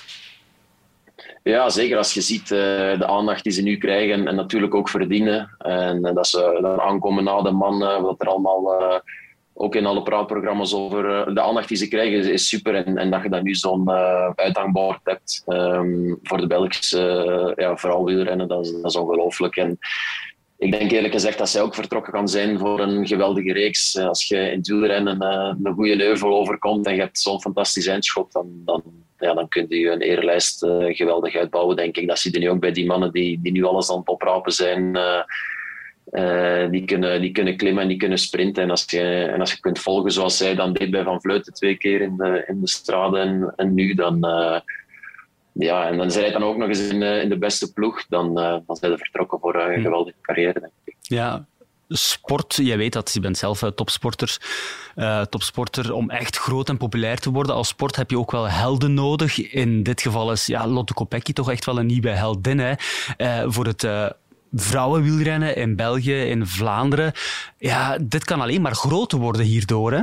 Ja, 1.43 1.69
zeker 1.69 1.97
als 1.97 2.13
je 2.13 2.21
ziet 2.21 2.41
uh, 2.41 2.57
de 2.99 3.07
aandacht 3.07 3.43
die 3.43 3.53
ze 3.53 3.61
nu 3.61 3.77
krijgen 3.77 4.27
en 4.27 4.35
natuurlijk 4.35 4.75
ook 4.75 4.89
verdienen. 4.89 5.55
En 5.57 6.07
uh, 6.07 6.13
dat 6.13 6.27
ze 6.27 6.57
dan 6.61 6.81
aankomen 6.81 7.23
na 7.23 7.41
de 7.41 7.51
mannen, 7.51 8.01
wat 8.01 8.21
er 8.21 8.27
allemaal 8.27 8.81
uh, 8.81 8.99
ook 9.57 9.75
in 9.75 9.85
alle 9.85 10.03
praatprogramma's 10.03 10.73
over 10.73 11.33
de 11.33 11.41
aandacht 11.41 11.67
die 11.67 11.77
ze 11.77 11.87
krijgen 11.87 12.31
is, 12.31 12.47
super. 12.47 12.75
En, 12.75 12.97
en, 12.97 13.11
dat 13.11 13.23
je 13.23 13.29
dan 13.29 13.43
nu 13.43 13.55
zo'n 13.55 13.89
uithangbord 14.35 14.99
hebt 15.03 15.43
um, 15.47 16.19
voor 16.23 16.37
de 16.37 16.47
Belgische 16.47 17.53
ja, 17.55 17.77
vrouwenwielrennen, 17.77 18.47
dat 18.47 18.65
is, 18.65 18.71
dat 18.71 18.85
is 18.85 18.95
ongelooflijk. 18.95 19.55
En 19.55 19.79
ik 20.57 20.71
denk 20.71 20.91
eerlijk 20.91 21.13
gezegd 21.13 21.37
dat 21.37 21.49
zij 21.49 21.61
ook 21.61 21.75
vertrokken 21.75 22.13
kan 22.13 22.27
zijn 22.27 22.59
voor 22.59 22.79
een 22.79 23.07
geweldige 23.07 23.53
reeks. 23.53 23.97
Als 23.97 24.27
je 24.27 24.37
in 24.37 24.57
het 24.57 24.67
wielrennen 24.67 25.21
een 25.21 25.73
goede 25.73 25.95
leuvel 25.95 26.39
overkomt 26.39 26.85
en 26.85 26.95
je 26.95 27.01
hebt 27.01 27.19
zo'n 27.19 27.41
fantastisch 27.41 27.87
eindschot, 27.87 28.31
dan, 28.31 28.47
dan 28.65 28.83
ja, 29.19 29.33
dan 29.33 29.47
kun 29.47 29.65
je 29.69 29.91
een 29.91 30.01
eerlijst 30.01 30.63
uh, 30.63 30.95
geweldig 30.95 31.35
uitbouwen, 31.35 31.75
denk 31.75 31.97
ik. 31.97 32.07
Dat 32.07 32.19
zie 32.19 32.33
je 32.33 32.39
nu 32.39 32.49
ook 32.49 32.59
bij 32.59 32.71
die 32.71 32.85
mannen 32.85 33.11
die, 33.11 33.39
die 33.41 33.51
nu 33.51 33.63
alles 33.63 33.91
aan 33.91 33.97
het 33.97 34.07
oprapen 34.07 34.51
zijn. 34.51 34.97
Uh, 36.11 36.63
uh, 36.63 36.71
die, 36.71 36.85
kunnen, 36.85 37.21
die 37.21 37.31
kunnen 37.31 37.57
klimmen 37.57 37.81
en 37.81 37.89
die 37.89 37.97
kunnen 37.97 38.17
sprinten. 38.17 38.63
En 38.63 38.69
als 38.69 38.85
je, 38.87 39.23
en 39.23 39.39
als 39.39 39.51
je 39.51 39.59
kunt 39.59 39.79
volgen 39.79 40.11
zoals 40.11 40.37
zij 40.37 40.55
dan 40.55 40.73
deed 40.73 40.91
bij 40.91 41.03
Van 41.03 41.21
Vleuten 41.21 41.53
twee 41.53 41.77
keer 41.77 42.01
in 42.01 42.17
de, 42.17 42.43
in 42.47 42.61
de 42.61 42.67
straten 42.67 43.19
en, 43.19 43.53
en 43.55 43.73
nu, 43.73 43.93
dan... 43.93 44.19
ja, 45.51 45.87
en 45.87 45.97
dan 45.97 46.11
zij 46.11 46.31
dan 46.31 46.43
ook 46.43 46.57
nog 46.57 46.67
eens 46.67 46.87
in, 46.87 47.01
in 47.01 47.29
de 47.29 47.37
beste 47.37 47.73
ploeg, 47.73 48.05
dan, 48.07 48.33
dan 48.35 48.75
zijn 48.75 48.91
ze 48.91 48.97
vertrokken 48.97 49.39
voor 49.39 49.55
een 49.55 49.75
hm. 49.75 49.81
geweldige 49.81 50.17
carrière, 50.21 50.59
denk 50.59 50.71
ik. 50.83 50.95
Ja, 51.01 51.45
sport, 51.89 52.55
jij 52.55 52.77
weet 52.77 52.93
dat, 52.93 53.13
je 53.13 53.19
bent 53.19 53.37
zelf 53.37 53.61
uh, 53.61 53.69
topsporter, 53.69 54.37
uh, 54.95 55.21
topsporter, 55.21 55.93
om 55.93 56.09
echt 56.09 56.37
groot 56.37 56.69
en 56.69 56.77
populair 56.77 57.19
te 57.19 57.31
worden 57.31 57.55
als 57.55 57.67
sport 57.67 57.95
heb 57.95 58.09
je 58.09 58.19
ook 58.19 58.31
wel 58.31 58.49
helden 58.49 58.93
nodig. 58.93 59.51
In 59.51 59.83
dit 59.83 60.01
geval 60.01 60.31
is 60.31 60.45
ja, 60.45 60.67
Lotte 60.67 60.93
Kopecky 60.93 61.33
toch 61.33 61.51
echt 61.51 61.65
wel 61.65 61.79
een 61.79 61.85
nieuwe 61.85 62.09
heldin 62.09 62.59
hè? 62.59 62.73
Uh, 63.17 63.43
voor 63.47 63.65
het 63.65 63.83
vrouwenwielrennen 64.55 65.55
in 65.55 65.75
België, 65.75 66.15
in 66.15 66.45
Vlaanderen. 66.47 67.11
Ja, 67.57 67.97
dit 68.01 68.23
kan 68.23 68.41
alleen 68.41 68.61
maar 68.61 68.75
groter 68.75 69.19
worden 69.19 69.45
hierdoor, 69.45 69.91
hè? 69.91 70.01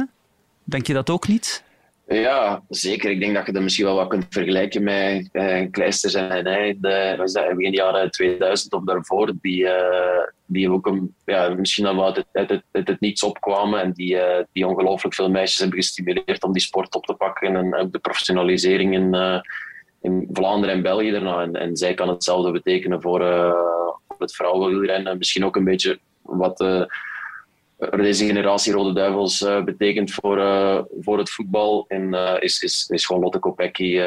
Denk 0.64 0.86
je 0.86 0.92
dat 0.92 1.10
ook 1.10 1.28
niet? 1.28 1.64
Ja, 2.06 2.62
zeker. 2.68 3.10
Ik 3.10 3.20
denk 3.20 3.34
dat 3.34 3.46
je 3.46 3.52
dat 3.52 3.62
misschien 3.62 3.84
wel 3.84 3.94
wat 3.94 4.08
kunt 4.08 4.26
vergelijken 4.30 4.82
met 4.82 5.28
uh, 5.32 5.70
Kleisters 5.70 6.14
en 6.14 6.46
hij, 6.46 6.76
de, 6.80 7.14
was 7.18 7.32
dat, 7.32 7.56
begin 7.56 7.72
jaren 7.72 8.10
2000 8.10 8.72
of 8.72 8.84
daarvoor, 8.84 9.32
die, 9.40 9.62
uh, 9.62 10.26
die 10.46 10.70
ook 10.70 10.86
een, 10.86 11.14
ja, 11.24 11.48
misschien 11.48 11.86
al 11.86 12.04
uit, 12.04 12.24
uit, 12.32 12.62
het 12.72 13.00
niets 13.00 13.22
opkwamen 13.22 13.80
en 13.80 13.92
die, 13.92 14.14
uh, 14.14 14.38
die 14.52 14.66
ongelooflijk 14.66 15.14
veel 15.14 15.30
meisjes 15.30 15.58
hebben 15.58 15.78
gestimuleerd 15.78 16.42
om 16.42 16.52
die 16.52 16.62
sport 16.62 16.94
op 16.94 17.06
te 17.06 17.14
pakken 17.14 17.56
en 17.56 17.74
ook 17.74 17.92
de 17.92 17.98
professionalisering 17.98 18.94
in, 18.94 19.14
in 20.00 20.28
Vlaanderen 20.32 20.74
en 20.74 20.82
België 20.82 21.10
daarna. 21.10 21.42
En, 21.42 21.54
en 21.54 21.76
zij 21.76 21.94
kan 21.94 22.08
hetzelfde 22.08 22.52
betekenen 22.52 23.02
voor 23.02 23.20
het 24.22 24.34
vrouwenwielrennen. 24.34 25.18
Misschien 25.18 25.44
ook 25.44 25.56
een 25.56 25.64
beetje 25.64 25.98
wat 26.22 26.88
deze 27.90 28.26
generatie 28.26 28.72
Rode 28.72 28.92
Duivels 28.92 29.42
uh, 29.42 29.62
betekent 29.64 30.10
voor, 30.10 30.38
uh, 30.38 30.78
voor 31.00 31.18
het 31.18 31.30
voetbal. 31.30 31.84
En 31.88 32.14
uh, 32.14 32.34
is, 32.38 32.62
is, 32.62 32.88
is 32.88 33.06
gewoon 33.06 33.22
Lotte 33.22 33.38
Kopecky 33.38 33.98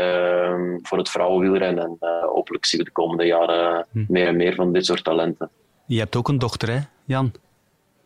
voor 0.81 0.97
het 0.97 1.09
vrouwenwielrennen. 1.09 1.83
En 1.83 1.97
hopelijk 2.21 2.65
zien 2.65 2.79
we 2.79 2.85
de 2.85 2.91
komende 2.91 3.25
jaren 3.25 3.85
hm. 3.91 4.05
meer 4.07 4.27
en 4.27 4.35
meer 4.35 4.55
van 4.55 4.73
dit 4.73 4.85
soort 4.85 5.03
talenten. 5.03 5.49
Je 5.85 5.99
hebt 5.99 6.15
ook 6.15 6.27
een 6.27 6.39
dochter, 6.39 6.69
hè, 6.69 6.79
Jan? 7.05 7.33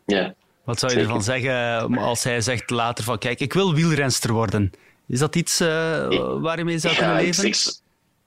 Ja. 0.06 0.34
Wat 0.64 0.78
zou 0.78 0.92
je 0.92 0.98
zeker. 0.98 1.14
ervan 1.14 1.24
zeggen 1.24 1.98
als 1.98 2.24
hij 2.24 2.40
zegt 2.40 2.70
later 2.70 3.04
van 3.04 3.18
kijk, 3.18 3.40
ik 3.40 3.52
wil 3.52 3.74
wielrenster 3.74 4.32
worden? 4.32 4.72
Is 5.08 5.18
dat 5.18 5.36
iets 5.36 5.58
waar 5.58 6.58
je 6.58 6.64
mee 6.64 6.78
zou 6.78 6.94
kunnen 6.94 7.16
leven? 7.16 7.44
Ik, 7.44 7.54
ik, 7.54 7.72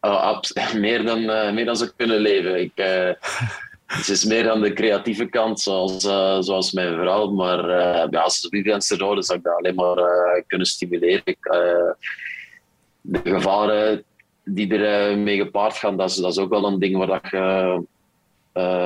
oh, 0.02 0.74
meer, 0.74 1.04
dan, 1.04 1.26
meer 1.54 1.66
dan 1.66 1.76
zou 1.76 1.90
kunnen 1.96 2.20
leven. 2.20 2.62
Ik, 2.62 2.72
het 3.94 4.10
is 4.10 4.24
meer 4.24 4.50
aan 4.50 4.62
de 4.62 4.74
creatieve 4.74 5.26
kant, 5.26 5.60
zoals, 5.60 6.06
uh, 6.06 6.38
zoals 6.40 6.72
mijn 6.72 6.94
vrouw. 6.94 7.32
Maar 7.32 7.70
uh, 7.70 8.08
ja, 8.10 8.22
als 8.22 8.48
wielrenster 8.50 9.00
houden, 9.00 9.24
zou 9.24 9.38
ik 9.38 9.44
dat 9.44 9.58
alleen 9.58 9.76
maar 9.76 9.98
uh, 9.98 10.44
kunnen 10.48 10.68
stimuleren. 10.68 11.38
De 13.02 13.20
gevaren 13.24 14.04
die 14.44 14.78
er 14.78 15.18
mee 15.18 15.38
gepaard 15.38 15.76
gaan, 15.76 15.98
dat 15.98 16.10
is, 16.10 16.16
dat 16.16 16.32
is 16.32 16.38
ook 16.38 16.50
wel 16.50 16.66
een 16.66 16.80
ding 16.80 16.98
waar 16.98 17.08
dat 17.08 17.30
je 17.32 17.84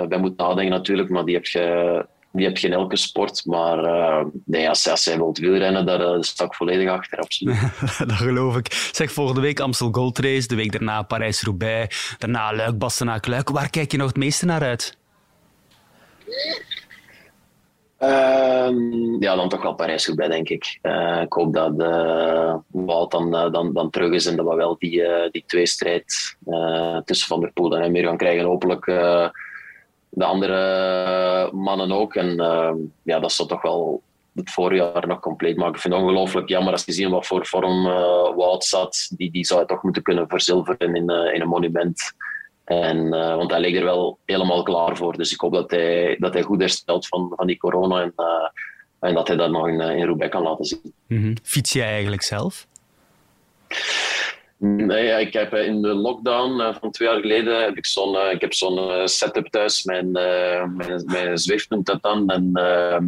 bij 0.08 0.20
moet 0.20 0.38
nadenken 0.38 0.74
natuurlijk. 0.74 1.10
Maar 1.10 1.26
die 1.26 1.36
heb 1.36 1.46
je, 1.46 2.06
die 2.32 2.46
heb 2.46 2.58
je 2.58 2.68
in 2.68 2.74
elke 2.74 2.96
sport. 2.96 3.46
Maar 3.46 3.78
nee, 4.46 4.70
als, 4.70 4.88
als 4.88 5.04
zij 5.04 5.18
wilt 5.18 5.38
wielrennen, 5.38 5.86
daar 5.86 6.24
sta 6.24 6.46
ik 6.46 6.54
volledig 6.54 6.90
achter, 6.90 7.20
absoluut. 7.20 7.58
dat 7.98 8.12
geloof 8.12 8.58
ik. 8.58 8.90
Zeg, 8.92 9.12
volgende 9.12 9.42
week 9.42 9.60
Amstel 9.60 9.92
Gold 9.92 10.20
Race, 10.20 10.48
de 10.48 10.56
week 10.56 10.72
daarna 10.72 11.02
Parijs-Roubaix, 11.02 12.16
daarna 12.18 12.56
Luik, 12.56 12.78
Bastenaak, 12.78 13.28
Luik. 13.28 13.50
Waar 13.50 13.70
kijk 13.70 13.92
je 13.92 13.98
nog 13.98 14.08
het 14.08 14.18
meeste 14.18 14.46
naar 14.46 14.62
uit? 14.62 14.97
Uh, 18.00 18.70
ja, 19.20 19.36
dan 19.36 19.50
toch 19.50 19.62
wel 19.62 19.76
Parijs-Roubaix, 19.76 20.34
denk 20.34 20.50
ik. 20.50 20.80
Uh, 20.82 21.22
ik 21.22 21.34
hoop 21.34 21.54
dat 21.54 21.74
uh, 21.78 22.56
Wout 22.68 23.12
dan, 23.12 23.36
uh, 23.36 23.52
dan, 23.52 23.74
dan 23.74 23.90
terug 23.90 24.12
is 24.12 24.26
en 24.26 24.36
dat 24.36 24.48
we 24.48 24.56
wel 24.56 24.76
die, 24.80 25.04
die 25.32 25.44
tweestrijd 25.48 26.38
tussen 27.06 27.28
Van 27.28 27.40
der 27.40 27.52
Poel 27.52 27.78
en 27.78 27.92
meer 27.92 28.04
gaan 28.04 28.18
krijgen. 28.18 28.46
Hopelijk 28.46 28.86
de 30.10 30.24
andere 30.24 31.52
mannen 31.54 31.92
ook. 31.92 32.16
En 32.16 32.40
ehm, 32.40 32.76
ja, 33.04 33.20
dat 33.20 33.32
zal 33.32 33.46
toch 33.46 33.62
wel 33.62 34.02
het 34.36 34.52
voorjaar 34.52 35.08
nog 35.08 35.20
compleet 35.20 35.58
maken. 35.58 35.76
Ik 35.76 35.82
vind 35.82 35.94
het 35.94 36.04
ongelooflijk 36.04 36.50
jammer 36.50 36.72
als 36.72 36.86
je 36.86 36.92
ziet 36.92 37.10
wat 37.10 37.28
voor 37.28 37.46
vorm 37.46 37.84
Wout 38.36 38.64
zat. 38.64 39.12
Die, 39.16 39.32
die 39.32 39.46
zou 39.46 39.66
toch 39.66 39.84
moeten 39.84 40.04
kunnen 40.04 40.28
verzilveren 40.28 40.96
in, 40.96 41.10
in 41.34 41.42
een 41.42 41.48
monument. 41.48 42.14
En, 42.68 42.98
uh, 42.98 43.36
want 43.36 43.52
hij 43.52 43.60
leek 43.60 43.76
er 43.76 43.84
wel 43.84 44.20
helemaal 44.26 44.64
klaar 44.64 44.98
voor. 44.98 45.18
Dus 45.18 45.32
ik 45.32 45.40
hoop 45.40 45.54
dat 45.54 45.72
hij, 45.72 46.16
dat 46.20 46.34
hij 46.34 46.42
goed 46.42 46.60
herstelt 46.60 47.08
van, 47.08 47.34
van 47.36 47.48
die 47.48 47.58
corona. 47.58 48.02
En, 48.02 48.14
uh, 48.18 48.48
en 49.00 49.14
dat 49.14 49.28
hij 49.28 49.38
dat 49.38 49.52
nog 49.52 49.68
in, 49.68 49.82
in 49.82 50.06
Roubaix 50.06 50.32
kan 50.32 50.44
laten 50.44 50.66
zien. 50.66 50.94
Mm 51.08 51.22
-hmm. 51.22 51.34
Fiets 51.44 51.74
jij 51.74 51.88
eigenlijk 51.88 52.22
zelf? 52.22 52.68
Nee, 54.58 55.22
ik 55.22 55.34
heb 55.34 55.54
in 55.54 55.82
de 55.82 55.94
lockdown 55.94 56.74
van 56.80 56.92
twee 56.92 57.08
jaar 57.08 57.20
geleden 57.20 57.64
heb 57.64 57.78
ik 57.78 57.86
zo'n 57.86 58.30
ik 58.32 58.42
heb 58.42 58.54
zo'n 58.54 59.08
setup 59.08 59.48
thuis. 59.48 59.84
Mijn, 59.84 60.12
mijn, 60.12 61.04
mijn 61.06 61.38
Zwift 61.38 61.70
noemt 61.70 61.86
dat 61.86 62.02
dan. 62.02 62.30
En, 62.30 62.50
ehm, 62.54 63.06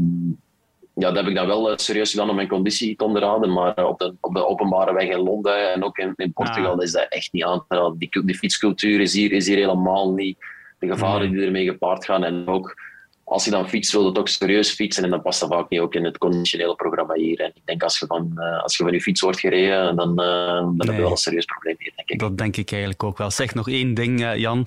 ja, 0.99 1.07
dat 1.07 1.15
heb 1.15 1.27
ik 1.27 1.35
dan 1.35 1.47
wel 1.47 1.77
serieus 1.77 2.11
gedaan 2.11 2.29
om 2.29 2.35
mijn 2.35 2.47
conditie 2.47 2.95
te 2.95 3.03
onderhouden. 3.03 3.53
Maar 3.53 3.85
op 3.85 3.99
de, 3.99 4.15
op 4.19 4.33
de 4.33 4.47
openbare 4.47 4.93
weg 4.93 5.07
in 5.09 5.19
Londen 5.19 5.73
en 5.73 5.83
ook 5.83 5.97
in, 5.97 6.13
in 6.15 6.33
Portugal 6.33 6.75
ah. 6.75 6.83
is 6.83 6.91
dat 6.91 7.05
echt 7.09 7.33
niet 7.33 7.43
aan 7.43 7.65
te 7.67 7.75
raden. 7.75 7.97
Die, 7.97 8.25
die 8.25 8.37
fietscultuur 8.37 8.99
is 8.99 9.13
hier, 9.13 9.31
is 9.31 9.47
hier 9.47 9.57
helemaal 9.57 10.13
niet. 10.13 10.37
De 10.79 10.87
gevaren 10.87 11.31
die 11.31 11.45
ermee 11.45 11.65
gepaard 11.65 12.05
gaan. 12.05 12.23
En 12.23 12.47
ook 12.47 12.75
als 13.23 13.45
je 13.45 13.51
dan 13.51 13.69
fietst, 13.69 13.91
wil 13.91 14.03
je 14.03 14.19
ook 14.19 14.27
serieus 14.27 14.71
fietsen. 14.71 15.03
En 15.03 15.09
dan 15.09 15.21
past 15.21 15.39
dat 15.39 15.49
vaak 15.49 15.69
niet 15.69 15.79
ook 15.79 15.93
in 15.93 16.03
het 16.03 16.17
conditionele 16.17 16.75
programma 16.75 17.13
hier. 17.13 17.39
En 17.39 17.51
ik 17.53 17.61
denk 17.65 17.83
als 17.83 17.99
je 17.99 18.05
van, 18.05 18.37
als 18.37 18.77
je 18.77 18.83
van 18.83 18.93
je 18.93 19.01
fiets 19.01 19.21
wordt 19.21 19.39
gereden, 19.39 19.95
dan, 19.95 20.15
dan 20.15 20.65
nee. 20.65 20.87
heb 20.87 20.95
je 20.95 21.01
wel 21.01 21.11
een 21.11 21.17
serieus 21.17 21.45
probleem 21.45 21.75
hier, 21.79 21.91
denk 21.95 22.09
ik. 22.09 22.19
Dat 22.19 22.37
denk 22.37 22.57
ik 22.57 22.71
eigenlijk 22.71 23.03
ook 23.03 23.17
wel. 23.17 23.31
Zeg 23.31 23.53
nog 23.53 23.69
één 23.69 23.93
ding, 23.93 24.35
Jan. 24.35 24.65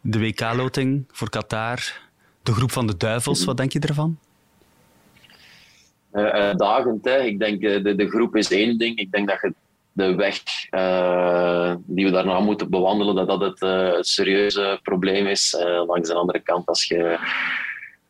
De 0.00 0.18
WK-loting 0.18 1.04
voor 1.12 1.30
Qatar. 1.30 2.02
De 2.42 2.52
groep 2.52 2.70
van 2.70 2.86
de 2.86 2.96
duivels, 2.96 3.38
mhm. 3.38 3.46
wat 3.46 3.56
denk 3.56 3.72
je 3.72 3.78
ervan? 3.78 4.18
Uitdagend. 6.14 7.04
Hè. 7.04 7.22
Ik 7.22 7.38
denk, 7.38 7.62
uh, 7.62 7.84
de, 7.84 7.94
de 7.94 8.08
groep 8.08 8.36
is 8.36 8.50
één 8.50 8.78
ding. 8.78 8.98
Ik 8.98 9.10
denk 9.12 9.28
dat 9.28 9.38
je 9.40 9.54
de 9.92 10.14
weg 10.14 10.42
die 11.86 12.04
we 12.04 12.10
daarna 12.10 12.40
moeten 12.40 12.70
bewandelen, 12.70 13.14
dat 13.14 13.40
dat 13.40 13.60
het, 13.60 14.06
serieuze 14.06 14.78
probleem 14.82 15.26
is. 15.26 15.56
langs 15.86 16.08
de 16.08 16.14
andere 16.14 16.40
kant, 16.40 16.66
als 16.66 16.84
je, 16.84 17.18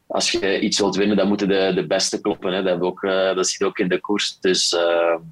als 0.07 0.31
je 0.31 0.61
iets 0.61 0.79
wilt 0.79 0.97
winnen, 0.97 1.17
dan 1.17 1.29
moeten 1.29 1.49
de, 1.49 1.73
de 1.75 1.87
beste 1.87 2.21
kloppen. 2.21 2.53
Hè. 2.53 2.63
Dat, 2.63 2.81
ook, 2.81 3.01
dat 3.35 3.53
je 3.53 3.65
ook 3.65 3.79
in 3.79 3.89
de 3.89 4.01
koers. 4.01 4.41
Dus 4.41 4.71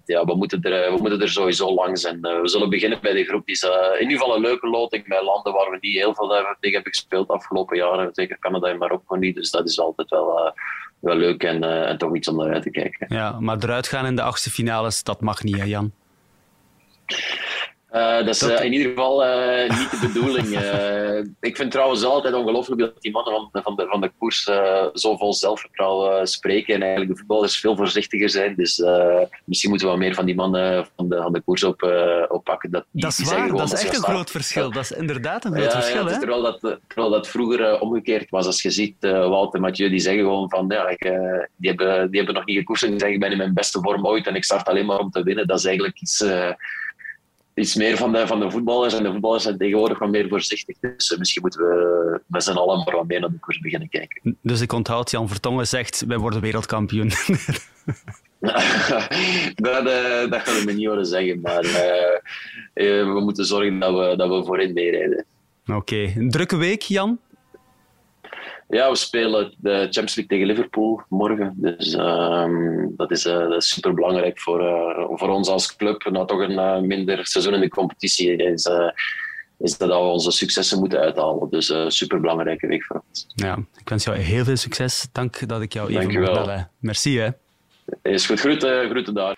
ja, 0.05 0.25
we 0.25 0.35
moeten, 0.37 0.63
er, 0.63 0.93
we 0.93 1.01
moeten 1.01 1.21
er 1.21 1.29
sowieso 1.29 1.75
langs. 1.75 2.05
En 2.05 2.21
we 2.21 2.49
zullen 2.49 2.71
beginnen 2.71 2.99
bij 3.03 3.13
de 3.13 3.25
groep. 3.25 3.47
Die 3.47 3.55
is 3.55 3.63
in 3.99 4.03
ieder 4.03 4.19
geval 4.19 4.37
een 4.37 4.43
leuke 4.43 4.69
loting 4.69 5.09
bij 5.09 5.25
landen 5.25 5.53
waar 5.53 5.71
we 5.71 5.79
niet 5.81 5.97
heel 5.97 6.15
veel 6.15 6.29
tegen 6.29 6.55
hebben 6.61 6.93
gespeeld 6.93 7.29
afgelopen 7.29 7.77
jaren. 7.77 8.09
Zeker 8.13 8.39
Canada 8.39 8.69
en 8.69 8.79
Marokko 8.79 9.17
niet. 9.17 9.35
Dus 9.35 9.51
dat 9.51 9.69
is 9.69 9.81
altijd 9.81 10.11
wel 10.11 10.55
wel 11.03 11.17
leuk 11.17 11.43
en, 11.43 11.65
uh, 11.65 11.89
en 11.89 11.99
toch 11.99 12.17
iets 12.17 12.29
om 12.29 12.37
naar 12.37 12.53
uit 12.53 12.63
te 12.63 12.71
kijken. 12.71 13.07
Ja, 13.09 13.41
maar 13.41 13.57
eruit 13.61 13.89
gaan 13.89 14.07
in 14.07 14.17
de 14.17 14.23
achtste 14.23 14.51
finales, 14.51 15.03
dat 15.03 15.21
mag 15.21 15.43
niet, 15.43 15.57
hè, 15.57 15.65
Jan? 15.65 15.93
Uh, 17.93 18.17
dat 18.17 18.29
is 18.29 18.43
eh, 18.43 18.65
in 18.65 18.73
ieder 18.73 18.89
geval 18.89 19.25
eh, 19.25 19.79
niet 19.79 19.91
de 19.91 20.07
bedoeling. 20.13 20.49
Eh, 20.63 21.19
ik 21.41 21.57
vind 21.57 21.71
trouwens 21.71 22.05
altijd 22.05 22.35
ongelooflijk 22.35 22.81
dat 22.81 22.93
die 23.03 23.13
mannen 23.13 23.33
van, 23.53 23.63
van, 23.63 23.77
de, 23.77 23.87
van 23.89 24.01
de 24.01 24.11
koers 24.19 24.47
eh, 24.47 24.87
zo 24.95 25.17
vol 25.17 25.35
zelfvertrouwen 25.35 26.19
eh, 26.19 26.25
spreken 26.25 26.75
en 26.75 26.81
eigenlijk 26.83 27.11
de 27.13 27.19
voetballers 27.19 27.59
veel 27.61 27.77
voorzichtiger 27.77 28.31
zijn. 28.31 28.55
Dus 28.57 28.81
eh, 28.81 29.19
misschien 29.45 29.71
moeten 29.71 29.89
we 29.89 29.93
wat 29.95 30.03
meer 30.03 30.15
van 30.15 30.25
die 30.25 30.35
mannen 30.35 30.87
van 30.97 31.09
de, 31.09 31.17
van 31.17 31.33
de 31.33 31.41
koers 31.41 31.65
op, 31.65 31.83
eh, 31.83 32.23
oppakken. 32.29 32.71
Dat, 32.71 32.85
die, 32.91 33.03
Dat 33.03 33.19
is 33.19 33.31
waar, 33.31 33.49
dat 33.49 33.73
is 33.73 33.85
echt 33.85 33.97
een 33.97 34.03
groot 34.03 34.31
verschil. 34.31 34.71
Dat 34.71 34.83
is 34.83 34.93
inderdaad 34.93 35.45
een 35.45 35.53
Ja, 35.53 35.59
groot 35.59 35.73
ja, 35.73 35.79
verschil. 35.81 36.07
is 36.07 36.13
hè? 36.13 36.19
terwijl, 36.19 36.43
dat, 36.43 36.65
eh, 36.65 36.71
terwijl 36.87 37.11
dat 37.11 37.29
vroeger 37.29 37.65
eh, 37.65 37.83
omgekeerd 37.83 38.31
was. 38.31 38.47
Als 38.47 38.63
je 38.63 38.71
ziet, 38.71 38.97
eh 39.01 39.29
Wout 39.29 39.55
en 39.55 39.61
Mathieu, 39.61 39.89
die 39.89 39.99
zeggen 40.01 40.23
gewoon 40.23 40.49
van, 40.51 40.65
ja, 40.69 40.89
ik, 40.89 41.05
eh, 41.05 41.13
die, 41.57 41.69
hebben, 41.69 42.07
die 42.11 42.17
hebben 42.17 42.35
nog 42.35 42.45
niet 42.47 42.57
gekoerst 42.59 42.83
en 42.83 42.91
die 42.91 42.99
zeggen, 42.99 43.17
ik 43.17 43.23
ben 43.23 43.33
in 43.33 43.39
mijn 43.39 43.55
beste 43.55 43.79
vorm 43.83 44.07
ooit 44.07 44.27
en 44.27 44.35
ik 44.35 44.45
start 44.45 44.69
alleen 44.69 44.87
maar 44.87 44.99
om 44.99 45.11
te 45.11 45.23
winnen. 45.23 45.47
Dat 45.47 45.59
is 45.59 45.65
eigenlijk 45.65 46.01
iets, 46.01 46.21
eh, 46.21 46.51
iets 47.55 47.75
meer 47.75 47.97
van 47.97 48.13
de, 48.13 48.27
van 48.27 48.41
de 48.41 48.51
voetballers. 48.51 48.95
En 48.95 49.03
de 49.03 49.11
voetballers 49.11 49.43
zijn 49.43 49.59
tegenwoordig 49.59 49.99
wat 49.99 50.11
meer 50.11 50.29
voorzichtig. 50.29 50.77
Dus 50.81 51.13
eh, 51.13 51.19
misschien 51.19 51.43
moeten 51.43 51.61
we 51.61 52.21
met 52.27 52.45
z'n 52.45 52.51
allen 52.51 52.85
maar 52.85 52.95
wat 52.95 53.07
meer 53.07 53.21
naar 53.21 53.31
de 53.31 53.39
koers 53.39 53.61
beginnen 53.61 53.89
kijken. 53.89 54.37
Dus 54.41 54.61
ik 54.61 54.73
onthoud, 54.73 55.11
Jan 55.11 55.29
Vertongen 55.29 55.67
zegt, 55.67 56.05
wij 56.07 56.19
worden 56.19 56.41
wereldkampioen. 56.41 57.11
dat, 59.55 59.87
eh, 59.87 60.31
dat 60.31 60.41
gaan 60.41 60.59
we 60.59 60.63
me 60.65 60.73
niet 60.73 60.87
horen 60.87 61.07
zeggen, 61.07 61.41
maar 61.41 61.65
eh, 61.65 63.05
we 63.05 63.21
moeten 63.21 63.45
zorgen 63.45 63.79
dat 63.79 63.93
we, 63.93 64.17
dat 64.17 64.29
we 64.29 64.45
voorin 64.45 64.73
meerijden. 64.73 65.25
Oké, 65.67 66.13
een 66.17 66.31
drukke 66.31 66.57
week, 66.57 66.83
Jan? 66.83 67.19
Ja, 68.73 68.91
we 68.91 68.97
spelen 68.97 69.55
de 69.59 69.71
Champions 69.71 70.15
League 70.15 70.27
tegen 70.27 70.47
Liverpool 70.47 71.03
morgen. 71.09 71.55
Dus 71.57 71.95
ehm, 71.95 72.87
dat 72.97 73.11
is, 73.11 73.25
eh, 73.25 73.39
dat 73.39 73.63
is 73.63 73.69
super 73.69 73.95
belangrijk 73.95 74.41
voor, 74.41 74.61
eh, 74.61 75.09
voor 75.11 75.29
ons 75.29 75.49
als 75.49 75.77
club. 75.77 76.09
Na 76.11 76.25
toch 76.25 76.41
een 76.41 76.59
eh, 76.59 76.81
minder 76.81 77.27
seizoen 77.27 77.55
in 77.55 77.61
de 77.61 77.69
competitie 77.69 78.37
is, 78.37 78.65
eh, 78.65 78.91
is 79.59 79.79
dat 79.79 79.89
we 79.89 79.95
onze 79.95 80.31
successen 80.31 80.79
moeten 80.79 80.99
uithalen. 80.99 81.51
Dus 81.51 81.71
eh 81.71 81.85
super 81.89 82.21
belangrijke 82.21 82.67
week 82.67 82.85
voor 82.85 83.03
ons. 83.09 83.27
Ja, 83.35 83.59
ik 83.77 83.89
wens 83.89 84.05
jou 84.05 84.17
heel 84.17 84.45
veel 84.45 84.57
succes. 84.57 85.09
Dank 85.13 85.49
dat 85.49 85.63
ik 85.63 85.73
jou 85.73 85.89
even 85.89 86.21
mocht 86.21 86.33
bellen. 86.33 86.71
Merci, 86.79 87.19
hè. 87.19 87.29
Is 88.03 88.27
goed, 88.27 88.41
groeten, 88.41 88.91
groeten 88.91 89.15
daar. 89.15 89.37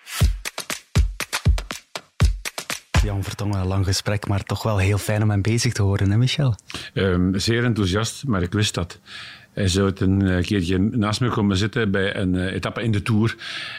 Jan 3.05 3.23
Vertongen, 3.23 3.59
een 3.59 3.67
lang 3.67 3.85
gesprek, 3.85 4.27
maar 4.27 4.43
toch 4.43 4.63
wel 4.63 4.77
heel 4.77 4.97
fijn 4.97 5.23
om 5.23 5.29
hem 5.29 5.41
bezig 5.41 5.73
te 5.73 5.81
horen, 5.81 6.11
hè, 6.11 6.17
Michel? 6.17 6.55
Ehm, 6.93 7.37
zeer 7.37 7.63
enthousiast, 7.63 8.27
maar 8.27 8.41
ik 8.41 8.51
wist 8.53 8.73
dat. 8.73 8.99
Hij 9.53 9.67
zou 9.67 9.85
het 9.89 9.99
een 9.99 10.21
eh, 10.27 10.41
keertje 10.43 10.77
naast 10.79 11.21
me 11.21 11.29
komen 11.29 11.57
zitten 11.57 11.91
bij 11.91 12.15
een 12.15 12.35
eh, 12.35 12.53
etappe 12.53 12.81
in 12.83 12.91
de 12.91 13.01
Tour. 13.01 13.35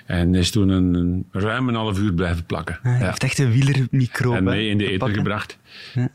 En 0.07 0.35
is 0.35 0.51
toen 0.51 0.69
een, 0.69 1.27
ruim 1.33 1.69
een 1.69 1.75
half 1.75 1.99
uur 1.99 2.13
blijven 2.15 2.45
plakken. 2.47 2.79
Hij 2.83 2.99
Ja. 2.99 3.07
heeft 3.07 3.23
echt 3.23 3.39
een 3.39 3.51
wielermicro. 3.51 4.35
En 4.35 4.45
mee 4.45 4.69
in 4.69 4.79
de 4.79 4.91
eten 4.91 5.15
gebracht. 5.15 5.59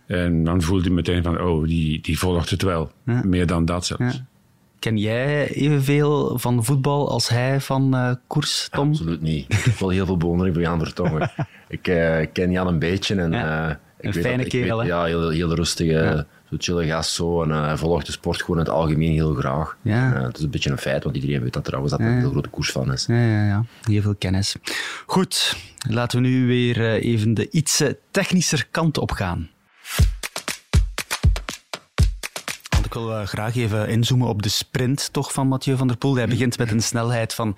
En 0.07 0.43
dan 0.43 0.62
voelde 0.62 0.84
hij 0.84 0.91
meteen 0.93 1.24
van, 1.24 1.41
oh, 1.41 1.68
die, 1.68 2.01
die 2.01 2.20
volgt 2.20 2.49
het 2.49 2.62
wel. 2.62 2.91
Meer 3.24 3.45
dan 3.47 3.66
dat 3.66 3.86
zelfs. 3.86 4.22
Ken 4.82 4.98
jij 4.98 5.48
evenveel 5.50 6.40
van 6.40 6.66
voetbal 6.66 7.10
als 7.10 7.30
hij 7.30 7.62
van 7.62 7.96
eh, 7.96 8.12
koers, 8.28 8.68
Tom? 8.72 8.90
Absoluut 8.90 9.22
niet. 9.22 9.54
Ik 9.54 9.60
heb 9.64 9.78
wel 9.80 9.90
heel 9.90 10.06
veel 10.06 10.18
bewondering 10.18 10.56
voor 10.56 10.64
Jan 10.64 10.80
Vertongen. 10.80 11.32
ik 11.68 11.88
eh, 11.88 12.28
ken 12.34 12.52
Jan 12.52 12.68
een 12.68 12.80
beetje. 12.80 13.16
En, 13.16 13.32
Ja, 13.32 13.64
eh, 13.70 13.76
ik 13.98 14.06
een 14.06 14.12
weet 14.12 14.24
fijne 14.24 14.44
dat- 14.44 14.54
ik 14.54 14.62
kerel, 14.62 14.80
hè? 14.80 14.86
Ja, 14.88 15.04
heel, 15.04 15.30
heel 15.30 15.56
rustige, 15.56 15.92
Ja. 15.92 16.26
zo 16.50 16.56
chille 16.58 16.86
gast 16.86 17.12
zo. 17.12 17.44
En 17.44 17.50
hij 17.50 17.78
volgt 17.78 18.06
de 18.06 18.12
sport 18.12 18.40
gewoon 18.42 18.58
in 18.60 18.64
het 18.66 18.74
algemeen 18.74 19.12
heel 19.12 19.34
graag. 19.34 19.78
Ja. 19.82 20.22
Het 20.24 20.38
is 20.38 20.44
een 20.44 20.50
beetje 20.50 20.70
een 20.72 20.78
feit, 20.78 21.04
want 21.04 21.16
iedereen 21.16 21.42
weet 21.42 21.54
dat 21.54 21.64
trouwens 21.64 21.92
dat 21.92 22.02
Ja. 22.02 22.08
een 22.08 22.20
heel 22.20 22.30
grote 22.32 22.50
koers 22.50 22.72
van 22.72 22.92
is. 22.94 23.06
Ja, 23.06 23.16
ja, 23.26 23.46
ja. 23.46 23.64
Heel 23.84 24.02
veel 24.02 24.16
kennis. 24.16 24.56
Goed, 25.06 25.58
laten 25.90 26.22
we 26.22 26.28
nu 26.28 26.46
weer 26.48 26.82
even 26.96 27.34
de 27.34 27.50
iets 27.50 27.84
technischer 28.12 28.68
kant 28.72 28.98
op 28.98 29.12
gaan. 29.12 29.50
Ik 32.92 32.98
wil 32.98 33.16
eh, 33.16 33.28
graag 33.28 33.56
even 33.56 33.88
inzoomen 33.88 34.28
op 34.28 34.42
de 34.42 34.50
sprint 34.50 35.14
toch, 35.14 35.34
van 35.34 35.48
Mathieu 35.48 35.78
van 35.78 35.88
der 35.88 35.98
Poel. 35.98 36.16
Hij 36.16 36.28
begint 36.28 36.58
met 36.58 36.72
een 36.72 36.82
snelheid 36.82 37.34
van 37.34 37.58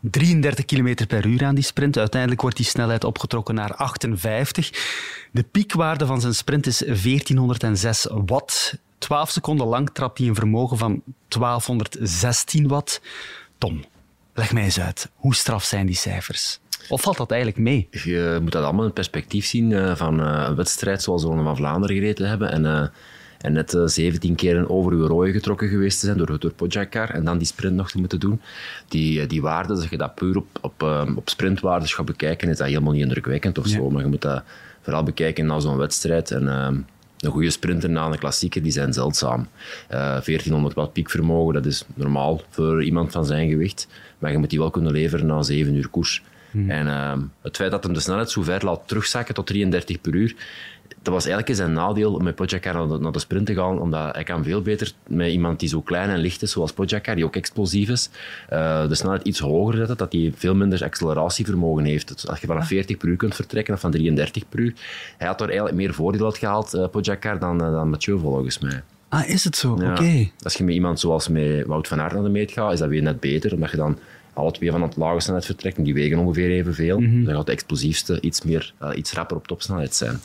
33 0.00 0.64
km 0.64 1.06
per 1.06 1.26
uur 1.26 1.44
aan 1.44 1.54
die 1.54 1.64
sprint. 1.64 1.98
Uiteindelijk 1.98 2.40
wordt 2.40 2.56
die 2.56 2.66
snelheid 2.66 3.04
opgetrokken 3.04 3.54
naar 3.54 3.74
58. 3.74 4.70
De 5.30 5.42
piekwaarde 5.42 6.06
van 6.06 6.20
zijn 6.20 6.34
sprint 6.34 6.66
is 6.66 6.78
1406 6.78 8.06
watt. 8.10 8.78
12 8.98 9.30
seconden 9.30 9.66
lang 9.66 9.90
trapt 9.92 10.18
hij 10.18 10.26
een 10.28 10.34
vermogen 10.34 10.78
van 10.78 11.02
1216 11.28 12.68
watt. 12.68 13.00
Tom, 13.58 13.84
leg 14.34 14.52
mij 14.52 14.62
eens 14.62 14.80
uit. 14.80 15.10
Hoe 15.14 15.34
straf 15.34 15.64
zijn 15.64 15.86
die 15.86 15.96
cijfers? 15.96 16.60
Of 16.88 17.02
valt 17.02 17.16
dat 17.16 17.30
eigenlijk 17.30 17.60
mee? 17.60 17.88
Je 17.90 18.38
moet 18.42 18.52
dat 18.52 18.64
allemaal 18.64 18.84
in 18.84 18.92
perspectief 18.92 19.46
zien 19.46 19.72
eh, 19.72 19.96
van 19.96 20.20
eh, 20.20 20.44
een 20.48 20.56
wedstrijd 20.56 21.02
zoals 21.02 21.22
de 21.22 21.28
Ronde 21.28 21.42
van 21.42 21.56
Vlaanderen 21.56 21.96
gereden 21.96 22.28
hebben. 22.28 22.50
En, 22.50 22.92
en 23.44 23.52
net 23.52 23.74
eh, 23.74 23.82
17 23.86 24.34
keer 24.34 24.68
over 24.70 24.92
uw 24.92 25.06
rooien 25.06 25.32
getrokken 25.32 25.68
geweest 25.68 26.00
te 26.00 26.06
zijn 26.06 26.18
door, 26.18 26.38
door 26.38 26.52
Pogacar. 26.52 27.10
En 27.10 27.24
dan 27.24 27.38
die 27.38 27.46
sprint 27.46 27.74
nog 27.74 27.90
te 27.90 27.98
moeten 27.98 28.20
doen. 28.20 28.40
Die, 28.88 29.20
eh, 29.20 29.28
die 29.28 29.42
waarden, 29.42 29.76
als 29.76 29.88
je 29.88 29.96
dat 29.96 30.14
puur 30.14 30.36
op, 30.36 30.46
op, 30.60 30.82
eh, 30.82 31.10
op 31.16 31.28
sprintwaardes 31.28 31.94
gaat 31.94 32.06
bekijken, 32.06 32.48
is 32.48 32.56
dat 32.56 32.66
helemaal 32.66 32.92
niet 32.92 33.02
indrukwekkend 33.02 33.58
of 33.58 33.66
zo. 33.66 33.90
Maar 33.90 34.02
je 34.02 34.08
moet 34.08 34.22
dat 34.22 34.42
vooral 34.80 35.02
bekijken 35.02 35.46
na 35.46 35.60
zo'n 35.60 35.76
wedstrijd. 35.76 36.30
En, 36.30 36.48
eh, 36.48 36.68
een 37.18 37.30
goede 37.30 37.50
sprinter 37.50 37.90
na 37.90 38.06
een 38.06 38.18
klassieker, 38.18 38.62
die 38.62 38.72
zijn 38.72 38.92
zeldzaam. 38.92 39.46
Eh 39.88 40.20
1400 40.20 40.74
watt 40.74 40.92
piekvermogen, 40.92 41.54
dat 41.54 41.66
is 41.66 41.84
normaal 41.94 42.40
voor 42.50 42.84
iemand 42.84 43.12
van 43.12 43.26
zijn 43.26 43.48
gewicht. 43.48 43.88
Maar 44.18 44.30
je 44.30 44.38
moet 44.38 44.50
die 44.50 44.58
wel 44.58 44.70
kunnen 44.70 44.92
leveren 44.92 45.26
na 45.26 45.42
7 45.42 45.74
uur 45.74 45.88
koers. 45.88 46.22
En 46.68 46.86
ehm, 46.88 47.20
het 47.42 47.56
feit 47.56 47.70
dat 47.70 47.84
hem 47.84 47.92
de 47.92 48.00
snelheid 48.00 48.30
zo 48.30 48.42
ver 48.42 48.64
laat 48.64 48.88
terugzakken 48.88 49.34
tot 49.34 49.46
33 49.46 50.00
per 50.00 50.14
uur, 50.14 50.34
dat 51.04 51.12
was 51.12 51.26
eigenlijk 51.26 51.56
zijn 51.56 51.72
nadeel 51.72 52.14
om 52.14 52.22
met 52.22 52.34
Pogacar 52.34 52.74
naar 52.74 52.88
de, 52.88 52.98
naar 52.98 53.12
de 53.12 53.18
sprint 53.18 53.46
te 53.46 53.54
gaan, 53.54 53.80
omdat 53.80 54.14
hij 54.14 54.24
kan 54.24 54.44
veel 54.44 54.62
beter 54.62 54.92
met 55.06 55.30
iemand 55.30 55.60
die 55.60 55.68
zo 55.68 55.80
klein 55.80 56.10
en 56.10 56.18
licht 56.18 56.42
is, 56.42 56.50
zoals 56.50 56.72
Pogacar, 56.72 57.14
die 57.14 57.24
ook 57.24 57.36
explosief 57.36 57.88
is, 57.88 58.10
eh, 58.48 58.88
de 58.88 58.94
snelheid 58.94 59.22
iets 59.22 59.38
hoger 59.38 59.76
zetten, 59.76 59.96
dat 59.96 60.12
hij 60.12 60.32
veel 60.36 60.54
minder 60.54 60.84
acceleratievermogen 60.84 61.84
heeft. 61.84 62.08
Dus 62.08 62.28
als 62.28 62.40
je 62.40 62.46
vanaf 62.46 62.66
40 62.66 62.96
per 62.96 63.08
uur 63.08 63.16
kunt 63.16 63.34
vertrekken, 63.34 63.74
of 63.74 63.80
van 63.80 63.90
33 63.90 64.48
per 64.48 64.58
uur, 64.58 64.74
hij 65.18 65.26
had 65.26 65.40
er 65.40 65.46
eigenlijk 65.46 65.76
meer 65.76 65.94
voordeel 65.94 66.24
uit 66.24 66.38
gehaald, 66.38 66.74
eh, 66.74 66.88
Pogacar, 66.88 67.38
dan, 67.38 67.62
eh, 67.64 67.72
dan 67.72 67.90
Mathieu 67.90 68.18
volgens 68.18 68.58
mij. 68.58 68.82
Ah, 69.08 69.28
is 69.28 69.44
het 69.44 69.56
zo? 69.56 69.76
Ja. 69.80 69.90
Oké. 69.90 70.30
Als 70.42 70.54
je 70.54 70.64
met 70.64 70.74
iemand 70.74 71.00
zoals 71.00 71.28
met 71.28 71.66
Wout 71.66 71.88
van 71.88 72.00
Aert 72.00 72.12
naar 72.12 72.22
de 72.22 72.28
meet 72.28 72.52
gaat, 72.52 72.72
is 72.72 72.78
dat 72.78 72.88
weer 72.88 73.02
net 73.02 73.20
beter, 73.20 73.54
omdat 73.54 73.70
je 73.70 73.76
dan 73.76 73.98
alle 74.34 74.52
twee 74.52 74.70
van 74.70 74.82
het 74.82 74.96
lage 74.96 75.20
snelheid 75.20 75.44
vertrekt 75.44 75.76
en 75.76 75.84
die 75.84 75.94
wegen 75.94 76.18
ongeveer 76.18 76.50
evenveel. 76.50 77.00
Dan 77.00 77.34
gaat 77.34 77.46
de 77.46 77.52
explosiefste 77.52 78.20
iets, 78.20 78.42
meer, 78.42 78.74
eh, 78.78 78.90
iets 78.96 79.12
rapper 79.12 79.36
op 79.36 79.46
topsnelheid 79.46 79.94
zijn. 79.94 80.20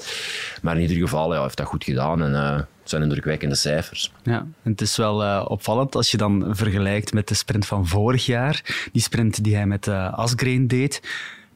Maar 0.62 0.76
in 0.76 0.82
ieder 0.82 0.98
geval, 0.98 1.34
ja, 1.34 1.42
heeft 1.42 1.58
dat 1.58 1.68
goed 1.68 1.84
gedaan 1.84 2.22
en 2.22 2.36
eh, 2.36 2.56
het 2.56 2.90
zijn 2.90 3.02
indrukwekkende 3.02 3.56
cijfers. 3.56 4.12
Ja, 4.24 4.38
en 4.38 4.72
het 4.72 4.82
is 4.82 4.98
wel 4.98 5.24
eh, 5.24 5.46
opvallend 5.48 5.96
als 5.96 6.12
je 6.12 6.18
dan 6.18 6.46
vergelijkt 6.50 7.14
met 7.14 7.28
de 7.28 7.36
sprint 7.36 7.66
van 7.66 7.88
vorig 7.88 8.26
jaar. 8.26 8.88
Die 8.92 9.02
sprint 9.02 9.44
die 9.44 9.56
hij 9.56 9.66
met 9.66 9.88
Asgreen 9.88 10.68
deed. 10.68 11.02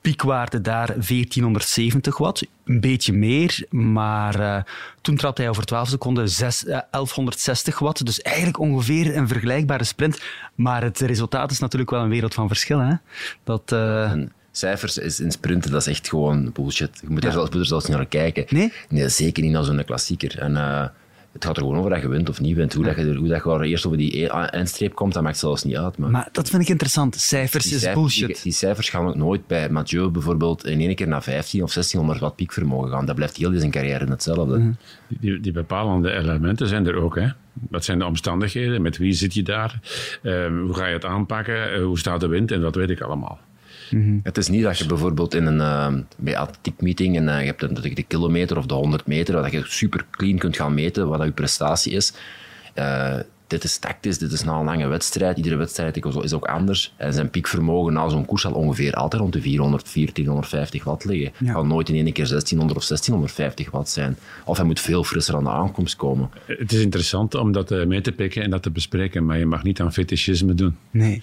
Piekwaarde 0.04 0.62
daar 0.62 0.88
1470 0.88 2.18
watt. 2.18 2.42
Een 2.66 2.80
beetje 2.80 3.14
meer, 3.14 3.66
maar 3.70 4.40
eh, 4.40 4.64
toen 5.02 5.16
trapte 5.16 5.42
hij 5.42 5.50
over 5.50 5.66
12 5.66 5.90
seconden 5.90 6.30
zes- 6.30 6.66
eh, 6.66 6.80
1160 6.92 7.80
watt. 7.80 8.06
Dus 8.06 8.22
eigenlijk 8.22 8.60
ongeveer 8.60 9.18
een 9.18 9.28
vergelijkbare 9.28 9.84
sprint. 9.84 10.22
Maar 10.56 10.84
het 10.84 11.00
resultaat 11.00 11.52
is 11.52 11.60
natuurlijk 11.60 11.92
wel 11.92 12.02
een 12.02 12.10
wereld 12.10 12.34
van 12.34 12.48
verschil. 12.48 12.80
Hè? 12.80 12.94
Dat, 13.44 13.72
eh, 13.72 14.12
En 14.12 14.32
cijfers 14.52 14.98
is 14.98 15.20
in 15.20 15.32
sprinten, 15.32 15.72
dat 15.72 15.82
is 15.82 15.88
echt 15.88 16.10
gewoon 16.10 16.52
bullshit. 16.54 17.00
Je 17.02 17.10
moet 17.10 17.24
er, 17.24 17.32
zelfs, 17.32 17.50
moet 17.50 17.60
er 17.60 17.66
zelfs 17.66 17.86
niet 17.88 17.96
naar 17.98 18.06
kijken. 18.06 18.46
Nee? 18.90 19.10
zeker 19.10 19.44
niet 19.44 19.52
naar 19.52 19.64
zo'n 19.64 19.86
klassieker. 19.86 20.40
En, 20.40 20.58
eh, 20.58 20.86
het 21.34 21.46
gaat 21.46 21.58
er 21.58 21.62
gewoon 21.64 21.78
over 21.78 21.90
dat 21.90 22.02
je 22.02 22.08
wint 22.08 22.30
of 22.30 22.40
niet 22.42 22.56
wint. 22.56 22.74
Hoe, 22.74 22.84
dat, 22.86 22.96
je, 22.96 23.02
er- 23.02 23.16
hoe 23.16 23.28
dat 23.28 23.44
je 23.44 23.50
er 23.50 23.62
eerst 23.62 23.86
over 23.86 23.98
die 23.98 24.24
e- 24.24 24.28
eindstreep 24.28 24.96
komt, 24.96 25.14
dat 25.14 25.24
maakt 25.24 25.38
zelfs 25.38 25.64
niet 25.64 25.78
uit. 25.78 25.98
Maar, 25.98 26.10
maar 26.10 26.30
dat 26.32 26.50
vind 26.50 26.62
ik 26.62 26.70
interessant. 26.70 27.16
Cijfers 27.16 27.64
die, 27.64 27.74
is 27.74 27.80
cijfers, 27.82 28.02
bullshit. 28.02 28.28
die, 28.28 28.44
die 28.44 28.52
cijfers 28.52 28.90
gaan 28.90 29.08
ook 29.08 29.16
nooit 29.16 29.48
bij 29.48 29.70
Mathieu 29.70 30.10
bijvoorbeeld 30.10 30.66
in 30.66 30.80
één 30.80 30.96
keer 30.96 31.08
naar 31.08 31.24
15 31.24 31.64
of 31.64 31.74
1600 31.74 32.20
watt 32.20 32.36
piekvermogen 32.36 32.90
gaan. 32.90 33.06
Dat 33.06 33.16
blijft 33.16 33.38
heel 33.38 33.52
zijn 33.56 33.72
carrière 33.72 34.06
hetzelfde. 34.06 34.58
Mhm. 34.58 34.72
Die, 35.08 35.40
die 35.40 35.52
bepalende 35.52 36.12
elementen 36.12 36.68
zijn 36.68 36.88
er 36.88 36.96
ook. 36.96 37.16
Hè? 37.16 37.28
Wat 37.70 37.84
zijn 37.86 38.00
de 38.00 38.06
omstandigheden? 38.06 38.82
Met 38.82 38.98
wie 38.98 39.14
zit 39.14 39.34
je 39.34 39.44
daar? 39.44 39.80
Ehm, 40.24 40.58
hoe 40.60 40.74
ga 40.74 40.88
je 40.88 40.94
het 40.94 41.06
aanpakken? 41.06 41.74
Eh, 41.74 41.84
hoe 41.84 42.00
staat 42.00 42.20
de 42.20 42.28
wind? 42.28 42.52
En 42.52 42.62
dat 42.62 42.76
weet 42.76 42.90
ik 42.90 43.02
allemaal. 43.02 43.40
Het 44.24 44.38
is 44.38 44.48
niet 44.48 44.64
dat 44.64 44.78
je 44.78 44.86
bijvoorbeeld 44.86 45.34
in 45.34 45.46
een 45.46 45.58
uh, 45.96 46.02
bij 46.18 46.38
atletiek 46.38 46.82
meeting 46.82 47.18
en 47.18 47.28
uh, 47.28 47.40
je 47.40 47.46
hebt 47.46 47.60
de, 47.60 47.94
de, 47.94 48.04
kilometer 48.04 48.58
of 48.58 48.66
de 48.66 48.74
100 48.74 49.08
meter, 49.08 49.42
dat 49.42 49.52
je 49.52 49.64
super 49.66 50.06
clean 50.12 50.38
kunt 50.38 50.56
gaan 50.56 50.74
meten 50.74 51.08
wat 51.08 51.18
dat 51.18 51.28
je 51.28 51.34
prestatie 51.34 51.94
is. 51.94 52.14
Het 52.74 53.26
dit 53.54 53.64
is 53.64 53.78
tactisch, 53.78 54.18
dit 54.18 54.32
is 54.32 54.44
na 54.44 54.60
een 54.60 54.66
lange 54.66 54.88
wedstrijd. 54.88 55.38
Iedere 55.38 55.56
wedstrijd 55.56 56.06
is 56.06 56.34
ook 56.34 56.46
anders. 56.46 56.94
En 56.96 57.14
zijn 57.14 57.30
piekvermogen 57.30 57.94
na 57.94 58.10
zo'n 58.10 58.26
koers 58.26 58.42
zal 58.42 58.54
ongeveer 58.54 58.94
altijd 58.94 59.22
rond 59.22 59.34
de 59.34 59.42
400, 59.42 59.94
1450 59.94 60.84
watt 60.84 61.06
liggen. 61.06 61.32
Het 61.36 61.48
ja. 61.48 61.54
kan 61.54 61.68
nooit 61.68 61.90
in 61.90 61.96
één 61.96 62.14
keer 62.14 62.28
1600 62.28 62.80
of 62.80 62.88
1650 62.88 63.72
watt 63.72 63.90
zijn. 63.90 64.18
Of 64.46 64.58
hij 64.58 64.66
moet 64.66 64.80
veel 64.80 65.04
frisser 65.04 65.36
aan 65.36 65.44
de 65.44 65.50
aankomst 65.50 65.96
komen. 65.96 66.30
Het 66.46 66.72
is 66.72 66.82
interessant 66.82 67.36
om 67.36 67.52
dat 67.52 67.72
eh, 67.72 67.86
mee 67.86 68.02
te 68.02 68.12
pikken 68.12 68.44
en 68.44 68.50
dat 68.50 68.64
te 68.64 68.72
bespreken, 68.72 69.26
maar 69.26 69.40
je 69.40 69.46
mag 69.46 69.64
niet 69.64 69.82
aan 69.82 69.94
fetischisme 69.94 70.54
doen. 70.54 70.78
Nee. 70.92 71.22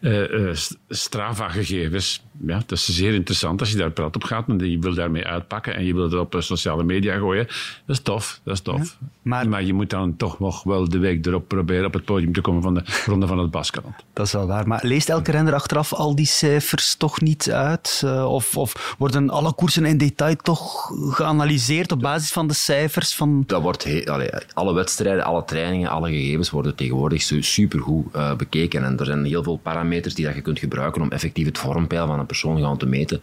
Uh, 0.00 0.30
uh, 0.30 0.54
Strava-gegevens, 0.88 2.22
ja, 2.46 2.58
dat 2.66 2.72
is 2.78 2.88
zeer 2.88 3.14
interessant 3.14 3.60
als 3.60 3.70
je 3.70 3.76
daar 3.76 3.90
praat 3.90 4.16
op 4.16 4.24
gaat, 4.24 4.46
want 4.46 4.60
je 4.60 4.78
wil 4.78 4.94
daarmee 4.94 5.26
uitpakken 5.26 5.74
en 5.74 5.84
je 5.84 5.94
wil 5.94 6.02
het 6.02 6.14
op 6.14 6.36
sociale 6.38 6.84
media 6.84 7.16
gooien. 7.16 7.46
Dat 7.86 7.96
is 7.96 8.00
tof, 8.00 8.40
dat 8.44 8.54
is 8.54 8.60
tof. 8.60 8.98
maar, 9.22 9.48
maar, 9.48 9.64
je 9.64 9.72
moet 9.72 9.90
dan 9.90 10.16
toch 10.16 10.38
nog 10.38 10.62
wel 10.62 10.88
de 10.88 10.98
week 10.98 11.26
erop 11.26 11.48
proberen 11.48 11.69
op 11.84 11.92
het 11.92 12.04
podium 12.04 12.32
te 12.32 12.40
komen 12.40 12.62
van 12.62 12.74
de 12.74 12.82
ronde 13.06 13.26
van 13.26 13.38
het 13.38 13.50
Baskeland. 13.50 13.94
Dat 14.12 14.26
is 14.26 14.32
wel 14.32 14.46
waar. 14.46 14.68
Maar 14.68 14.80
leest 14.82 15.08
elke 15.08 15.30
renner 15.30 15.54
achteraf 15.54 15.92
al 15.92 16.14
die 16.14 16.26
cijfers 16.26 16.94
toch 16.94 17.20
niet 17.20 17.50
uit? 17.50 18.02
Uh, 18.04 18.32
of, 18.32 18.56
of, 18.56 18.94
worden 18.98 19.30
alle 19.30 19.52
koersen 19.52 19.84
in 19.84 19.98
detail 19.98 20.36
toch 20.36 20.90
geanalyseerd 21.10 21.92
op 21.92 22.00
basis 22.00 22.32
van 22.32 22.46
de 22.46 22.54
cijfers? 22.54 23.14
Van... 23.14 23.44
Dat 23.46 23.62
wordt 23.62 23.84
heel, 23.84 24.04
allee, 24.04 24.30
alle 24.52 24.74
wedstrijden, 24.74 25.24
alle 25.24 25.44
trainingen, 25.44 25.90
alle 25.90 26.10
gegevens 26.10 26.50
worden 26.50 26.74
tegenwoordig 26.74 27.22
supergoed 27.40 28.06
uh, 28.16 28.34
bekeken. 28.34 28.84
En 28.84 28.98
er 28.98 29.06
zijn 29.06 29.24
heel 29.24 29.42
veel 29.42 29.56
parameters 29.56 30.14
die 30.14 30.24
dat 30.24 30.34
je 30.34 30.40
kunt 30.40 30.58
gebruiken 30.58 31.02
om 31.02 31.10
effectief 31.10 31.46
het 31.46 31.58
vormpeil 31.58 32.06
van 32.06 32.18
een 32.18 32.26
persoon 32.26 32.60
gaan 32.60 32.78
te 32.78 32.86
meten. 32.86 33.20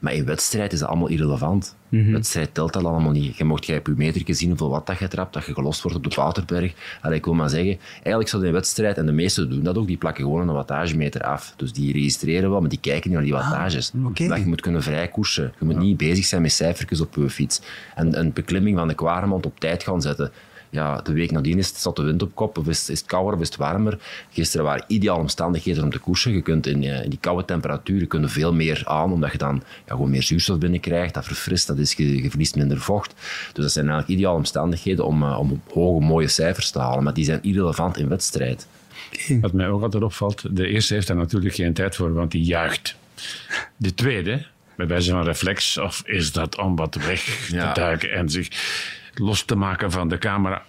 Maar 0.00 0.12
in 0.12 0.24
wedstrijd 0.24 0.72
is 0.72 0.78
dat 0.78 0.88
allemaal 0.88 1.08
irrelevant. 1.08 1.76
Mm 1.88 2.02
-hmm. 2.02 2.12
Wedstrijd 2.12 2.54
telt 2.54 2.72
dat 2.72 2.84
allemaal 2.84 3.12
niet. 3.12 3.36
Je 3.36 3.44
mocht 3.44 3.66
jij 3.66 3.78
op 3.78 3.86
je 3.86 3.94
metertje 3.96 4.34
zien 4.34 4.48
hoeveel 4.48 4.70
wat 4.70 4.86
dat 4.86 4.98
je 4.98 5.08
trapt, 5.08 5.32
dat 5.32 5.44
je 5.44 5.54
gelost 5.54 5.82
wordt 5.82 5.96
op 5.96 6.04
de 6.04 6.14
Waterberg. 6.16 6.72
Allee, 7.00 7.18
ik 7.18 7.24
wil 7.24 7.34
maar 7.34 7.50
zeggen, 7.50 7.78
eigenlijk 7.94 8.28
zou 8.28 8.46
een 8.46 8.52
wedstrijd, 8.52 8.98
en 8.98 9.06
de 9.06 9.12
meesten 9.12 9.50
doen 9.50 9.62
dat 9.62 9.78
ook, 9.78 9.86
die 9.86 9.96
plakken 9.96 10.24
gewoon 10.24 10.48
een 10.48 10.54
wattagemeter 10.54 11.22
af. 11.22 11.54
Dus 11.56 11.72
die 11.72 11.92
registreren 11.92 12.50
wel, 12.50 12.60
maar 12.60 12.68
die 12.68 12.80
kijken 12.80 13.10
niet 13.10 13.18
naar 13.18 13.26
die 13.26 13.34
ah, 13.34 13.50
wattages. 13.50 13.92
Ah, 13.96 14.06
okay. 14.06 14.28
Dat 14.28 14.38
je 14.38 14.46
moet 14.46 14.60
kunnen 14.60 14.82
vrijkoersen. 14.82 15.52
Je 15.58 15.64
moet 15.64 15.74
ja. 15.74 15.80
niet 15.80 15.96
bezig 15.96 16.24
zijn 16.24 16.42
met 16.42 16.52
cijfertjes 16.52 17.00
op 17.00 17.14
je 17.14 17.30
fiets. 17.30 17.60
En 17.94 18.18
een 18.18 18.32
beklimming 18.32 18.78
van 18.78 18.88
de 18.88 18.94
Kwaremond 18.94 19.46
op 19.46 19.60
tijd 19.60 19.82
gaan 19.82 20.02
zetten 20.02 20.32
ja, 20.76 21.00
de 21.00 21.12
week 21.12 21.30
nadien 21.30 21.58
is 21.58 21.82
zat 21.82 21.96
de 21.96 22.02
wind 22.02 22.22
op 22.22 22.34
kop, 22.34 22.58
of 22.58 22.66
is, 22.66 22.90
is 22.90 22.98
het 22.98 23.08
kouder 23.08 23.34
of 23.34 23.40
is 23.40 23.46
het 23.46 23.56
warmer. 23.56 23.98
Gisteren 24.30 24.66
waren 24.66 24.84
ideale 24.86 25.20
omstandigheden 25.20 25.84
om 25.84 25.90
te 25.90 25.98
koersen. 25.98 26.32
Je 26.32 26.42
kunt 26.42 26.66
in, 26.66 26.82
in 26.82 27.10
die 27.10 27.18
koude 27.18 27.44
temperaturen 27.44 28.08
kunnen 28.08 28.30
veel 28.30 28.54
meer 28.54 28.82
aan, 28.84 29.12
omdat 29.12 29.32
je 29.32 29.38
dan 29.38 29.62
ja, 29.86 29.92
gewoon 29.92 30.10
meer 30.10 30.22
zuurstof 30.22 30.58
binnenkrijgt. 30.58 31.14
Dat 31.14 31.24
verfrist, 31.24 31.66
dat 31.66 31.78
is, 31.78 31.92
je, 31.92 32.22
je 32.22 32.30
verliest 32.30 32.56
minder 32.56 32.80
vocht. 32.80 33.14
Dus 33.52 33.64
dat 33.64 33.72
zijn 33.72 33.88
eigenlijk 33.88 34.18
ideale 34.18 34.36
omstandigheden 34.36 35.04
om, 35.06 35.22
uh, 35.22 35.38
om 35.38 35.62
hoge, 35.72 36.04
mooie 36.04 36.28
cijfers 36.28 36.70
te 36.70 36.78
halen. 36.78 37.04
Maar 37.04 37.14
die 37.14 37.24
zijn 37.24 37.42
irrelevant 37.42 37.98
in 37.98 38.08
wedstrijd. 38.08 38.66
Wat 39.40 39.52
mij 39.52 39.68
ook 39.68 39.82
altijd 39.82 40.02
opvalt, 40.02 40.56
de 40.56 40.66
eerste 40.66 40.94
heeft 40.94 41.06
daar 41.06 41.16
natuurlijk 41.16 41.54
geen 41.54 41.72
tijd 41.72 41.96
voor, 41.96 42.12
want 42.12 42.30
die 42.30 42.44
juicht. 42.44 42.96
De 43.76 43.94
tweede, 43.94 44.46
bij 44.76 44.86
wijze 44.86 45.10
van 45.10 45.24
reflex, 45.24 45.78
of 45.78 46.02
is 46.04 46.32
dat 46.32 46.58
om 46.58 46.76
wat 46.76 46.94
weg 46.94 47.20
te 47.48 47.70
duiken 47.74 48.12
en 48.12 48.28
zich 48.28 48.48
los 49.18 49.44
te 49.44 49.54
maken 49.54 49.90
van 49.90 50.08
de 50.08 50.18
camera. 50.18 50.62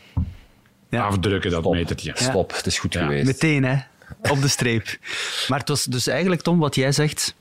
Ja. 0.89 1.03
Afdrukken 1.03 1.51
dat 1.51 1.59
Stop. 1.59 1.73
metertje. 1.73 2.11
Stop, 2.15 2.55
het 2.55 2.65
is 2.65 2.79
goed 2.79 2.95
geweest. 2.95 3.25
Meteen, 3.25 3.63
hè? 3.63 3.75
Op 4.31 4.41
de 4.41 4.47
streep. 4.47 4.97
maar 5.47 5.59
het 5.59 5.69
was 5.69 5.83
dus 5.83 6.07
eigenlijk, 6.07 6.41
Tom, 6.41 6.59
wat 6.59 6.75
jij 6.75 6.91
zegt 6.91 7.35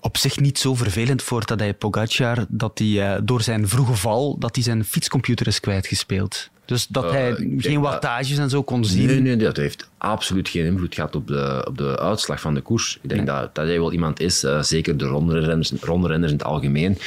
op 0.00 0.16
zich 0.16 0.40
niet 0.40 0.58
zo 0.58 0.74
vervelend 0.74 1.22
voor 1.22 1.44
Tadej 1.44 1.74
Pogacar 1.74 2.44
dat 2.48 2.78
hij 2.78 2.86
uh, 2.86 3.14
door 3.22 3.42
zijn 3.42 3.68
vroege 3.68 3.94
val 3.94 4.38
dat 4.38 4.54
hij 4.54 4.64
zijn 4.64 4.84
fietscomputer 4.84 5.46
is 5.46 5.60
kwijtgespeeld. 5.60 6.50
Dus 6.64 6.86
dat 6.86 7.04
uh, 7.04 7.10
hij 7.10 7.54
geen 7.58 7.80
wattages 7.80 8.38
en 8.38 8.50
zo 8.50 8.62
kon 8.62 8.84
zien. 8.84 9.06
Nee, 9.06 9.20
nee, 9.20 9.36
dat 9.36 9.56
heeft 9.56 9.90
absoluut 9.98 10.48
geen 10.48 10.64
invloed 10.64 10.94
gehad 10.94 11.14
op 11.14 11.26
de, 11.26 11.64
op 11.68 11.78
de 11.78 11.98
uitslag 11.98 12.40
van 12.40 12.54
de 12.54 12.60
koers. 12.60 12.98
Ik 13.02 13.08
denk 13.08 13.20
nee. 13.24 13.34
dat, 13.34 13.54
dat 13.54 13.66
hij 13.66 13.78
wel 13.78 13.92
iemand 13.92 14.20
is, 14.20 14.44
uh, 14.44 14.62
zeker 14.62 14.96
de 14.96 15.04
rondrenners, 15.04 15.72
rondrenners 15.80 16.32
in 16.32 16.38
het 16.38 16.46
algemeen, 16.46 16.98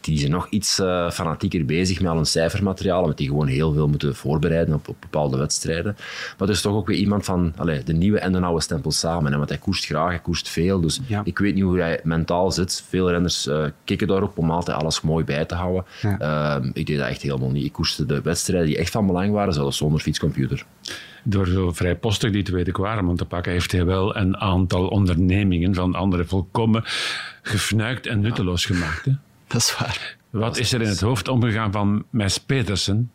die 0.00 0.18
zijn 0.18 0.30
nog 0.30 0.46
iets 0.48 0.78
uh, 0.78 1.10
fanatieker 1.10 1.64
bezig 1.64 2.00
met 2.00 2.10
al 2.10 2.18
een 2.18 2.26
cijfermateriaal, 2.26 3.00
omdat 3.00 3.16
die 3.16 3.28
gewoon 3.28 3.46
heel 3.46 3.72
veel 3.72 3.88
moeten 3.88 4.16
voorbereiden 4.16 4.74
op, 4.74 4.88
op 4.88 4.96
bepaalde 5.00 5.36
wedstrijden. 5.36 5.96
Maar 6.38 6.48
er 6.48 6.54
is 6.54 6.60
toch 6.60 6.74
ook 6.74 6.86
weer 6.86 6.96
iemand 6.96 7.24
van 7.24 7.52
allee, 7.56 7.82
de 7.82 7.92
nieuwe 7.92 8.18
en 8.18 8.32
de 8.32 8.40
oude 8.40 8.62
stempel 8.62 8.90
samen. 8.90 9.32
Hè, 9.32 9.38
want 9.38 9.48
hij 9.48 9.58
koerst 9.58 9.84
graag, 9.84 10.08
hij 10.08 10.18
koerst 10.18 10.48
veel. 10.48 10.80
Dus 10.80 11.00
ja. 11.06 11.20
ik 11.24 11.38
weet 11.38 11.54
niet 11.54 11.62
hoe 11.62 11.78
hij 11.78 12.00
mentaal 12.02 12.52
zit. 12.52 12.84
Veel 12.88 13.10
renners 13.10 13.46
uh, 13.46 13.64
kikken 13.84 14.06
daarop 14.06 14.38
om 14.38 14.50
altijd 14.50 14.76
alles 14.76 15.00
mooi 15.00 15.24
bij 15.24 15.44
te 15.44 15.54
houden. 15.54 15.84
Ja. 16.02 16.60
Uh, 16.60 16.70
ik 16.72 16.86
deed 16.86 16.98
dat 16.98 17.08
echt 17.08 17.22
helemaal 17.22 17.50
niet. 17.50 17.64
Ik 17.64 17.72
koerste 17.72 18.06
de 18.06 18.20
wedstrijden 18.22 18.68
die 18.68 18.78
echt 18.78 18.90
van 18.90 19.06
belang 19.06 19.32
waren, 19.32 19.52
zelfs 19.52 19.76
zonder 19.76 20.00
fietscomputer 20.00 20.64
door 21.22 21.46
zo 21.46 21.72
vrijpostig 21.72 22.30
die 22.30 22.42
tweede 22.42 22.72
kwarem 22.72 23.16
te 23.16 23.24
pakken, 23.24 23.52
heeft 23.52 23.72
hij 23.72 23.84
wel 23.84 24.16
een 24.16 24.36
aantal 24.36 24.88
ondernemingen 24.88 25.74
van 25.74 25.94
anderen 25.94 26.28
volkomen 26.28 26.82
gefnuikt 27.42 28.06
en 28.06 28.20
nutteloos 28.20 28.64
gemaakt. 28.64 29.04
Hè? 29.04 29.12
Dat 29.46 29.60
is 29.60 29.76
waar. 29.78 30.16
Wat 30.30 30.58
is 30.58 30.72
er 30.72 30.82
in 30.82 30.88
het 30.88 31.00
hoofd 31.00 31.28
omgegaan 31.28 31.72
van 31.72 32.04
Mes 32.10 32.38
Petersen 32.38 33.10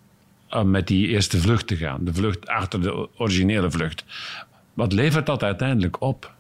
om 0.49 0.69
met 0.69 0.87
die 0.87 1.07
eerste 1.07 1.37
vlucht 1.37 1.67
te 1.67 1.75
gaan? 1.75 2.05
De 2.05 2.13
vlucht 2.13 2.47
achter 2.47 2.81
de 2.81 3.09
originele 3.17 3.71
vlucht. 3.71 4.03
Wat 4.73 4.93
levert 4.93 5.25
dat 5.25 5.43
uiteindelijk 5.43 6.01
op? 6.01 6.33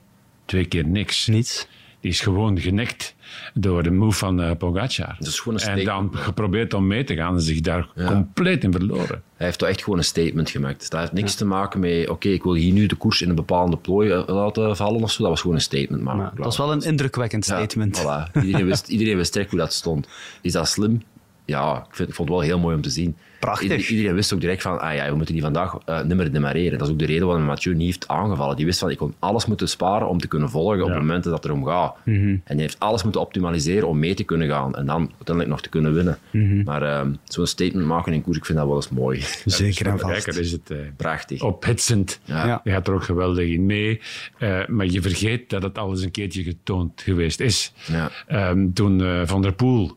Twee 0.45 0.65
keer 0.65 0.85
niks. 0.85 1.27
Niets. 1.27 1.67
Die 1.99 2.11
is 2.11 2.19
gewoon 2.19 2.59
genekt 2.59 3.15
door 3.53 3.83
de 3.83 3.91
move 3.91 4.17
van 4.17 4.41
uh, 4.41 4.51
Pogacar. 4.57 5.15
Dat 5.19 5.27
is 5.27 5.39
gewoon 5.39 5.59
een 5.61 5.67
en 5.67 5.85
dan 5.85 6.09
geprobeerd 6.13 6.73
om 6.73 6.87
mee 6.87 7.03
te 7.03 7.15
gaan 7.15 7.33
en 7.33 7.41
zich 7.41 7.61
daar 7.61 7.89
ja. 7.95 8.05
compleet 8.05 8.63
in 8.63 8.71
verloren. 8.71 9.23
Hij 9.35 9.45
heeft 9.45 9.59
toch 9.59 9.69
echt 9.69 9.83
gewoon 9.83 9.99
een 9.99 10.05
statement 10.05 10.49
gemaakt. 10.49 10.79
Dus 10.79 10.89
dat 10.89 10.99
heeft 10.99 11.11
niks 11.11 11.31
ja. 11.31 11.37
te 11.37 11.45
maken 11.45 11.79
met, 11.79 12.01
oké, 12.01 12.11
okay, 12.11 12.31
ik 12.31 12.43
wil 12.43 12.53
hier 12.53 12.73
nu 12.73 12.85
de 12.85 12.95
koers 12.95 13.21
in 13.21 13.29
een 13.29 13.35
bepaalde 13.35 13.77
plooi 13.77 14.23
laten 14.27 14.75
vallen 14.75 15.03
of 15.03 15.11
zo. 15.11 15.21
Dat 15.21 15.31
was 15.31 15.41
gewoon 15.41 15.55
een 15.55 15.61
statement 15.61 16.03
maken. 16.03 16.35
dat 16.35 16.45
was 16.45 16.57
wel 16.57 16.71
een 16.71 16.81
indrukwekkend 16.81 17.45
statement. 17.45 17.97
Ja, 17.97 18.29
voilà. 18.29 18.41
iedereen, 18.43 18.67
wist, 18.73 18.87
iedereen 18.87 19.17
wist 19.17 19.33
direct 19.33 19.51
hoe 19.51 19.59
dat 19.59 19.73
stond. 19.73 20.07
Is 20.41 20.51
dat 20.51 20.67
slim? 20.67 21.01
Ja, 21.45 21.77
ik, 21.89 21.95
vind, 21.95 22.09
ik 22.09 22.15
vond 22.15 22.29
het 22.29 22.37
wel 22.37 22.47
heel 22.47 22.59
mooi 22.59 22.75
om 22.75 22.81
te 22.81 22.89
zien. 22.89 23.17
Prachtig. 23.39 23.89
Iedereen 23.89 24.15
wist 24.15 24.33
ook 24.33 24.41
direct 24.41 24.61
van, 24.61 24.79
ah 24.79 24.95
ja, 24.95 25.09
we 25.09 25.15
moeten 25.15 25.33
die 25.33 25.43
vandaag 25.43 25.77
uh, 25.89 26.03
niet 26.03 26.17
meer 26.17 26.31
demareren. 26.31 26.77
Dat 26.77 26.87
is 26.87 26.93
ook 26.93 26.99
de 26.99 27.05
reden 27.05 27.27
waarom 27.27 27.45
Mathieu 27.45 27.75
niet 27.75 27.85
heeft 27.85 28.07
aangevallen. 28.07 28.55
Die 28.55 28.65
wist 28.65 28.79
van, 28.79 28.89
ik 28.89 28.97
kon 28.97 29.13
alles 29.19 29.45
moeten 29.45 29.69
sparen 29.69 30.07
om 30.07 30.19
te 30.19 30.27
kunnen 30.27 30.49
volgen 30.49 30.77
ja. 30.77 30.83
op 30.83 30.89
momenten 30.89 31.31
dat 31.31 31.43
het 31.43 31.51
erom 31.51 31.65
gaat. 31.65 31.95
Mm 32.03 32.15
-hmm. 32.15 32.41
En 32.43 32.53
hij 32.53 32.61
heeft 32.61 32.79
alles 32.79 33.03
moeten 33.03 33.21
optimaliseren 33.21 33.87
om 33.87 33.99
mee 33.99 34.13
te 34.13 34.23
kunnen 34.23 34.47
gaan 34.47 34.75
en 34.75 34.85
dan 34.85 34.99
uiteindelijk 34.99 35.47
nog 35.47 35.61
te 35.61 35.69
kunnen 35.69 35.93
winnen. 35.93 36.17
Mm 36.31 36.49
-hmm. 36.49 36.63
Maar 36.63 36.83
uh, 36.83 37.01
zo'n 37.23 37.47
statement 37.47 37.85
maken 37.85 38.13
in 38.13 38.21
koers, 38.21 38.37
ik 38.37 38.45
vind 38.45 38.57
dat 38.57 38.67
wel 38.67 38.75
eens 38.75 38.89
mooi. 38.89 39.23
Zeker 39.45 39.87
en 39.87 39.99
vast. 39.99 40.23
Kijker 40.23 40.41
is 40.41 40.51
het 40.51 40.71
uh, 40.71 40.77
prachtig. 40.97 41.41
Ophitsend. 41.41 42.19
Ja. 42.23 42.45
Ja. 42.45 42.61
Je 42.63 42.71
gaat 42.71 42.87
er 42.87 42.93
ook 42.93 43.03
geweldig 43.03 43.47
in 43.47 43.65
mee. 43.65 44.01
Uh, 44.39 44.67
maar 44.67 44.85
je 44.85 45.01
vergeet 45.01 45.49
dat 45.49 45.63
het 45.63 45.77
al 45.77 45.89
eens 45.89 46.01
een 46.01 46.11
keertje 46.11 46.43
getoond 46.43 47.01
geweest 47.01 47.39
is. 47.39 47.73
Ja. 47.87 48.49
Um, 48.49 48.73
toen 48.73 48.99
uh, 48.99 49.21
Van 49.25 49.41
der 49.41 49.53
Poel 49.53 49.95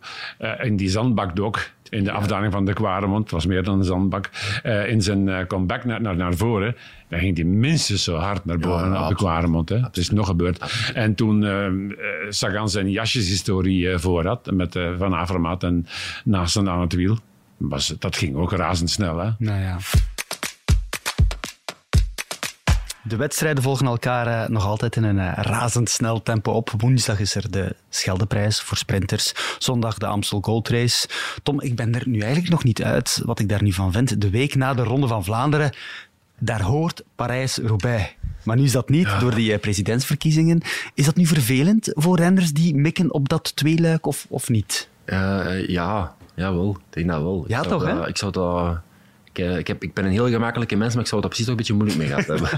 in 0.62 0.76
die 0.76 0.88
zandbak 0.88 1.36
dook, 1.36 1.70
in 1.92 2.04
de 2.04 2.12
afdaling 2.12 2.52
van 2.52 2.64
de 2.64 2.72
Kwaremond, 2.72 3.22
het 3.22 3.30
was 3.30 3.46
meer 3.46 3.62
dan 3.62 3.78
een 3.78 3.84
zandbak, 3.84 4.30
uh, 4.64 4.88
in 4.88 5.02
zijn 5.02 5.26
uh, 5.26 5.46
comeback 5.46 5.84
naar, 5.84 6.00
naar, 6.00 6.16
naar 6.16 6.34
voren, 6.34 6.76
dan 7.08 7.18
ging 7.18 7.36
hij 7.36 7.44
minstens 7.44 8.04
zo 8.04 8.16
hard 8.16 8.44
naar 8.44 8.58
boven 8.58 8.92
ja, 8.92 9.02
op 9.02 9.08
de 9.08 9.14
Kwaremond. 9.14 9.68
Hè. 9.68 9.78
Het 9.78 9.96
is 9.96 10.10
nog 10.10 10.26
gebeurd. 10.26 10.90
En 10.94 11.14
toen 11.14 11.42
uh, 11.42 11.66
Sagan 12.28 12.68
zijn 12.68 12.90
jasjeshistorie 12.90 13.98
voor 13.98 14.26
had, 14.26 14.50
met 14.50 14.78
Van 14.98 15.14
Avermaat 15.14 15.62
en 15.62 15.86
naast 16.24 16.56
aan 16.56 16.80
het 16.80 16.92
wiel, 16.92 17.18
was, 17.56 17.94
dat 17.98 18.16
ging 18.16 18.36
ook 18.36 18.52
razendsnel. 18.52 19.18
Hè. 19.18 19.30
Nou 19.38 19.60
ja. 19.60 19.76
De 23.04 23.16
wedstrijden 23.16 23.62
volgen 23.62 23.86
elkaar 23.86 24.26
uh, 24.26 24.48
nog 24.48 24.66
altijd 24.66 24.96
in 24.96 25.04
een 25.04 25.16
uh, 25.16 25.32
razendsnel 25.34 26.22
tempo 26.22 26.52
op. 26.52 26.70
Woensdag 26.78 27.20
is 27.20 27.34
er 27.34 27.50
de 27.50 27.76
Scheldeprijs 27.88 28.60
voor 28.60 28.76
sprinters. 28.76 29.32
Zondag 29.58 29.98
de 29.98 30.06
Amstel 30.06 30.40
Gold 30.40 30.68
Race. 30.68 31.08
Tom, 31.42 31.60
ik 31.60 31.76
ben 31.76 31.94
er 31.94 32.08
nu 32.08 32.20
eigenlijk 32.20 32.50
nog 32.50 32.64
niet 32.64 32.82
uit 32.82 33.20
wat 33.24 33.38
ik 33.38 33.48
daar 33.48 33.62
nu 33.62 33.72
van 33.72 33.92
vind. 33.92 34.20
De 34.20 34.30
week 34.30 34.54
na 34.54 34.74
de 34.74 34.82
Ronde 34.82 35.06
van 35.06 35.24
Vlaanderen, 35.24 35.72
daar 36.38 36.62
hoort 36.62 37.02
Parijs-Roubaix. 37.16 38.14
Maar 38.42 38.56
nu 38.56 38.62
is 38.62 38.72
dat 38.72 38.88
niet 38.88 39.06
ja. 39.06 39.18
door 39.18 39.34
die 39.34 39.52
uh, 39.52 39.58
presidentsverkiezingen. 39.58 40.60
Is 40.94 41.04
dat 41.04 41.16
nu 41.16 41.26
vervelend 41.26 41.90
voor 41.94 42.16
renners 42.16 42.52
die 42.52 42.74
mikken 42.74 43.12
op 43.12 43.28
dat 43.28 43.56
tweeluik 43.56 44.06
of, 44.06 44.26
of 44.28 44.48
niet? 44.48 44.88
ja, 45.66 46.14
jawel. 46.34 46.70
Ik 46.70 46.94
denk 46.94 47.08
dat 47.08 47.22
wel. 47.22 47.44
Ja, 47.48 47.62
ik 47.62 47.68
toch? 47.68 47.84
Dat, 47.84 47.96
hè? 47.98 48.08
Ik 48.08 48.16
zou 48.16 48.32
dat... 48.32 48.80
Ik, 49.32 49.58
ik, 49.58 49.66
heb, 49.66 49.82
ik 49.82 49.94
ben 49.94 50.04
een 50.04 50.10
heel 50.10 50.28
gemakkelijke 50.28 50.76
mens, 50.76 50.94
maar 50.94 51.02
ik 51.02 51.08
zou 51.08 51.20
dat 51.20 51.30
precies 51.30 51.48
ook 51.48 51.52
een 51.52 51.58
beetje 51.58 51.74
moeilijk 51.74 51.98
mee 51.98 52.08
gehad 52.08 52.26
hebben. 52.26 52.48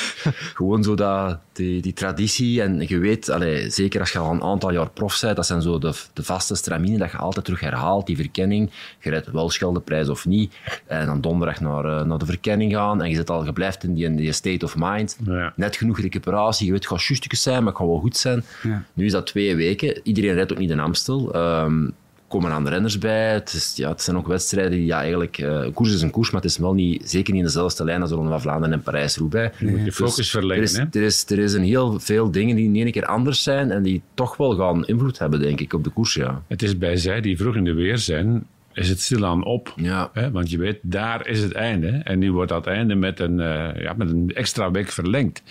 Gewoon 0.54 0.82
zo 0.82 0.94
dat, 0.94 1.38
die, 1.52 1.82
die 1.82 1.92
traditie. 1.92 2.62
En 2.62 2.84
je 2.88 2.98
weet, 2.98 3.28
allez, 3.28 3.74
zeker 3.74 4.00
als 4.00 4.12
je 4.12 4.18
al 4.18 4.32
een 4.32 4.42
aantal 4.42 4.72
jaar 4.72 4.90
prof 4.90 5.20
bent, 5.20 5.36
dat 5.36 5.46
zijn 5.46 5.62
zo 5.62 5.78
de, 5.78 5.92
de 6.12 6.22
vaste 6.22 6.54
straminen 6.54 6.98
dat 6.98 7.10
je 7.10 7.16
altijd 7.16 7.44
terug 7.44 7.60
herhaalt, 7.60 8.06
die 8.06 8.16
verkenning. 8.16 8.70
Je 9.00 9.10
rijdt 9.10 9.30
wel 9.30 9.50
Scheldeprijs 9.50 10.08
of 10.08 10.26
niet. 10.26 10.54
En 10.86 11.06
dan 11.06 11.20
donderdag 11.20 11.60
naar, 11.60 11.84
uh, 11.84 12.02
naar 12.02 12.18
de 12.18 12.26
verkenning 12.26 12.72
gaan. 12.72 13.02
En 13.02 13.08
je, 13.08 13.14
zit 13.14 13.30
al, 13.30 13.44
je 13.44 13.52
blijft 13.52 13.84
in 13.84 13.94
die, 13.94 14.04
in 14.04 14.16
die 14.16 14.32
state 14.32 14.64
of 14.64 14.74
mind. 14.78 15.18
Ja. 15.24 15.52
Net 15.56 15.76
genoeg 15.76 16.00
recuperatie. 16.00 16.66
Je 16.66 16.72
weet, 16.72 16.88
het 16.88 17.00
gaat 17.00 17.38
zijn, 17.38 17.56
maar 17.56 17.72
het 17.72 17.76
gaat 17.76 17.88
wel 17.88 17.98
goed 17.98 18.16
zijn. 18.16 18.44
Ja. 18.62 18.84
Nu 18.92 19.04
is 19.04 19.12
dat 19.12 19.26
twee 19.26 19.56
weken. 19.56 20.00
Iedereen 20.02 20.34
rijdt 20.34 20.52
ook 20.52 20.58
niet 20.58 20.70
in 20.70 20.80
Amstel. 20.80 21.36
Um, 21.36 21.94
komen 22.32 22.50
aan 22.50 22.64
de 22.64 22.70
renners 22.70 22.98
bij. 22.98 23.32
Het, 23.32 23.52
is, 23.52 23.72
ja, 23.76 23.88
het 23.88 24.02
zijn 24.02 24.16
ook 24.16 24.26
wedstrijden 24.26 24.70
die 24.72 24.84
ja, 24.84 25.00
eigenlijk... 25.00 25.38
eh, 25.38 25.48
een 25.50 25.72
koers 25.72 25.94
is 25.94 26.02
een 26.02 26.10
koers, 26.10 26.30
maar 26.30 26.40
het 26.40 26.50
is 26.50 26.58
wel 26.58 26.74
niet, 26.74 27.10
zeker 27.10 27.32
niet 27.32 27.42
in 27.42 27.46
dezelfde 27.46 27.84
lijn 27.84 28.00
als 28.00 28.10
de 28.10 28.16
Ronde 28.16 28.30
van 28.30 28.40
Vlaanderen 28.40 28.72
en 28.72 28.82
Parijs-Roubaix. 28.82 29.58
Je 29.58 29.66
moet 29.66 29.84
je 29.84 29.92
focus 29.92 30.16
Dus 30.16 30.30
verleggen. 30.30 30.56
er, 30.66 30.70
is, 30.70 30.76
hè? 30.76 31.00
er, 31.00 31.02
is, 31.06 31.24
er 31.30 31.38
is 31.38 31.52
een 31.52 31.64
heel 31.64 32.00
veel 32.00 32.30
dingen 32.30 32.56
die 32.56 32.64
in 32.64 32.76
één 32.76 32.90
keer 32.92 33.06
anders 33.06 33.42
zijn 33.42 33.70
en 33.70 33.82
die 33.82 34.02
toch 34.14 34.36
wel 34.36 34.56
gaan 34.56 34.86
invloed 34.86 35.18
hebben, 35.18 35.40
denk 35.40 35.60
ik, 35.60 35.72
op 35.72 35.84
de 35.84 35.90
koers, 35.90 36.14
ja. 36.14 36.42
Het 36.48 36.62
is 36.62 36.78
bij 36.78 36.96
zij 36.96 37.20
die 37.20 37.36
vroeg 37.36 37.56
in 37.56 37.64
de 37.64 37.72
weer 37.74 37.98
zijn, 37.98 38.46
is 38.72 38.88
het 38.88 39.00
stilaan 39.00 39.44
op. 39.44 39.72
Ja. 39.76 40.10
Hè? 40.12 40.30
Want 40.30 40.50
je 40.50 40.58
weet, 40.58 40.78
daar 40.82 41.26
is 41.26 41.40
het 41.40 41.52
einde. 41.52 41.88
En 41.88 42.18
nu 42.18 42.32
wordt 42.32 42.50
dat 42.50 42.66
einde 42.66 42.94
met 42.94 43.20
een, 43.20 43.40
eh, 43.40 43.82
ja, 43.82 43.92
met 43.92 44.10
een 44.10 44.30
extra 44.34 44.70
week 44.70 44.88
verlengd. 44.88 45.42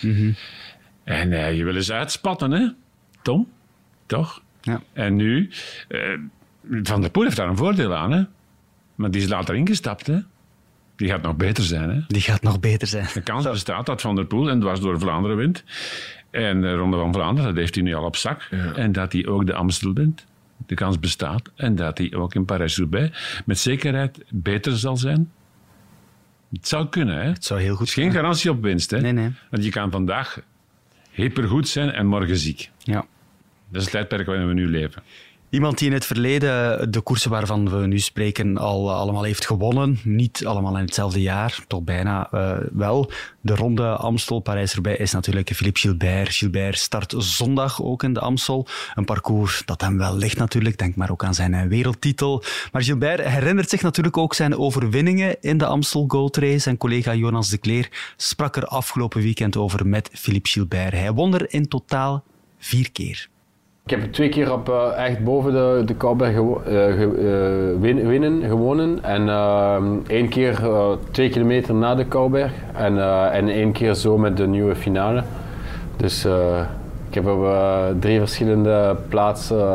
En 1.04 1.32
eh, 1.32 1.56
je 1.56 1.64
wil 1.64 1.74
eens 1.76 1.92
uitspatten, 1.92 2.50
hè? 2.50 2.68
Tom? 3.22 3.48
Toch? 4.06 4.42
Ja. 4.60 4.82
En 4.92 5.16
nu, 5.16 5.50
eh, 5.88 6.00
Van 6.70 7.00
der 7.00 7.10
Poel 7.10 7.24
heeft 7.24 7.36
daar 7.36 7.48
een 7.48 7.56
voordeel 7.56 7.94
aan, 7.94 8.12
hè? 8.12 8.22
Maar 8.94 9.10
die 9.10 9.22
is 9.22 9.28
later 9.28 9.54
ingestapt, 9.54 10.06
hè? 10.06 10.18
Die 10.96 11.08
gaat 11.08 11.22
nog 11.22 11.36
beter 11.36 11.64
zijn, 11.64 11.90
hè? 11.90 12.00
Die 12.08 12.20
gaat 12.20 12.42
nog 12.42 12.60
beter 12.60 12.88
zijn. 12.88 13.06
De 13.14 13.20
kans 13.20 13.44
bestaat 13.44 13.86
dat 13.86 14.00
Van 14.00 14.14
der 14.14 14.24
Poel 14.24 14.50
en 14.50 14.60
dwars 14.60 14.80
door 14.80 14.98
Vlaanderen 14.98 15.36
wint. 15.36 15.64
En 16.30 16.60
de 16.60 16.74
Ronde 16.74 16.96
van 16.96 17.12
Vlaanderen, 17.12 17.50
dat 17.50 17.58
heeft 17.58 17.74
hij 17.74 17.84
nu 17.84 17.94
al 17.94 18.04
op 18.04 18.16
zak. 18.16 18.48
En 18.74 18.92
dat 18.92 19.12
hij 19.12 19.26
ook 19.26 19.46
de 19.46 19.54
Amstel 19.54 19.92
wint. 19.92 20.26
De 20.66 20.74
kans 20.74 20.98
bestaat. 20.98 21.50
En 21.54 21.74
dat 21.74 21.98
hij 21.98 22.14
ook 22.14 22.34
in 22.34 22.44
Parijs-Roubaix 22.44 23.42
met 23.44 23.58
zekerheid 23.58 24.24
beter 24.28 24.76
zal 24.78 24.96
zijn. 24.96 25.30
Het 26.52 26.68
zou 26.68 26.88
kunnen, 26.88 27.16
hè? 27.16 27.28
Het 27.28 27.44
zou 27.44 27.60
heel 27.60 27.68
Het 27.68 27.78
goed 27.78 27.86
is 27.86 27.94
geen 27.94 28.12
garantie 28.12 28.50
op 28.50 28.62
winst, 28.62 28.90
hè? 28.90 29.00
Nee, 29.00 29.12
nee. 29.12 29.32
Want 29.50 29.64
je 29.64 29.70
kan 29.70 29.90
vandaag 29.90 30.40
hypergoed 31.10 31.68
zijn 31.68 31.90
en 31.90 32.06
morgen 32.06 32.36
ziek. 32.36 32.70
Ja. 32.78 33.04
Dat 33.68 33.80
is 33.80 33.82
het 33.82 33.90
tijdperk 33.90 34.26
waarin 34.26 34.46
we 34.46 34.54
nu 34.54 34.68
leven. 34.68 35.02
Iemand 35.52 35.78
die 35.78 35.88
in 35.88 35.94
het 35.94 36.04
verleden 36.04 36.90
de 36.90 37.00
koersen 37.00 37.30
waarvan 37.30 37.70
we 37.70 37.86
nu 37.86 37.98
spreken 37.98 38.58
al 38.58 38.88
eh, 38.88 38.96
allemaal 38.96 39.22
heeft 39.22 39.46
gewonnen. 39.46 39.98
Niet 40.04 40.46
allemaal 40.46 40.76
in 40.76 40.84
hetzelfde 40.84 41.20
jaar, 41.22 41.64
toch 41.66 41.82
bijna 41.82 42.30
eh, 42.30 42.56
wel. 42.72 43.10
De 43.40 43.54
ronde 43.54 43.88
Amstel 43.88 44.40
Parijs-Roubaix 44.40 44.98
is 44.98 45.12
natuurlijk 45.12 45.54
Philippe 45.54 45.80
Gilbert. 45.80 46.34
Gilbert 46.34 46.78
start 46.78 47.14
zondag 47.18 47.82
ook 47.82 48.02
in 48.02 48.12
de 48.12 48.20
Amstel. 48.20 48.66
Een 48.94 49.04
parcours 49.04 49.62
dat 49.64 49.80
hem 49.80 49.98
wel 49.98 50.16
ligt 50.16 50.38
natuurlijk. 50.38 50.78
Denk 50.78 50.96
maar 50.96 51.10
ook 51.10 51.24
aan 51.24 51.34
zijn 51.34 51.54
eh, 51.54 51.66
wereldtitel. 51.66 52.42
Maar 52.72 52.82
Gilbert 52.82 53.24
herinnert 53.24 53.70
zich 53.70 53.82
natuurlijk 53.82 54.16
ook 54.16 54.34
zijn 54.34 54.58
overwinningen 54.58 55.36
in 55.40 55.58
de 55.58 55.66
Amstel 55.66 56.04
Gold 56.08 56.36
Race. 56.36 56.58
Zijn 56.58 56.76
collega 56.76 57.14
Jonas 57.14 57.48
de 57.48 57.58
Kleer 57.58 58.14
sprak 58.16 58.56
er 58.56 58.66
afgelopen 58.66 59.22
weekend 59.22 59.56
over 59.56 59.86
met 59.86 60.10
Philippe 60.12 60.48
Gilbert. 60.48 60.92
Hij 60.92 61.12
won 61.12 61.34
er 61.34 61.52
in 61.52 61.68
totaal 61.68 62.24
vier 62.58 62.92
keer. 62.92 63.30
Ik 63.84 63.90
heb 63.90 64.12
twee 64.12 64.28
keer 64.28 64.52
op, 64.52 64.68
eh, 64.68 65.06
echt 65.06 65.24
boven 65.24 65.52
de, 65.52 65.82
de 65.86 65.94
Kouberg 65.94 66.34
gewo- 66.34 66.62
eh, 66.66 67.02
eh, 67.02 67.08
win- 67.80 68.06
winnen, 68.06 68.42
gewonnen. 68.42 68.98
En 69.04 69.28
eh, 69.28 69.76
één 70.06 70.28
keer 70.28 70.60
twee 71.10 71.28
kilometer 71.28 71.74
na 71.74 71.94
de 71.94 72.04
Kouberg. 72.04 72.52
En, 72.74 72.98
en 73.32 73.48
één 73.48 73.72
keer 73.72 73.94
zo 73.94 74.18
met 74.18 74.36
de 74.36 74.46
nieuwe 74.46 74.74
finale. 74.74 75.22
Dus 75.96 76.24
ik 77.08 77.14
heb 77.14 77.26
op 77.26 77.46
drie 78.00 78.18
verschillende 78.18 78.96
plaatsen 79.08 79.66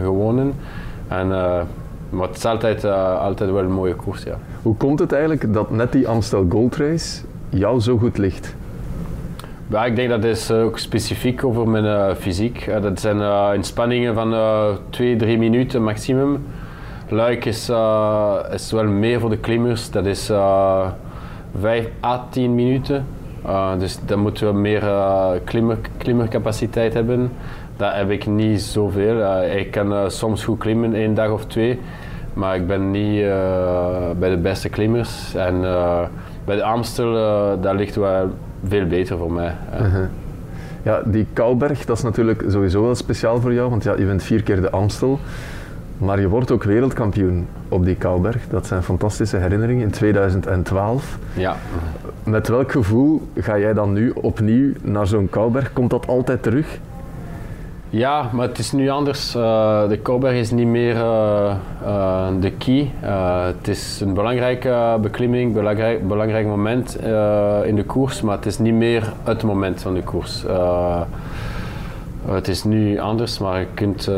gewonnen. 0.00 0.52
En, 1.08 1.28
maar 2.10 2.26
het 2.28 2.36
is 2.36 2.44
altijd, 2.44 2.84
altijd 2.84 3.50
wel 3.50 3.62
een 3.62 3.72
mooie 3.72 3.94
koers, 3.94 4.22
ja. 4.22 4.38
Hoe 4.62 4.76
komt 4.76 4.98
het 4.98 5.12
eigenlijk 5.12 5.52
dat 5.52 5.70
net 5.70 5.92
die 5.92 6.08
Amstel 6.08 6.46
Gold 6.48 6.76
Race 6.76 7.22
jou 7.48 7.80
zo 7.80 7.98
goed 7.98 8.18
ligt? 8.18 8.54
Ja, 9.68 9.84
ik 9.84 9.96
denk 9.96 10.08
dat 10.08 10.24
is 10.24 10.50
eh, 10.50 10.62
ook 10.62 10.78
specifiek 10.78 11.44
over 11.44 11.68
mijn 11.68 11.84
eh, 11.84 12.14
fysiek. 12.14 12.66
Eh, 12.66 12.82
dat 12.82 13.00
zijn 13.00 13.54
inspanningen 13.54 14.14
van 14.14 14.32
uh, 14.32 14.68
2, 14.90 15.16
3 15.16 15.38
minuten 15.38 15.82
maximum. 15.82 16.46
Luik 17.08 17.44
is, 17.44 17.70
is 18.52 18.72
wel 18.72 18.84
meer 18.84 19.20
voor 19.20 19.30
de 19.30 19.38
klimmers. 19.38 19.90
Dat 19.90 20.06
is 20.06 20.30
uh, 20.30 20.86
5 21.60 21.88
à 22.04 22.26
10 22.30 22.54
minuten. 22.54 23.06
Dus 23.78 23.98
dan 24.06 24.18
moeten 24.18 24.46
we 24.46 24.58
meer 24.58 24.84
klimmer, 25.44 25.78
klimmercapaciteit 25.96 26.94
hebben. 26.94 27.32
Dat 27.76 27.94
heb 27.94 28.10
ik 28.10 28.26
niet 28.26 28.62
zoveel. 28.62 29.42
Ik 29.42 29.70
kan 29.70 30.10
soms 30.10 30.44
goed 30.44 30.58
klimmen, 30.58 30.94
één 30.94 31.14
dag 31.14 31.30
of 31.30 31.46
twee. 31.46 31.80
Maar 32.32 32.56
ik 32.56 32.66
ben 32.66 32.90
niet 32.90 33.24
bij 34.18 34.30
de 34.30 34.38
beste 34.42 34.68
klimmers. 34.68 35.34
En 35.34 35.60
bij 36.44 36.56
de 36.56 36.62
Amstel, 36.62 37.12
daar 37.60 37.74
ligt 37.74 37.96
wel 37.96 38.30
veel 38.68 38.86
beter 38.86 39.18
voor 39.18 39.32
mij. 39.32 39.54
Ja. 39.72 39.86
Uh 39.86 39.92
-huh. 39.92 40.04
ja, 40.82 41.02
die 41.04 41.26
Kouberg, 41.32 41.84
dat 41.84 41.96
is 41.96 42.02
natuurlijk 42.02 42.44
sowieso 42.48 42.82
wel 42.82 42.94
speciaal 42.94 43.40
voor 43.40 43.52
jou, 43.52 43.70
want 43.70 43.84
ja, 43.84 43.94
je 43.96 44.04
bent 44.04 44.22
vier 44.22 44.42
keer 44.42 44.60
de 44.60 44.70
Amstel. 44.70 45.18
Maar 45.98 46.20
je 46.20 46.28
wordt 46.28 46.50
ook 46.50 46.64
wereldkampioen 46.64 47.46
op 47.68 47.84
die 47.84 47.94
Kouberg. 47.94 48.48
Dat 48.48 48.66
zijn 48.66 48.82
fantastische 48.82 49.36
herinneringen 49.36 49.82
in 49.82 49.90
2012. 49.90 51.18
Ja. 51.32 51.56
Met 52.24 52.48
welk 52.48 52.72
gevoel 52.72 53.28
ga 53.34 53.58
jij 53.58 53.72
dan 53.72 53.92
nu 53.92 54.10
opnieuw 54.10 54.72
naar 54.82 55.06
zo'n 55.06 55.28
Kouberg? 55.28 55.72
Komt 55.72 55.90
dat 55.90 56.06
altijd 56.06 56.42
terug? 56.42 56.78
Ja, 57.90 58.30
maar 58.32 58.48
het 58.48 58.58
is 58.58 58.72
nu 58.72 58.88
anders. 58.88 59.34
Uh, 59.36 59.88
de 59.88 59.98
Kouberg 59.98 60.34
is 60.34 60.50
niet 60.50 60.66
meer 60.66 60.94
uh, 60.94 61.54
uh, 61.82 62.26
de 62.40 62.50
key. 62.50 62.90
het 63.56 63.68
is 63.68 64.00
een 64.00 64.14
belangrijke 64.14 64.98
beklimming, 65.00 65.52
belangrijk, 65.52 66.08
belangrijk 66.08 66.46
moment 66.46 66.96
in 67.64 67.76
de 67.76 67.84
koers, 67.86 68.20
maar 68.20 68.36
het 68.36 68.46
is 68.46 68.58
niet 68.58 68.74
meer 68.74 69.12
het 69.22 69.42
moment 69.42 69.82
van 69.82 69.94
de 69.94 70.02
koers. 70.02 70.44
het 72.28 72.48
is 72.48 72.64
nu 72.64 72.98
anders, 72.98 73.38
maar 73.38 73.60
je 73.60 73.66
kunt 73.74 74.10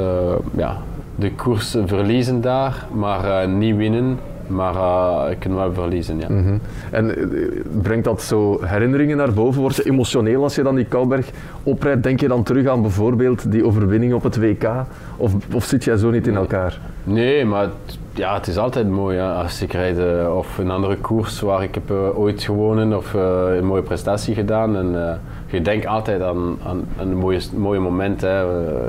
ja, 0.56 0.76
de 1.14 1.32
koers 1.32 1.76
verliezen 1.84 2.40
daar, 2.40 2.86
maar 2.92 3.48
niet 3.48 3.76
winnen. 3.76 4.18
Maar 4.49 4.74
uh, 4.74 5.30
ik 5.30 5.38
kan 5.38 5.55
wel 5.55 5.72
verliezen, 5.72 6.18
ja. 6.18 6.26
Mm 6.28 6.44
-hmm. 6.44 6.61
En 6.90 7.18
uh, 7.18 7.49
brengt 7.82 8.05
dat 8.05 8.22
zo 8.22 8.59
herinneringen 8.64 9.16
naar 9.16 9.32
boven? 9.32 9.61
Word 9.61 9.76
je 9.76 9.82
emotioneel 9.84 10.42
als 10.42 10.55
je 10.55 10.62
dan 10.62 10.74
die 10.74 10.84
Kouberg 10.84 11.30
oprijdt? 11.62 12.03
Denk 12.03 12.20
je 12.20 12.28
dan 12.28 12.42
terug 12.42 12.66
aan 12.66 12.82
bijvoorbeeld 12.82 13.53
die 13.53 13.64
overwinning 13.64 14.12
op 14.12 14.22
het 14.22 14.38
WK? 14.38 14.68
Of, 15.16 15.34
of 15.55 15.64
zit 15.64 15.84
jij 15.84 15.96
zo 15.96 16.11
niet 16.11 16.26
in 16.26 16.36
elkaar? 16.36 16.78
Nee, 17.05 17.44
maar 17.44 17.62
het, 17.62 17.99
ja, 18.12 18.34
het 18.34 18.46
is 18.46 18.57
altijd 18.57 18.88
mooi 18.88 19.18
hè, 19.18 19.32
als 19.32 19.62
ik 19.62 19.72
rijd 19.72 19.99
uh, 19.99 20.36
of 20.36 20.59
een 20.59 20.70
andere 20.70 20.96
koers 20.96 21.40
waar 21.40 21.62
ik 21.62 21.74
heb 21.74 21.90
ooit 22.14 22.42
gewonnen 22.42 22.96
of 22.96 23.12
een 23.12 23.66
mooie 23.66 23.82
prestatie 23.82 24.34
gedaan. 24.34 24.76
En 24.76 25.20
je 25.46 25.62
denkt 25.62 25.86
altijd 25.86 26.22
aan, 26.22 26.59
aan, 26.66 26.84
aan 27.01 27.09
een 27.09 27.16
mooie, 27.16 27.40
mooie 27.57 27.80
moment. 27.80 28.20
Hè. 28.20 28.42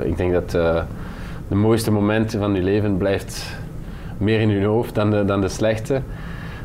ik 0.04 0.16
denk 0.16 0.32
dat 0.32 0.50
de 1.50 1.56
mooiste 1.56 1.92
moment 1.92 2.36
van 2.38 2.54
je 2.54 2.62
leven 2.62 2.96
blijft 2.96 3.59
meer 4.20 4.40
in 4.40 4.50
hun 4.50 4.64
hoofd 4.64 4.94
dan 4.94 5.10
de, 5.10 5.24
dan 5.24 5.40
de 5.40 5.48
slechte. 5.48 6.02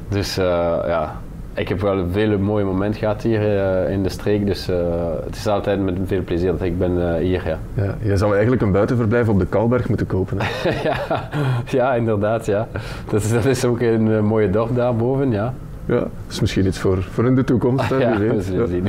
Dus 0.07 0.37
uh, 0.37 0.45
ja, 0.87 1.21
ik 1.53 1.67
heb 1.67 1.81
wel 1.81 2.05
veel 2.11 2.39
mooie 2.39 2.65
momenten 2.65 2.99
gehad 2.99 3.21
hier 3.21 3.41
uh, 3.41 3.91
in 3.91 4.03
de 4.03 4.09
streek. 4.09 4.45
Dus 4.45 4.69
uh, 4.69 4.77
het 5.25 5.35
is 5.35 5.47
altijd 5.47 5.79
met 5.79 5.97
veel 6.05 6.23
plezier 6.23 6.51
dat 6.51 6.61
ik 6.61 6.77
ben 6.77 7.19
hier. 7.19 7.47
Ja. 7.47 7.59
Ja, 7.73 7.97
je 8.01 8.17
zou 8.17 8.31
eigenlijk 8.31 8.61
een 8.61 8.71
buitenverblijf 8.71 9.29
op 9.29 9.39
de 9.39 9.45
Kouberg 9.45 9.87
moeten 9.87 10.07
kopen. 10.07 10.37
ja, 10.83 11.29
ja, 11.67 11.93
inderdaad. 11.93 12.45
Ja. 12.45 12.67
Dat, 13.09 13.23
is, 13.23 13.31
dat 13.31 13.45
is 13.45 13.65
ook 13.65 13.79
een 13.79 14.25
mooie 14.25 14.49
dorp 14.49 14.75
daarboven. 14.75 15.31
Ja. 15.31 15.53
Ja, 15.85 15.99
dat 15.99 16.09
is 16.29 16.39
misschien 16.39 16.65
iets 16.65 16.79
voor, 16.79 17.03
voor 17.03 17.25
in 17.25 17.35
de 17.35 17.43
toekomst. 17.43 17.89
Hè, 17.89 17.97
ja, 18.09 18.17
weet. 18.17 18.31
we 18.31 18.41
zullen 18.41 18.67
zien. 18.67 18.87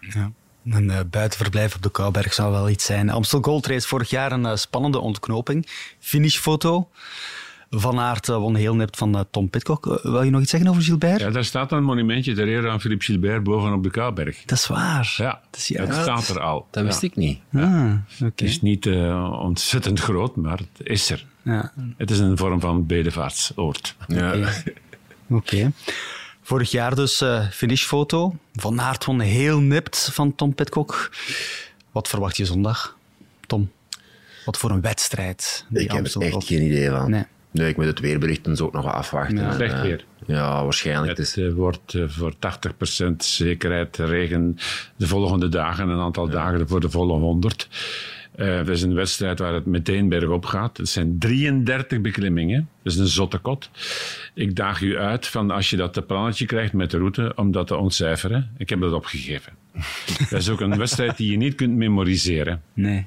Ja. 0.00 0.30
Een 0.70 0.92
buitenverblijf 1.10 1.74
op 1.74 1.82
de 1.82 1.90
Kouberg 1.90 2.32
zou 2.32 2.52
wel 2.52 2.68
iets 2.68 2.84
zijn. 2.84 3.10
Amstel 3.10 3.40
Gold 3.40 3.66
Race 3.66 3.88
vorig 3.88 4.10
jaar 4.10 4.32
een 4.32 4.58
spannende 4.58 4.98
ontknoping. 4.98 5.66
Finishfoto. 5.98 6.88
Van 7.78 7.98
Aert 7.98 8.28
uh, 8.28 8.36
won 8.36 8.54
heel 8.54 8.74
nipt 8.74 8.96
van 8.96 9.16
uh, 9.16 9.20
Tom 9.30 9.50
Pitcock. 9.50 9.86
Uh, 9.86 9.96
wil 10.02 10.22
je 10.22 10.30
nog 10.30 10.40
iets 10.40 10.50
zeggen 10.50 10.70
over 10.70 10.82
Gilbert? 10.82 11.20
Ja, 11.20 11.30
daar 11.30 11.44
staat 11.44 11.72
een 11.72 11.82
monumentje 11.82 12.34
ter 12.34 12.48
ere 12.48 12.68
aan 12.68 12.80
Philippe 12.80 13.04
Gilbert 13.04 13.42
bovenop 13.42 13.82
de 13.82 13.90
Kouberg. 13.90 14.44
Dat 14.44 14.58
is 14.58 14.66
waar. 14.66 15.14
Ja, 15.16 15.40
dat, 15.50 15.60
is, 15.60 15.68
het 15.68 15.94
staat 15.94 16.28
er 16.28 16.40
al. 16.40 16.66
Dat 16.70 16.84
wist 16.84 17.00
ja. 17.00 17.08
ik 17.08 17.16
niet. 17.16 17.40
Ja. 17.50 17.60
Ah, 17.62 17.94
okay. 18.14 18.30
Het 18.30 18.40
is 18.40 18.62
niet 18.62 18.86
uh, 18.86 19.38
ontzettend 19.40 20.00
groot, 20.00 20.36
maar 20.36 20.58
het 20.58 20.86
is 20.88 21.10
er. 21.10 21.26
Ja. 21.42 21.72
Het 21.96 22.10
is 22.10 22.18
een 22.18 22.36
vorm 22.36 22.60
van 22.60 22.86
bedevaartsoord. 22.86 23.96
Ja. 24.06 24.32
Oké. 24.32 24.52
Okay. 25.28 25.72
Vorig 26.42 26.70
jaar 26.70 26.94
dus 26.94 27.22
uh, 27.22 27.48
finishfoto. 27.50 28.36
Van 28.52 28.80
Aert 28.80 29.04
won 29.04 29.20
heel 29.20 29.60
nipt 29.60 30.10
van 30.12 30.34
Tom 30.34 30.54
Pitcock. 30.54 31.10
Wat 31.92 32.08
verwacht 32.08 32.36
je 32.36 32.44
zondag, 32.44 32.96
Tom? 33.46 33.70
Wat 34.44 34.58
voor 34.58 34.70
een 34.70 34.80
wedstrijd? 34.80 35.66
Ik 35.72 35.90
heb 35.90 36.06
er 36.06 36.20
echt 36.20 36.44
geen 36.44 36.62
idee 36.62 36.90
van. 36.90 37.10
Nee. 37.10 37.24
Nee, 37.56 37.68
ik 37.68 37.76
moet 37.76 37.86
het 37.86 38.00
weerbericht 38.00 38.46
en 38.46 38.56
zo 38.56 38.64
ook 38.64 38.72
nog 38.72 38.92
afwachten. 38.92 39.36
Ja. 39.36 39.52
Slecht 39.52 39.80
weer. 39.80 40.04
Uh, 40.26 40.36
ja, 40.36 40.62
waarschijnlijk. 40.62 41.18
Het 41.18 41.36
uh, 41.36 41.52
wordt 41.52 41.94
uh, 41.94 42.08
voor 42.08 42.34
80% 42.34 42.36
zekerheid 43.16 43.96
regen 43.96 44.56
de 44.96 45.06
volgende 45.06 45.48
dagen, 45.48 45.88
een 45.88 46.00
aantal 46.00 46.26
ja. 46.26 46.32
dagen 46.32 46.68
voor 46.68 46.80
de 46.80 46.90
volle 46.90 47.12
100. 47.12 47.68
het 48.36 48.68
is 48.68 48.82
een 48.82 48.94
wedstrijd 48.94 49.38
waar 49.38 49.54
het 49.54 49.66
meteen 49.66 50.08
bergop 50.08 50.44
gaat. 50.44 50.76
Het 50.76 50.88
zijn 50.88 51.18
33 51.18 52.00
beklimmingen. 52.00 52.68
Dat 52.86 52.94
is 52.94 53.00
een 53.00 53.06
zotte 53.06 53.38
kot. 53.38 53.70
Ik 54.34 54.56
daag 54.56 54.80
u 54.80 54.98
uit 54.98 55.26
van 55.26 55.50
als 55.50 55.70
je 55.70 55.76
dat 55.76 56.06
plannetje 56.06 56.46
krijgt 56.46 56.72
met 56.72 56.90
de 56.90 56.98
route, 56.98 57.32
om 57.36 57.52
dat 57.52 57.66
te 57.66 57.76
ontcijferen. 57.76 58.50
Ik 58.56 58.68
heb 58.68 58.80
dat 58.80 58.92
opgegeven. 58.92 59.52
dat 60.30 60.40
is 60.40 60.48
ook 60.48 60.60
een 60.60 60.78
wedstrijd 60.78 61.16
die 61.16 61.30
je 61.30 61.36
niet 61.36 61.54
kunt 61.54 61.76
memoriseren. 61.76 62.62
Nee. 62.72 63.06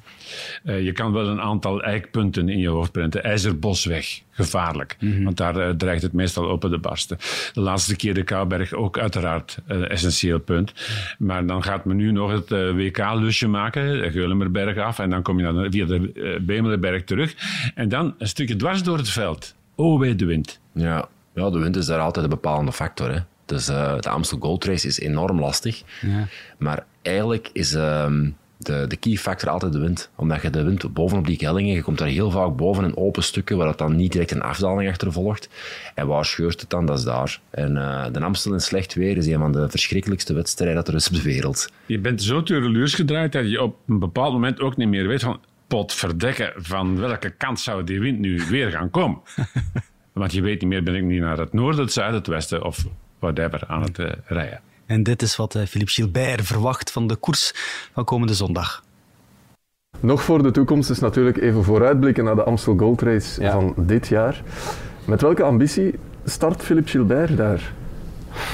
Uh, 0.64 0.84
je 0.84 0.92
kan 0.92 1.12
wel 1.12 1.28
een 1.28 1.42
aantal 1.42 1.84
eikpunten 1.84 2.50
in 2.50 2.60
je 2.60 2.68
hoofd 2.68 2.92
printen. 2.92 3.24
IJzerbosweg, 3.24 4.22
gevaarlijk. 4.30 4.98
Mhm. 5.00 5.24
Want 5.24 5.38
daar 5.38 5.58
uh, 5.58 5.70
dreigt 5.70 6.02
het 6.02 6.14
meestal 6.14 6.50
open 6.50 6.70
te 6.70 6.78
barsten. 6.78 7.18
De 7.54 7.62
laatste 7.62 7.96
keer 7.96 8.14
de 8.14 8.24
Kouberg 8.24 8.74
ook 8.74 8.98
uiteraard 8.98 9.58
een 9.68 9.80
uh, 9.80 9.92
essentieel 9.92 10.40
punt. 10.40 10.74
Maar 11.18 11.46
dan 11.46 11.64
gaat 11.64 11.86
men 11.86 11.96
nu 11.96 12.12
nog 12.12 12.32
het 12.32 12.50
WK-lusje 12.50 13.48
maken, 13.48 14.02
de 14.02 14.12
Geulemerberg 14.12 14.78
af. 14.78 15.00
En 15.00 15.10
dan 15.10 15.22
kom 15.22 15.40
je 15.40 15.44
dan 15.44 15.72
via 15.72 15.86
de 15.86 16.40
Bemelenberg 16.42 17.04
terug. 17.04 17.36
En 17.76 17.90
dan 17.90 18.16
een 18.18 18.28
stukje 18.28 18.56
dwars 18.56 18.84
door 18.84 18.98
het 18.98 19.10
veld. 19.10 19.58
Oh, 19.80 20.00
bij 20.00 20.16
de 20.16 20.26
wind. 20.26 20.60
Ja. 20.72 21.08
ja, 21.34 21.50
de 21.50 21.60
wind 21.60 21.76
is 21.76 21.86
daar 21.86 22.00
altijd 22.00 22.24
een 22.24 22.32
bepalende 22.32 22.72
factor. 22.72 23.12
Hè. 23.12 23.20
Dus 23.46 23.70
uh, 23.70 24.00
de 24.00 24.10
Amstel 24.10 24.38
Gold 24.40 24.66
Race 24.66 24.88
is 24.88 25.00
enorm 25.00 25.40
lastig. 25.40 25.84
Ja. 26.02 26.28
Maar 26.58 26.86
eigenlijk 27.02 27.50
is 27.54 27.74
um, 27.74 28.36
de, 28.58 28.86
de 28.88 28.96
key 28.96 29.16
factor 29.16 29.50
altijd 29.50 29.74
de 29.74 29.80
wind. 29.80 30.10
Omdat 30.16 30.42
je 30.42 30.50
de 30.50 30.64
wind 30.64 30.94
bovenop 30.94 31.26
die 31.26 31.38
kellingen, 31.38 31.76
je 31.76 31.82
komt 31.82 31.98
daar 31.98 32.08
heel 32.08 32.32
vaak 32.32 32.56
boven 32.56 32.84
in 32.84 32.98
open 32.98 33.24
stukken, 33.24 33.58
waar 33.58 33.68
het 33.68 33.78
dan 33.78 33.96
niet 33.96 34.12
direct 34.12 34.32
een 34.32 34.42
afdaling 34.42 34.90
achter 34.90 35.12
volgt. 35.12 35.50
En 35.96 36.08
waar 36.08 36.26
scheurt 36.26 36.62
het 36.62 36.70
dan? 36.70 36.86
Dat 36.86 36.98
is 36.98 37.04
daar. 37.04 37.40
En 37.50 37.76
uh, 37.76 38.06
de 38.12 38.20
Amstel 38.20 38.54
in 38.54 38.60
slecht 38.60 38.94
weer 38.94 39.18
is 39.18 39.28
een 39.28 39.40
van 39.40 39.52
de 39.52 39.70
verschrikkelijkste 39.70 40.34
wedstrijden 40.34 40.76
dat 40.76 40.88
er 40.88 40.96
is 40.96 41.08
op 41.08 41.14
de 41.14 41.22
wereld. 41.22 41.70
Je 41.86 42.00
bent 42.00 42.24
zo 42.24 42.44
tureluurs 42.44 42.94
gedraaid 42.94 43.32
dat 43.32 43.50
je 43.50 43.62
op 43.62 43.76
een 43.88 44.00
bepaald 44.00 44.34
moment 44.34 44.60
ook 44.60 44.78
niet 44.78 44.88
meer 44.88 45.08
weet 45.08 45.22
van 45.22 45.40
potverdekken, 45.70 46.54
van 46.56 47.00
welke 47.00 47.30
kant 47.30 47.60
zou 47.60 47.84
die 47.84 48.00
wind 48.00 48.20
nu 48.20 48.42
weer 48.50 48.72
gaan 48.72 48.90
komen? 48.90 49.20
Want 50.14 50.34
je 50.34 50.42
weet 50.42 50.62
niet 50.62 50.70
meer, 50.70 50.84
ben 50.84 50.96
ik 50.96 51.04
nu 51.04 51.20
naar 51.20 51.38
het 51.38 51.54
noorden, 51.54 51.82
het 51.82 51.94
zuiden, 51.94 52.18
het 52.18 52.28
westen 52.28 52.64
of 52.64 52.86
whatever 53.20 53.64
aan 53.68 53.82
het 53.82 54.00
uh, 54.00 54.10
rijden. 54.26 54.62
En 54.86 55.04
dit 55.04 55.22
is 55.22 55.36
wat 55.36 55.56
uh, 55.56 55.64
Philippe 55.64 55.92
Gilbert 55.92 56.46
verwacht 56.46 56.92
van 56.92 57.08
de 57.08 57.16
koers 57.16 57.52
van 57.94 58.04
komende 58.04 58.34
zondag. 58.34 58.84
Nog 60.00 60.24
voor 60.24 60.44
de 60.44 60.52
toekomst 60.52 60.90
is 60.90 61.00
natuurlijk 61.00 61.38
even 61.38 61.64
vooruitblikken 61.64 62.24
naar 62.24 62.36
de 62.36 62.44
Amstel 62.44 62.78
Gold 62.78 63.02
Race 63.02 63.42
ja. 63.42 63.52
van 63.52 63.74
dit 63.78 64.08
jaar. 64.08 64.42
Met 65.06 65.22
welke 65.22 65.44
ambitie 65.44 66.00
start 66.26 66.64
Philippe 66.64 66.90
Gilbert 66.90 67.38
daar? 67.38 67.74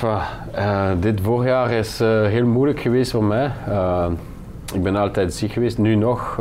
Uh, 0.03 0.91
dit 0.99 1.21
voorjaar 1.21 1.71
is 1.71 1.99
heel 1.99 2.45
moeilijk 2.45 2.79
geweest 2.79 3.11
voor 3.11 3.23
mij. 3.23 3.51
Ik 4.73 4.83
ben 4.83 4.95
altijd 4.95 5.33
ziek 5.33 5.51
geweest, 5.51 5.77
nu 5.77 5.95
nog. 5.95 6.35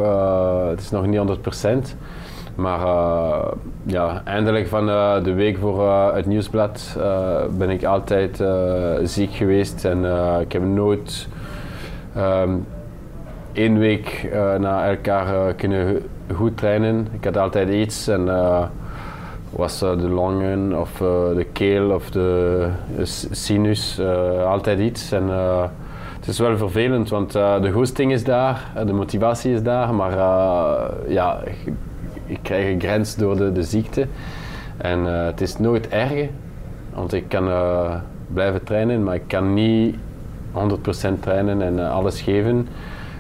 het 0.70 0.80
is 0.80 0.90
nog 0.90 1.06
niet 1.06 1.20
100%. 1.94 1.96
Maar 2.54 2.80
uh, 2.80 3.46
ja, 3.82 4.22
eindelijk 4.24 4.66
van 4.66 4.88
uh, 4.88 5.24
de 5.24 5.32
week 5.32 5.58
voor 5.58 5.90
het 6.14 6.26
nieuwsblad 6.26 6.96
ben 7.50 7.70
ik 7.70 7.84
altijd 7.84 8.42
ziek 9.02 9.32
geweest 9.32 9.84
en 9.84 10.04
ik 10.40 10.52
heb 10.52 10.62
nooit 10.62 11.28
um, 12.16 12.66
één 13.52 13.78
week 13.78 14.28
na 14.58 14.88
elkaar 14.88 15.54
kunnen 15.54 16.02
goed 16.34 16.56
trainen. 16.56 17.08
Ik 17.12 17.24
had 17.24 17.36
altijd 17.36 17.68
iets 17.68 18.08
en 18.08 18.24
was 19.50 19.78
de 19.78 20.08
longen 20.08 20.80
of 20.80 20.92
de 21.34 21.46
keel 21.52 21.90
of 21.90 22.10
de 22.10 22.68
sinus, 23.30 24.00
altijd 24.46 24.78
iets. 24.78 25.12
En, 25.12 25.30
het 26.24 26.32
is 26.32 26.38
wel 26.38 26.56
vervelend, 26.56 27.08
want 27.08 27.32
de 27.32 27.70
goesting 27.72 28.12
is 28.12 28.24
daar, 28.24 28.72
de 28.86 28.92
motivatie 28.92 29.52
is 29.52 29.62
daar, 29.62 29.94
maar 29.94 30.16
ja, 31.08 31.40
ik 32.26 32.38
krijg 32.42 32.72
een 32.72 32.80
grens 32.80 33.16
door 33.16 33.36
de, 33.36 33.52
de 33.52 33.62
ziekte. 33.62 34.06
En 34.76 35.04
het 35.04 35.40
is 35.40 35.58
nooit 35.58 35.88
erg, 35.88 36.28
want 36.94 37.12
ik 37.12 37.28
kan 37.28 37.48
blijven 38.32 38.64
trainen, 38.64 39.02
maar 39.02 39.14
ik 39.14 39.22
kan 39.26 39.54
niet 39.54 39.96
100% 40.54 40.58
trainen 41.20 41.62
en 41.62 41.90
alles 41.90 42.20
geven. 42.20 42.68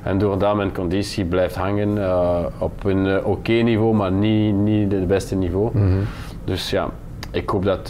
En 0.02 0.18
doordat 0.18 0.56
mijn 0.56 0.74
conditie 0.74 1.24
blijft 1.24 1.54
hangen 1.54 1.98
op 2.58 2.84
een 2.84 3.16
oké 3.16 3.28
okay 3.28 3.60
niveau, 3.60 3.94
maar 3.94 4.12
niet, 4.12 4.54
niet 4.54 4.92
het 4.92 5.06
beste 5.06 5.34
niveau. 5.34 5.70
Mm 5.72 5.88
-hmm. 5.88 6.04
Dus 6.44 6.70
ja, 6.70 6.88
ik 7.30 7.48
hoop 7.48 7.64
dat 7.64 7.88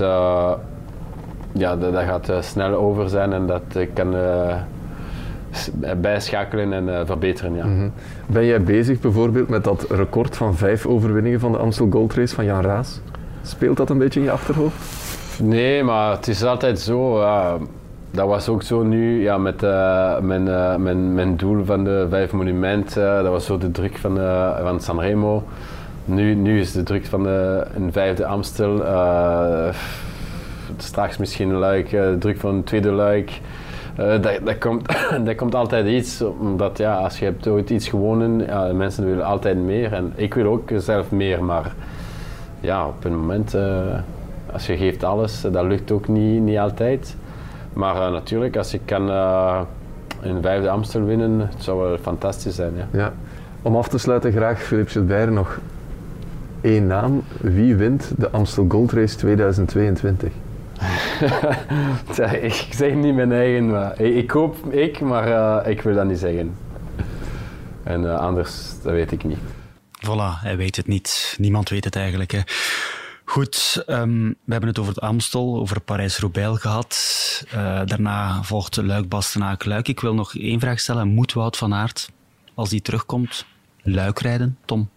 ja, 1.52 1.76
dat, 1.76 1.92
dat 1.92 2.02
gaat 2.02 2.32
snel 2.40 2.74
over 2.74 3.08
zijn 3.08 3.32
en 3.32 3.46
dat 3.46 3.62
ik 3.74 3.94
kan 3.94 4.14
bijschakelen 6.00 6.72
en 6.72 6.88
uh, 6.88 7.00
verbeteren. 7.05 7.55
Ja. 7.55 7.64
Mm 7.64 7.78
-hmm. 7.78 7.92
Ben 8.26 8.44
jij 8.44 8.62
bezig 8.62 9.00
bijvoorbeeld 9.00 9.48
met 9.48 9.64
dat 9.64 9.86
record 9.90 10.36
van 10.36 10.57
vijf 10.57 10.86
overwinningen 10.86 11.40
van 11.40 11.52
de 11.52 11.59
Amstel 11.59 11.86
Gold 11.90 12.14
Race 12.14 12.34
van 12.34 12.44
Jan 12.44 12.62
Raas? 12.62 13.00
Speelt 13.42 13.76
dat 13.76 13.90
een 13.90 13.98
beetje 13.98 14.20
in 14.20 14.26
je 14.26 14.32
achterhoofd? 14.32 14.76
Nee, 15.42 15.82
maar 15.82 16.11
het 16.11 16.28
is 16.28 16.44
altijd 16.44 16.80
zo. 16.80 17.20
Uh, 17.20 17.55
dat 18.11 18.26
was 18.26 18.48
ook 18.48 18.62
zo 18.62 18.82
nu 18.82 19.22
ja, 19.22 19.38
met 19.38 19.62
uh, 19.62 20.18
mijn, 20.18 20.42
mijn, 20.82 21.14
mijn 21.14 21.36
doel 21.36 21.64
van 21.64 21.84
de 21.84 22.07
vijf 22.11 22.32
monumenten. 22.32 23.22
dat 23.22 23.32
was 23.32 23.44
zo 23.44 23.59
de 23.59 23.70
druk 23.70 23.96
van, 23.96 24.16
van 24.62 24.80
Sanremo. 24.80 25.44
Nu, 26.05 26.34
nu 26.34 26.61
is 26.61 26.72
de 26.72 26.82
druk 26.82 27.07
van 27.07 27.22
de, 27.22 27.64
een 27.74 27.92
vijfde 27.92 28.26
Amstel. 28.26 28.82
straks 30.76 31.16
misschien 31.16 31.48
een 31.48 31.59
luik, 31.59 31.90
de 31.90 32.16
druk 32.18 32.38
van 32.38 32.55
een 32.55 32.64
tweede 32.64 32.90
luik. 32.90 33.40
Uh, 33.99 34.22
dat, 34.22 34.38
dat, 34.45 34.59
komt, 34.59 34.88
dat 35.26 35.34
komt 35.34 35.55
altijd 35.55 35.86
iets, 35.86 36.22
omdat 36.38 36.78
ja, 36.78 36.97
als 36.97 37.18
je 37.18 37.24
hebt 37.24 37.49
ooit 37.49 37.70
iets 37.70 37.88
gewonnen, 37.88 38.47
ja, 38.47 38.72
mensen 38.72 39.05
willen 39.05 39.24
altijd 39.24 39.57
meer 39.57 39.92
en 39.92 40.12
ik 40.14 40.34
wil 40.34 40.47
ook 40.47 40.70
zelf 40.76 41.11
meer, 41.11 41.45
maar 41.45 41.72
ja, 42.61 42.86
op 42.86 43.05
een 43.05 43.16
moment, 43.16 43.55
uh, 43.55 43.99
als 44.53 44.66
je 44.66 44.76
geeft 44.76 45.05
alles, 45.05 45.40
dat 45.40 45.64
lukt 45.64 45.90
ook 45.90 46.09
niet, 46.09 46.42
niet 46.42 46.59
altijd. 46.59 47.16
Maar 47.72 47.97
uh, 47.97 48.12
natuurlijk, 48.12 48.57
als 48.57 48.74
ik 48.74 48.80
kan 48.84 49.09
een 50.20 50.42
vijfde 50.42 50.70
Amstel 50.70 51.05
winnen, 51.05 51.40
het 51.40 51.62
zou 51.62 51.80
wel 51.80 51.99
fantastisch 51.99 52.55
zijn. 52.55 52.72
Ja. 52.76 52.86
ja. 52.92 53.12
Om 53.62 53.76
af 53.76 53.88
te 53.88 53.99
sluiten 53.99 54.32
graag, 54.32 54.62
Philippe 54.62 54.90
Gilbert, 54.90 55.30
nog 55.30 55.61
één 56.61 56.86
naam. 56.86 57.22
Wie 57.40 57.76
wint 57.76 58.12
de 58.16 58.30
Amstel 58.30 58.64
Gold 58.68 58.92
Race 58.92 59.16
2022? 59.16 60.32
ik 62.50 62.68
zeg 62.70 62.94
niet 62.94 63.14
mijn 63.14 63.32
eigen, 63.32 63.70
maar 63.70 64.00
ik 64.00 64.30
hoop 64.30 64.72
ik, 64.72 65.00
maar 65.00 65.28
uh, 65.28 65.70
ik 65.70 65.80
wil 65.82 65.94
dat 65.94 66.06
niet 66.06 66.18
zeggen. 66.18 66.56
En 67.82 68.02
uh, 68.02 68.18
anders, 68.18 68.82
dat 68.82 68.92
weet 68.92 69.12
ik 69.12 69.24
niet. 69.24 69.38
Voilà, 70.06 70.40
hij 70.40 70.56
weet 70.56 70.76
het 70.76 70.86
niet. 70.86 71.34
Niemand 71.38 71.68
weet 71.68 71.84
het 71.84 71.96
eigenlijk. 71.96 72.42
Goed, 73.24 73.84
um, 73.86 74.28
we 74.28 74.52
hebben 74.52 74.68
het 74.68 74.78
over 74.78 74.94
het 74.94 75.02
Amstel, 75.02 75.56
over 75.56 75.80
Parijs-Roubaix 75.80 76.60
gehad. 76.60 76.96
Uh, 77.46 77.54
daarna 77.84 78.42
volgt 78.42 78.76
Luik, 78.76 79.08
Bastenaak, 79.08 79.64
Luik. 79.64 79.88
Ik 79.88 80.00
wil 80.00 80.14
nog 80.14 80.34
één 80.34 80.60
vraag 80.60 80.80
stellen. 80.80 81.08
Moet 81.08 81.32
Wout 81.32 81.56
van 81.56 81.74
Aert, 81.74 82.10
als 82.54 82.70
hij 82.70 82.80
terugkomt, 82.80 83.46
Luik 83.82 84.18
rijden? 84.18 84.58
Tom? 84.64 84.88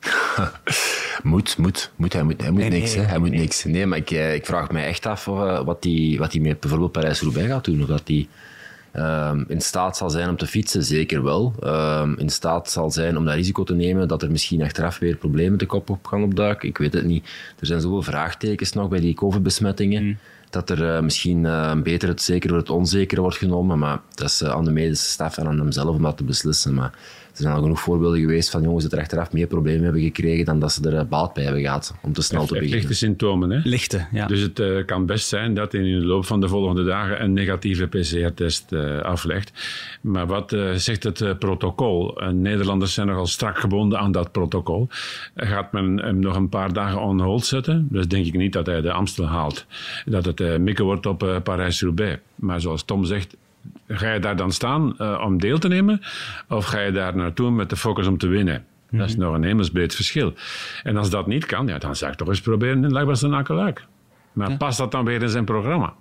Moet, 1.22 1.58
moet, 1.58 1.90
moet. 1.96 2.12
Hij 2.12 2.22
moet, 2.22 2.40
hij 2.40 2.50
moet 2.50 2.60
Nee, 2.60 2.70
niks. 2.70 2.94
nee, 2.94 3.04
hè. 3.04 3.08
Hij 3.10 3.18
moet 3.18 3.30
nee. 3.30 3.38
niks. 3.40 3.64
Nee, 3.64 3.86
maar 3.86 3.98
ik, 3.98 4.10
eh, 4.10 4.34
ik 4.34 4.46
vraag 4.46 4.70
me 4.70 4.80
echt 4.80 5.06
af 5.06 5.26
eh, 5.26 5.64
wat 5.64 5.84
hij 5.84 6.16
wat 6.18 6.30
die 6.30 6.40
met 6.40 6.60
bijvoorbeeld 6.60 6.92
Parijs-Roubaix 6.92 7.48
gaat 7.48 7.64
doen. 7.64 7.82
Of 7.82 7.86
dat 7.88 8.02
hij 8.04 8.28
ehm, 8.92 9.44
in 9.48 9.60
staat 9.60 9.96
zal 9.96 10.10
zijn 10.10 10.28
om 10.28 10.36
te 10.36 10.46
fietsen, 10.46 10.84
zeker 10.84 11.22
wel. 11.22 11.54
Ehm, 11.60 12.14
in 12.18 12.28
staat 12.30 12.70
zal 12.70 12.90
zijn 12.90 13.16
om 13.16 13.24
dat 13.24 13.34
risico 13.34 13.64
te 13.64 13.74
nemen 13.74 14.08
dat 14.08 14.22
er 14.22 14.30
misschien 14.30 14.62
achteraf 14.62 14.98
weer 14.98 15.16
problemen 15.16 15.58
te 15.58 15.66
kop 15.66 15.90
op 15.90 16.06
gaan 16.06 16.22
opduiken. 16.22 16.68
Ik 16.68 16.78
weet 16.78 16.92
het 16.92 17.04
niet. 17.04 17.24
Er 17.58 17.66
zijn 17.66 17.80
zoveel 17.80 18.02
vraagtekens 18.02 18.72
nog 18.72 18.88
bij 18.88 19.00
die 19.00 19.14
COVID-besmettingen. 19.14 20.18
Dat 20.50 20.70
er 20.70 20.94
eh, 20.96 21.02
misschien 21.02 21.44
eh, 21.46 21.74
beter 21.82 22.08
het 22.08 22.22
zekere 22.22 22.52
voor 22.52 22.62
het 22.62 22.70
onzekere 22.70 23.20
wordt 23.20 23.36
genomen. 23.36 23.78
Maar 23.78 24.00
dat 24.14 24.28
is 24.28 24.44
aan 24.44 24.64
de 24.64 24.70
medische 24.70 25.10
staf 25.10 25.38
en 25.38 25.46
aan 25.46 25.58
hemzelf 25.58 25.96
om 25.96 26.02
dat 26.02 26.16
te 26.16 26.24
beslissen. 26.24 26.74
Maar 26.74 26.92
er 27.36 27.42
zijn 27.42 27.54
al 27.54 27.62
genoeg 27.62 27.80
voorbeelden 27.80 28.20
geweest 28.20 28.50
van 28.50 28.62
jongens 28.62 28.84
die 28.84 28.92
er 28.94 29.00
achteraf 29.00 29.32
meer 29.32 29.46
problemen 29.46 29.82
hebben 29.84 30.02
gekregen 30.02 30.44
dan 30.44 30.58
dat 30.58 30.72
ze 30.72 30.88
er 30.90 30.96
eh, 30.98 31.04
baat 31.04 31.34
bij 31.34 31.44
hebben 31.44 31.62
gehad 31.62 31.94
om 32.02 32.12
te 32.12 32.22
snel 32.22 32.46
te 32.46 32.52
beginnen. 32.52 32.76
lichte 32.78 32.94
symptomen, 32.94 33.50
hè? 33.50 33.60
Lichte, 33.64 34.06
ja. 34.12 34.26
Dus 34.26 34.40
het 34.40 34.58
eh, 34.58 34.84
kan 34.84 35.06
best 35.06 35.28
zijn 35.28 35.54
dat 35.54 35.72
hij 35.72 35.80
in 35.80 36.00
de 36.00 36.06
loop 36.06 36.24
van 36.26 36.40
de 36.40 36.48
volgende 36.48 36.84
dagen 36.84 37.22
een 37.22 37.32
negatieve 37.32 37.86
PCR-test 37.86 38.72
eh, 38.72 39.00
aflegt. 39.00 39.52
Maar 40.00 40.26
wat 40.26 40.52
eh, 40.52 40.72
zegt 40.72 41.02
het 41.02 41.20
eh, 41.20 41.30
protocol? 41.38 42.20
Nederlanders 42.32 42.94
zijn 42.94 43.06
nogal 43.06 43.26
strak 43.26 43.58
gebonden 43.58 43.98
aan 43.98 44.12
dat 44.12 44.32
protocol. 44.32 44.88
Gaat 45.34 45.72
men 45.72 45.98
hem 45.98 46.18
nog 46.18 46.36
een 46.36 46.48
paar 46.48 46.72
dagen 46.72 47.00
on 47.00 47.20
hold 47.20 47.46
zetten? 47.46 47.88
Dus 47.90 48.08
denk 48.08 48.26
ik 48.26 48.34
niet 48.34 48.52
dat 48.52 48.66
hij 48.66 48.80
de 48.80 48.92
Amstel 48.92 49.26
haalt. 49.26 49.66
Dat 50.06 50.24
het 50.24 50.40
eh, 50.40 50.56
mikken 50.56 50.84
wordt 50.84 51.06
op 51.06 51.22
eh, 51.22 51.36
Parijs-Roubaix. 51.42 52.20
Maar 52.34 52.60
zoals 52.60 52.82
Tom 52.82 53.04
zegt, 53.04 53.36
ga 53.88 54.12
je 54.12 54.20
daar 54.20 54.36
dan 54.36 54.52
staan 54.52 54.98
eh, 54.98 55.22
om 55.24 55.38
deel 55.40 55.58
te 55.58 55.68
nemen? 55.68 56.00
Of 56.48 56.64
ga 56.64 56.80
je 56.80 56.92
daar 56.92 57.16
naartoe 57.16 57.50
met 57.50 57.70
de 57.70 57.76
focus 57.76 58.06
om 58.06 58.18
te 58.18 58.26
winnen? 58.26 58.64
Dat 58.90 59.08
is 59.08 59.16
nog 59.16 59.34
een 59.34 59.42
hemelsbreed 59.42 59.94
verschil. 59.94 60.34
En 60.82 60.96
als 60.96 61.10
dat 61.10 61.26
niet 61.26 61.46
kan, 61.46 61.66
ja, 61.66 61.78
dan 61.78 61.96
zou 61.96 62.10
ik 62.10 62.16
toch 62.16 62.28
eens 62.28 62.40
proberen 62.40 62.84
in 62.84 62.92
Luik-Bastenaken-Luik. 62.92 63.84
Maar 64.32 64.56
past 64.56 64.78
dat 64.78 64.90
dan 64.90 65.04
weer 65.04 65.22
in 65.22 65.28
zijn 65.28 65.44
programma? 65.44 65.94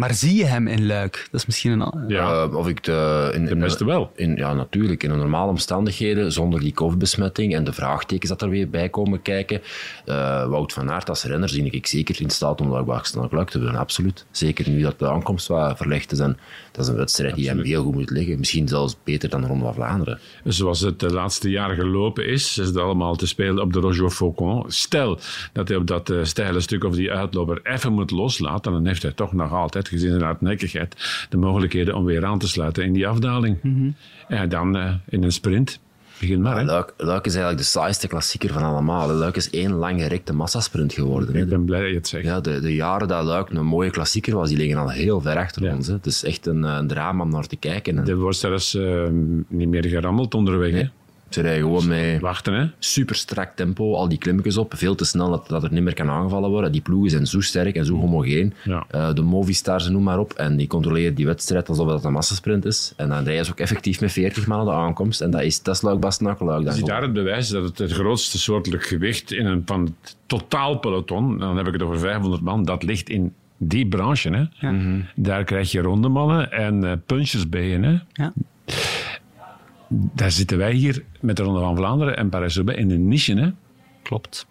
Maar 0.00 0.14
zie 0.14 0.36
je 0.36 0.44
hem 0.44 0.66
in 0.66 0.86
Luik? 0.86 1.28
Dat 1.30 1.40
is 1.40 1.46
misschien 1.46 1.80
een... 1.80 2.04
Ja, 2.08 2.46
of 2.46 2.68
ik 2.68 2.84
de, 2.84 3.30
in, 3.34 3.44
de 3.44 3.56
beste 3.56 3.84
wel. 3.84 4.12
In, 4.16 4.36
ja, 4.36 4.54
natuurlijk. 4.54 5.02
In 5.02 5.10
de 5.10 5.16
normale 5.16 5.50
omstandigheden, 5.50 6.32
zonder 6.32 6.60
die 6.60 6.72
COVID-besmetting 6.72 7.54
en 7.54 7.64
de 7.64 7.72
vraagtekens 7.72 8.30
dat 8.30 8.42
er 8.42 8.48
weer 8.48 8.70
bij 8.70 8.88
komen 8.88 9.22
kijken. 9.22 9.60
Uh, 10.06 10.48
Wout 10.48 10.72
van 10.72 10.90
Aert 10.90 11.08
als 11.08 11.24
renner 11.24 11.48
zie 11.48 11.70
ik 11.70 11.86
zeker 11.86 12.20
in 12.20 12.30
staat 12.30 12.60
om 12.60 12.70
dat 12.70 12.86
Luik 13.30 13.50
te 13.50 13.58
doen, 13.58 13.76
absoluut. 13.76 14.26
Zeker 14.30 14.70
nu 14.70 14.82
dat 14.82 14.98
de 14.98 15.10
aankomst 15.10 15.46
wat 15.46 15.76
verlegd 15.76 16.12
is. 16.12 16.18
En 16.18 16.38
dat 16.72 16.84
is 16.84 16.90
een 16.90 16.96
wedstrijd 16.96 17.34
die 17.34 17.48
hem 17.48 17.62
heel 17.62 17.82
goed 17.82 17.94
moet 17.94 18.10
liggen. 18.10 18.38
Misschien 18.38 18.68
zelfs 18.68 18.96
beter 19.04 19.28
dan 19.28 19.40
de 19.40 19.46
Ronde 19.46 19.64
van 19.64 19.74
Vlaanderen. 19.74 20.18
Zoals 20.44 20.80
het 20.80 21.00
de 21.00 21.12
laatste 21.12 21.50
jaren 21.50 21.76
gelopen 21.76 22.26
is, 22.26 22.58
is 22.58 22.66
het 22.66 22.76
allemaal 22.76 23.16
te 23.16 23.26
spelen 23.26 23.62
op 23.62 23.72
de 23.72 23.80
Roger 23.80 24.10
Faucon. 24.10 24.64
Stel 24.66 25.18
dat 25.52 25.68
hij 25.68 25.76
op 25.76 25.86
dat 25.86 26.10
uh, 26.10 26.24
steile 26.24 26.60
stuk 26.60 26.84
of 26.84 26.94
die 26.94 27.12
uitloper 27.12 27.60
even 27.62 27.92
moet 27.92 28.10
loslaten, 28.10 28.72
dan 28.72 28.86
heeft 28.86 29.02
hij 29.02 29.12
toch 29.12 29.32
nog 29.32 29.52
altijd, 29.52 29.88
gezien 29.90 30.10
zijn 30.10 30.22
hardnekkigheid, 30.22 31.26
de 31.28 31.36
mogelijkheden 31.36 31.94
om 31.94 32.04
weer 32.04 32.24
aan 32.24 32.38
te 32.38 32.48
sluiten 32.48 32.84
in 32.84 32.92
die 32.92 33.08
afdaling. 33.08 33.58
Mhm. 33.62 33.90
En 34.28 34.48
dan 34.48 34.76
uh, 34.76 34.94
in 35.08 35.22
een 35.22 35.32
sprint. 35.32 35.80
Begin 36.20 36.40
maar. 36.40 36.64
Luik, 36.64 36.94
Luik, 36.96 37.26
is 37.26 37.34
eigenlijk 37.34 37.62
de 37.62 37.68
saaiste 37.68 38.08
klassieker 38.08 38.52
van 38.52 38.62
allemaal. 38.62 39.08
Luik 39.12 39.36
is 39.36 39.50
één 39.50 39.72
langgerekte 39.72 40.32
massasprint 40.32 40.92
geworden. 40.92 41.34
Ik 41.34 41.48
ben 41.48 41.64
blij 41.64 41.80
dat 41.80 41.88
je 41.88 41.94
het 41.94 42.08
zegt. 42.08 42.24
Ja, 42.24 42.40
de, 42.40 42.60
de, 42.60 42.74
jaren 42.74 43.08
dat 43.08 43.24
Luik 43.24 43.50
een 43.50 43.66
mooie 43.66 43.90
klassieker 43.90 44.34
was, 44.34 44.48
die 44.48 44.58
liggen 44.58 44.78
al 44.78 44.90
heel 44.90 45.20
ver 45.20 45.36
achter 45.36 45.72
ons. 45.72 45.86
Hè. 45.86 45.92
Het 45.92 46.06
is 46.06 46.24
echt 46.24 46.46
een, 46.46 46.62
een 46.62 46.86
drama 46.86 47.22
om 47.22 47.30
naar 47.30 47.46
te 47.46 47.56
kijken. 47.56 48.08
Er 48.08 48.16
wordt 48.16 48.36
zelfs 48.36 48.74
uh, 48.74 49.06
niet 49.48 49.68
meer 49.68 49.84
gerammeld 49.84 50.34
onderweg. 50.34 50.72
Nee. 50.72 50.82
Hè? 50.82 50.88
Ze 51.30 51.40
rijden 51.40 51.62
gewoon 51.62 51.88
met 51.88 52.20
Wachten, 52.20 52.54
hè? 52.54 52.66
super 52.78 53.14
strak 53.14 53.56
tempo, 53.56 53.94
al 53.94 54.08
die 54.08 54.18
klimmetjes 54.18 54.56
op, 54.56 54.72
veel 54.76 54.94
te 54.94 55.04
snel 55.04 55.30
dat, 55.30 55.48
dat 55.48 55.62
er 55.62 55.72
niet 55.72 55.82
meer 55.82 55.94
kan 55.94 56.10
aangevallen 56.10 56.50
worden. 56.50 56.72
Die 56.72 56.80
ploegen 56.80 57.10
zijn 57.10 57.26
zo 57.26 57.40
sterk 57.40 57.74
en 57.74 57.84
zo 57.84 57.94
homogeen. 57.94 58.54
Ja. 58.64 58.86
Uh, 58.94 59.14
de 59.14 59.22
Movistars, 59.22 59.88
noem 59.88 60.02
maar 60.02 60.18
op, 60.18 60.32
en 60.32 60.56
die 60.56 60.66
controleren 60.66 61.14
die 61.14 61.26
wedstrijd 61.26 61.68
alsof 61.68 61.88
dat 61.88 62.04
een 62.04 62.12
massasprint 62.12 62.64
is. 62.64 62.92
En 62.96 63.08
dan 63.08 63.24
rijden 63.24 63.44
ze 63.44 63.50
ook 63.50 63.58
effectief 63.58 64.00
met 64.00 64.12
40 64.12 64.46
man 64.46 64.64
de 64.64 64.72
aankomst. 64.72 65.20
En 65.20 65.30
dat 65.30 65.42
is 65.42 65.58
Tesla 65.58 65.96
Bastenakeluik. 65.96 66.72
Zie 66.72 66.84
daar 66.84 67.02
het 67.02 67.12
bewijs 67.12 67.48
dat 67.48 67.62
het 67.62 67.78
het 67.78 67.92
grootste 67.92 68.38
soortelijk 68.38 68.82
gewicht 68.82 69.32
in 69.32 69.46
een, 69.46 69.62
van 69.64 69.84
het 69.84 70.16
totaal 70.26 70.78
peloton, 70.78 71.38
dan 71.38 71.56
heb 71.56 71.66
ik 71.66 71.72
het 71.72 71.82
over 71.82 71.98
500 71.98 72.42
man, 72.42 72.64
dat 72.64 72.82
ligt 72.82 73.08
in 73.08 73.34
die 73.56 73.86
branche. 73.86 74.30
Hè? 74.30 74.66
Ja. 74.66 74.72
Mhm. 74.72 75.00
Daar 75.14 75.44
krijg 75.44 75.72
je 75.72 75.80
rondemannen 75.80 76.52
en 76.52 76.84
uh, 76.84 76.92
punchers 77.06 77.48
bij 77.48 77.66
je. 77.68 77.78
Hè? 77.78 77.98
Ja. 78.12 78.32
Daar 79.92 80.30
zitten 80.30 80.58
wij 80.58 80.72
hier 80.72 81.04
met 81.20 81.36
de 81.36 81.42
Ronde 81.42 81.60
van 81.60 81.76
Vlaanderen 81.76 82.16
en 82.16 82.28
Parijs-Roubaix 82.28 82.80
in 82.80 82.90
een 82.90 83.08
niche. 83.08 83.34
Hè? 83.34 83.50
Klopt. 84.02 84.46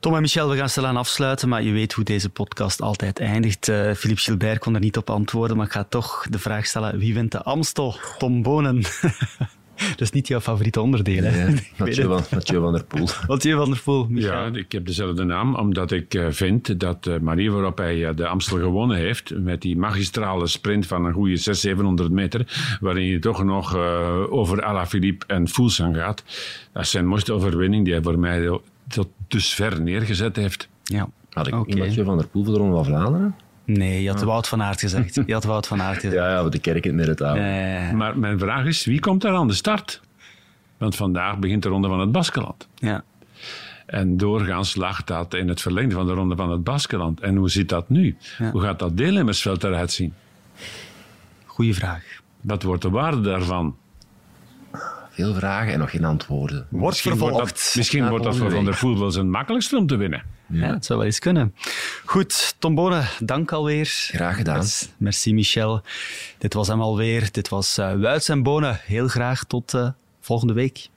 Tom 0.00 0.14
en 0.14 0.20
Michel, 0.20 0.48
we 0.48 0.56
gaan 0.56 0.68
stilaan 0.68 0.96
afsluiten, 0.96 1.48
maar 1.48 1.62
je 1.62 1.72
weet 1.72 1.92
hoe 1.92 2.04
deze 2.04 2.28
podcast 2.28 2.82
altijd 2.82 3.20
eindigt. 3.20 3.68
Uh, 3.68 3.92
Philippe 3.92 4.22
Gilbert 4.22 4.58
kon 4.58 4.74
er 4.74 4.80
niet 4.80 4.96
op 4.96 5.10
antwoorden, 5.10 5.56
maar 5.56 5.66
ik 5.66 5.72
ga 5.72 5.84
toch 5.84 6.26
de 6.30 6.38
vraag 6.38 6.66
stellen. 6.66 6.98
Wie 6.98 7.14
wint 7.14 7.32
de 7.32 7.42
Amstel? 7.42 7.96
Tom 8.18 8.42
Bonen. 8.42 8.82
Dat 9.90 10.00
is 10.00 10.10
niet 10.10 10.28
jouw 10.28 10.40
favoriete 10.40 10.80
onderdeel, 10.80 11.22
hè? 11.22 11.44
Nee, 11.44 11.68
Mathieu, 11.78 12.06
van, 12.06 12.22
Mathieu 12.30 12.60
van 12.60 12.72
der 12.72 12.84
Poel. 12.84 13.08
Mathieu 13.28 13.56
van 13.56 13.70
der 13.70 13.80
Poel, 13.84 14.06
Michel. 14.08 14.30
Ja, 14.30 14.50
ik 14.52 14.72
heb 14.72 14.86
dezelfde 14.86 15.24
naam, 15.24 15.54
omdat 15.54 15.90
ik 15.90 16.14
uh, 16.14 16.26
vind 16.30 16.80
dat 16.80 17.04
de 17.04 17.18
manier 17.20 17.52
waarop 17.52 17.78
hij 17.78 17.96
uh, 17.96 18.16
de 18.16 18.26
Amstel 18.26 18.58
gewonnen 18.58 18.96
heeft, 18.96 19.38
met 19.38 19.62
die 19.62 19.76
magistrale 19.76 20.46
sprint 20.46 20.86
van 20.86 21.04
een 21.04 21.12
goede 21.12 21.36
600, 21.36 21.58
700 21.58 22.10
meter, 22.10 22.76
waarin 22.80 23.04
je 23.04 23.18
toch 23.18 23.44
nog 23.44 23.76
uh, 23.76 24.32
over 24.32 24.62
Alaphilippe 24.62 25.26
en 25.26 25.48
Fuglsang 25.48 25.96
gaat, 25.96 26.24
dat 26.72 26.82
is 26.82 26.90
zijn 26.90 27.06
mooiste 27.06 27.32
overwinning 27.32 27.84
die 27.84 27.92
hij 27.92 28.02
voor 28.02 28.18
mij 28.18 28.60
tot 28.88 29.08
dusver 29.28 29.80
neergezet 29.80 30.36
heeft. 30.36 30.68
Ja. 30.82 31.08
Had 31.30 31.46
ik 31.46 31.54
Oké. 31.54 31.70
okay. 31.70 31.86
Mathieu 31.86 32.04
van 32.04 32.18
der 32.18 32.26
Poel 32.26 32.44
voor 32.44 32.52
de 32.52 32.58
Ronde 32.58 32.74
van 32.74 32.84
Vlaanderen? 32.84 33.34
Nee, 33.76 34.02
je 34.02 34.08
had 34.08 34.22
Wout 34.22 34.48
van 34.48 34.62
Aert 34.62 34.80
gezegd. 34.80 35.20
Je 35.26 35.32
had 35.32 35.44
Wout 35.44 35.66
van 35.66 35.82
Aert 35.82 36.00
gezegd. 36.00 36.14
Ja, 36.14 36.30
ja, 36.30 36.48
de 36.48 36.58
kerk 36.58 36.84
in 36.86 36.98
het 36.98 37.06
midden 37.08 37.34
Nee. 37.34 37.92
Maar 37.92 38.18
mijn 38.18 38.38
vraag 38.38 38.64
is, 38.64 38.84
wie 38.84 39.00
komt 39.00 39.22
daar 39.22 39.34
aan 39.34 39.48
de 39.48 39.54
start? 39.54 40.00
Want 40.78 40.96
vandaag 40.96 41.38
begint 41.38 41.62
de 41.62 41.68
Ronde 41.68 41.88
van 41.88 42.00
het 42.00 42.12
Baskeland. 42.12 42.68
Ja. 42.74 43.04
En 43.86 44.16
doorgaans 44.16 44.74
lag 44.74 45.04
dat 45.04 45.34
in 45.34 45.48
het 45.48 45.60
verlengde 45.60 45.94
van 45.94 46.06
de 46.06 46.12
Ronde 46.12 46.36
van 46.36 46.50
het 46.50 46.64
Baskeland. 46.64 47.20
En 47.20 47.36
hoe 47.36 47.50
zit 47.50 47.68
dat 47.68 47.88
nu? 47.88 48.16
Ja. 48.38 48.50
Hoe 48.50 48.60
gaat 48.60 48.78
dat 48.78 48.96
deelnemersveld 48.96 49.64
eruit 49.64 49.92
zien? 49.92 50.14
Goeie 51.44 51.74
vraag. 51.74 52.02
Wat 52.40 52.62
wordt 52.62 52.82
de 52.82 52.90
waarde 52.90 53.20
daarvan? 53.20 53.76
Veel 55.10 55.34
vragen 55.34 55.72
en 55.72 55.78
nog 55.78 55.90
geen 55.90 56.04
antwoorden. 56.04 56.66
Wordt 56.68 56.86
Misschien 56.86 57.10
vervolgd. 57.10 57.34
wordt 57.34 57.64
dat, 57.64 57.72
misschien 57.76 58.02
Ja, 58.02 58.08
wordt 58.10 58.24
dat 58.24 58.36
voor 58.36 58.50
Van 58.50 58.64
der 58.64 58.76
Poel 58.76 58.98
wel 58.98 59.10
zijn 59.10 59.30
makkelijkste 59.30 59.76
om 59.76 59.86
te 59.86 59.96
winnen. 59.96 60.22
Ja, 60.48 60.72
het 60.72 60.84
zou 60.84 60.98
wel 60.98 61.08
eens 61.08 61.18
kunnen. 61.18 61.54
Goed, 62.04 62.54
Tom 62.58 62.74
Bonen, 62.74 63.08
dank 63.18 63.52
alweer. 63.52 63.86
Graag 63.86 64.36
gedaan. 64.36 64.64
Merci 64.96 65.34
Michel. 65.34 65.82
Dit 66.38 66.54
was 66.54 66.68
hem 66.68 66.80
alweer. 66.80 67.28
Dit 67.32 67.48
was 67.48 67.78
uh, 67.78 67.92
Wuits 67.92 68.28
en 68.28 68.42
Bonen. 68.42 68.80
Heel 68.84 69.08
graag 69.08 69.44
tot 69.44 69.74
uh, 69.74 69.88
volgende 70.20 70.52
week. 70.52 70.88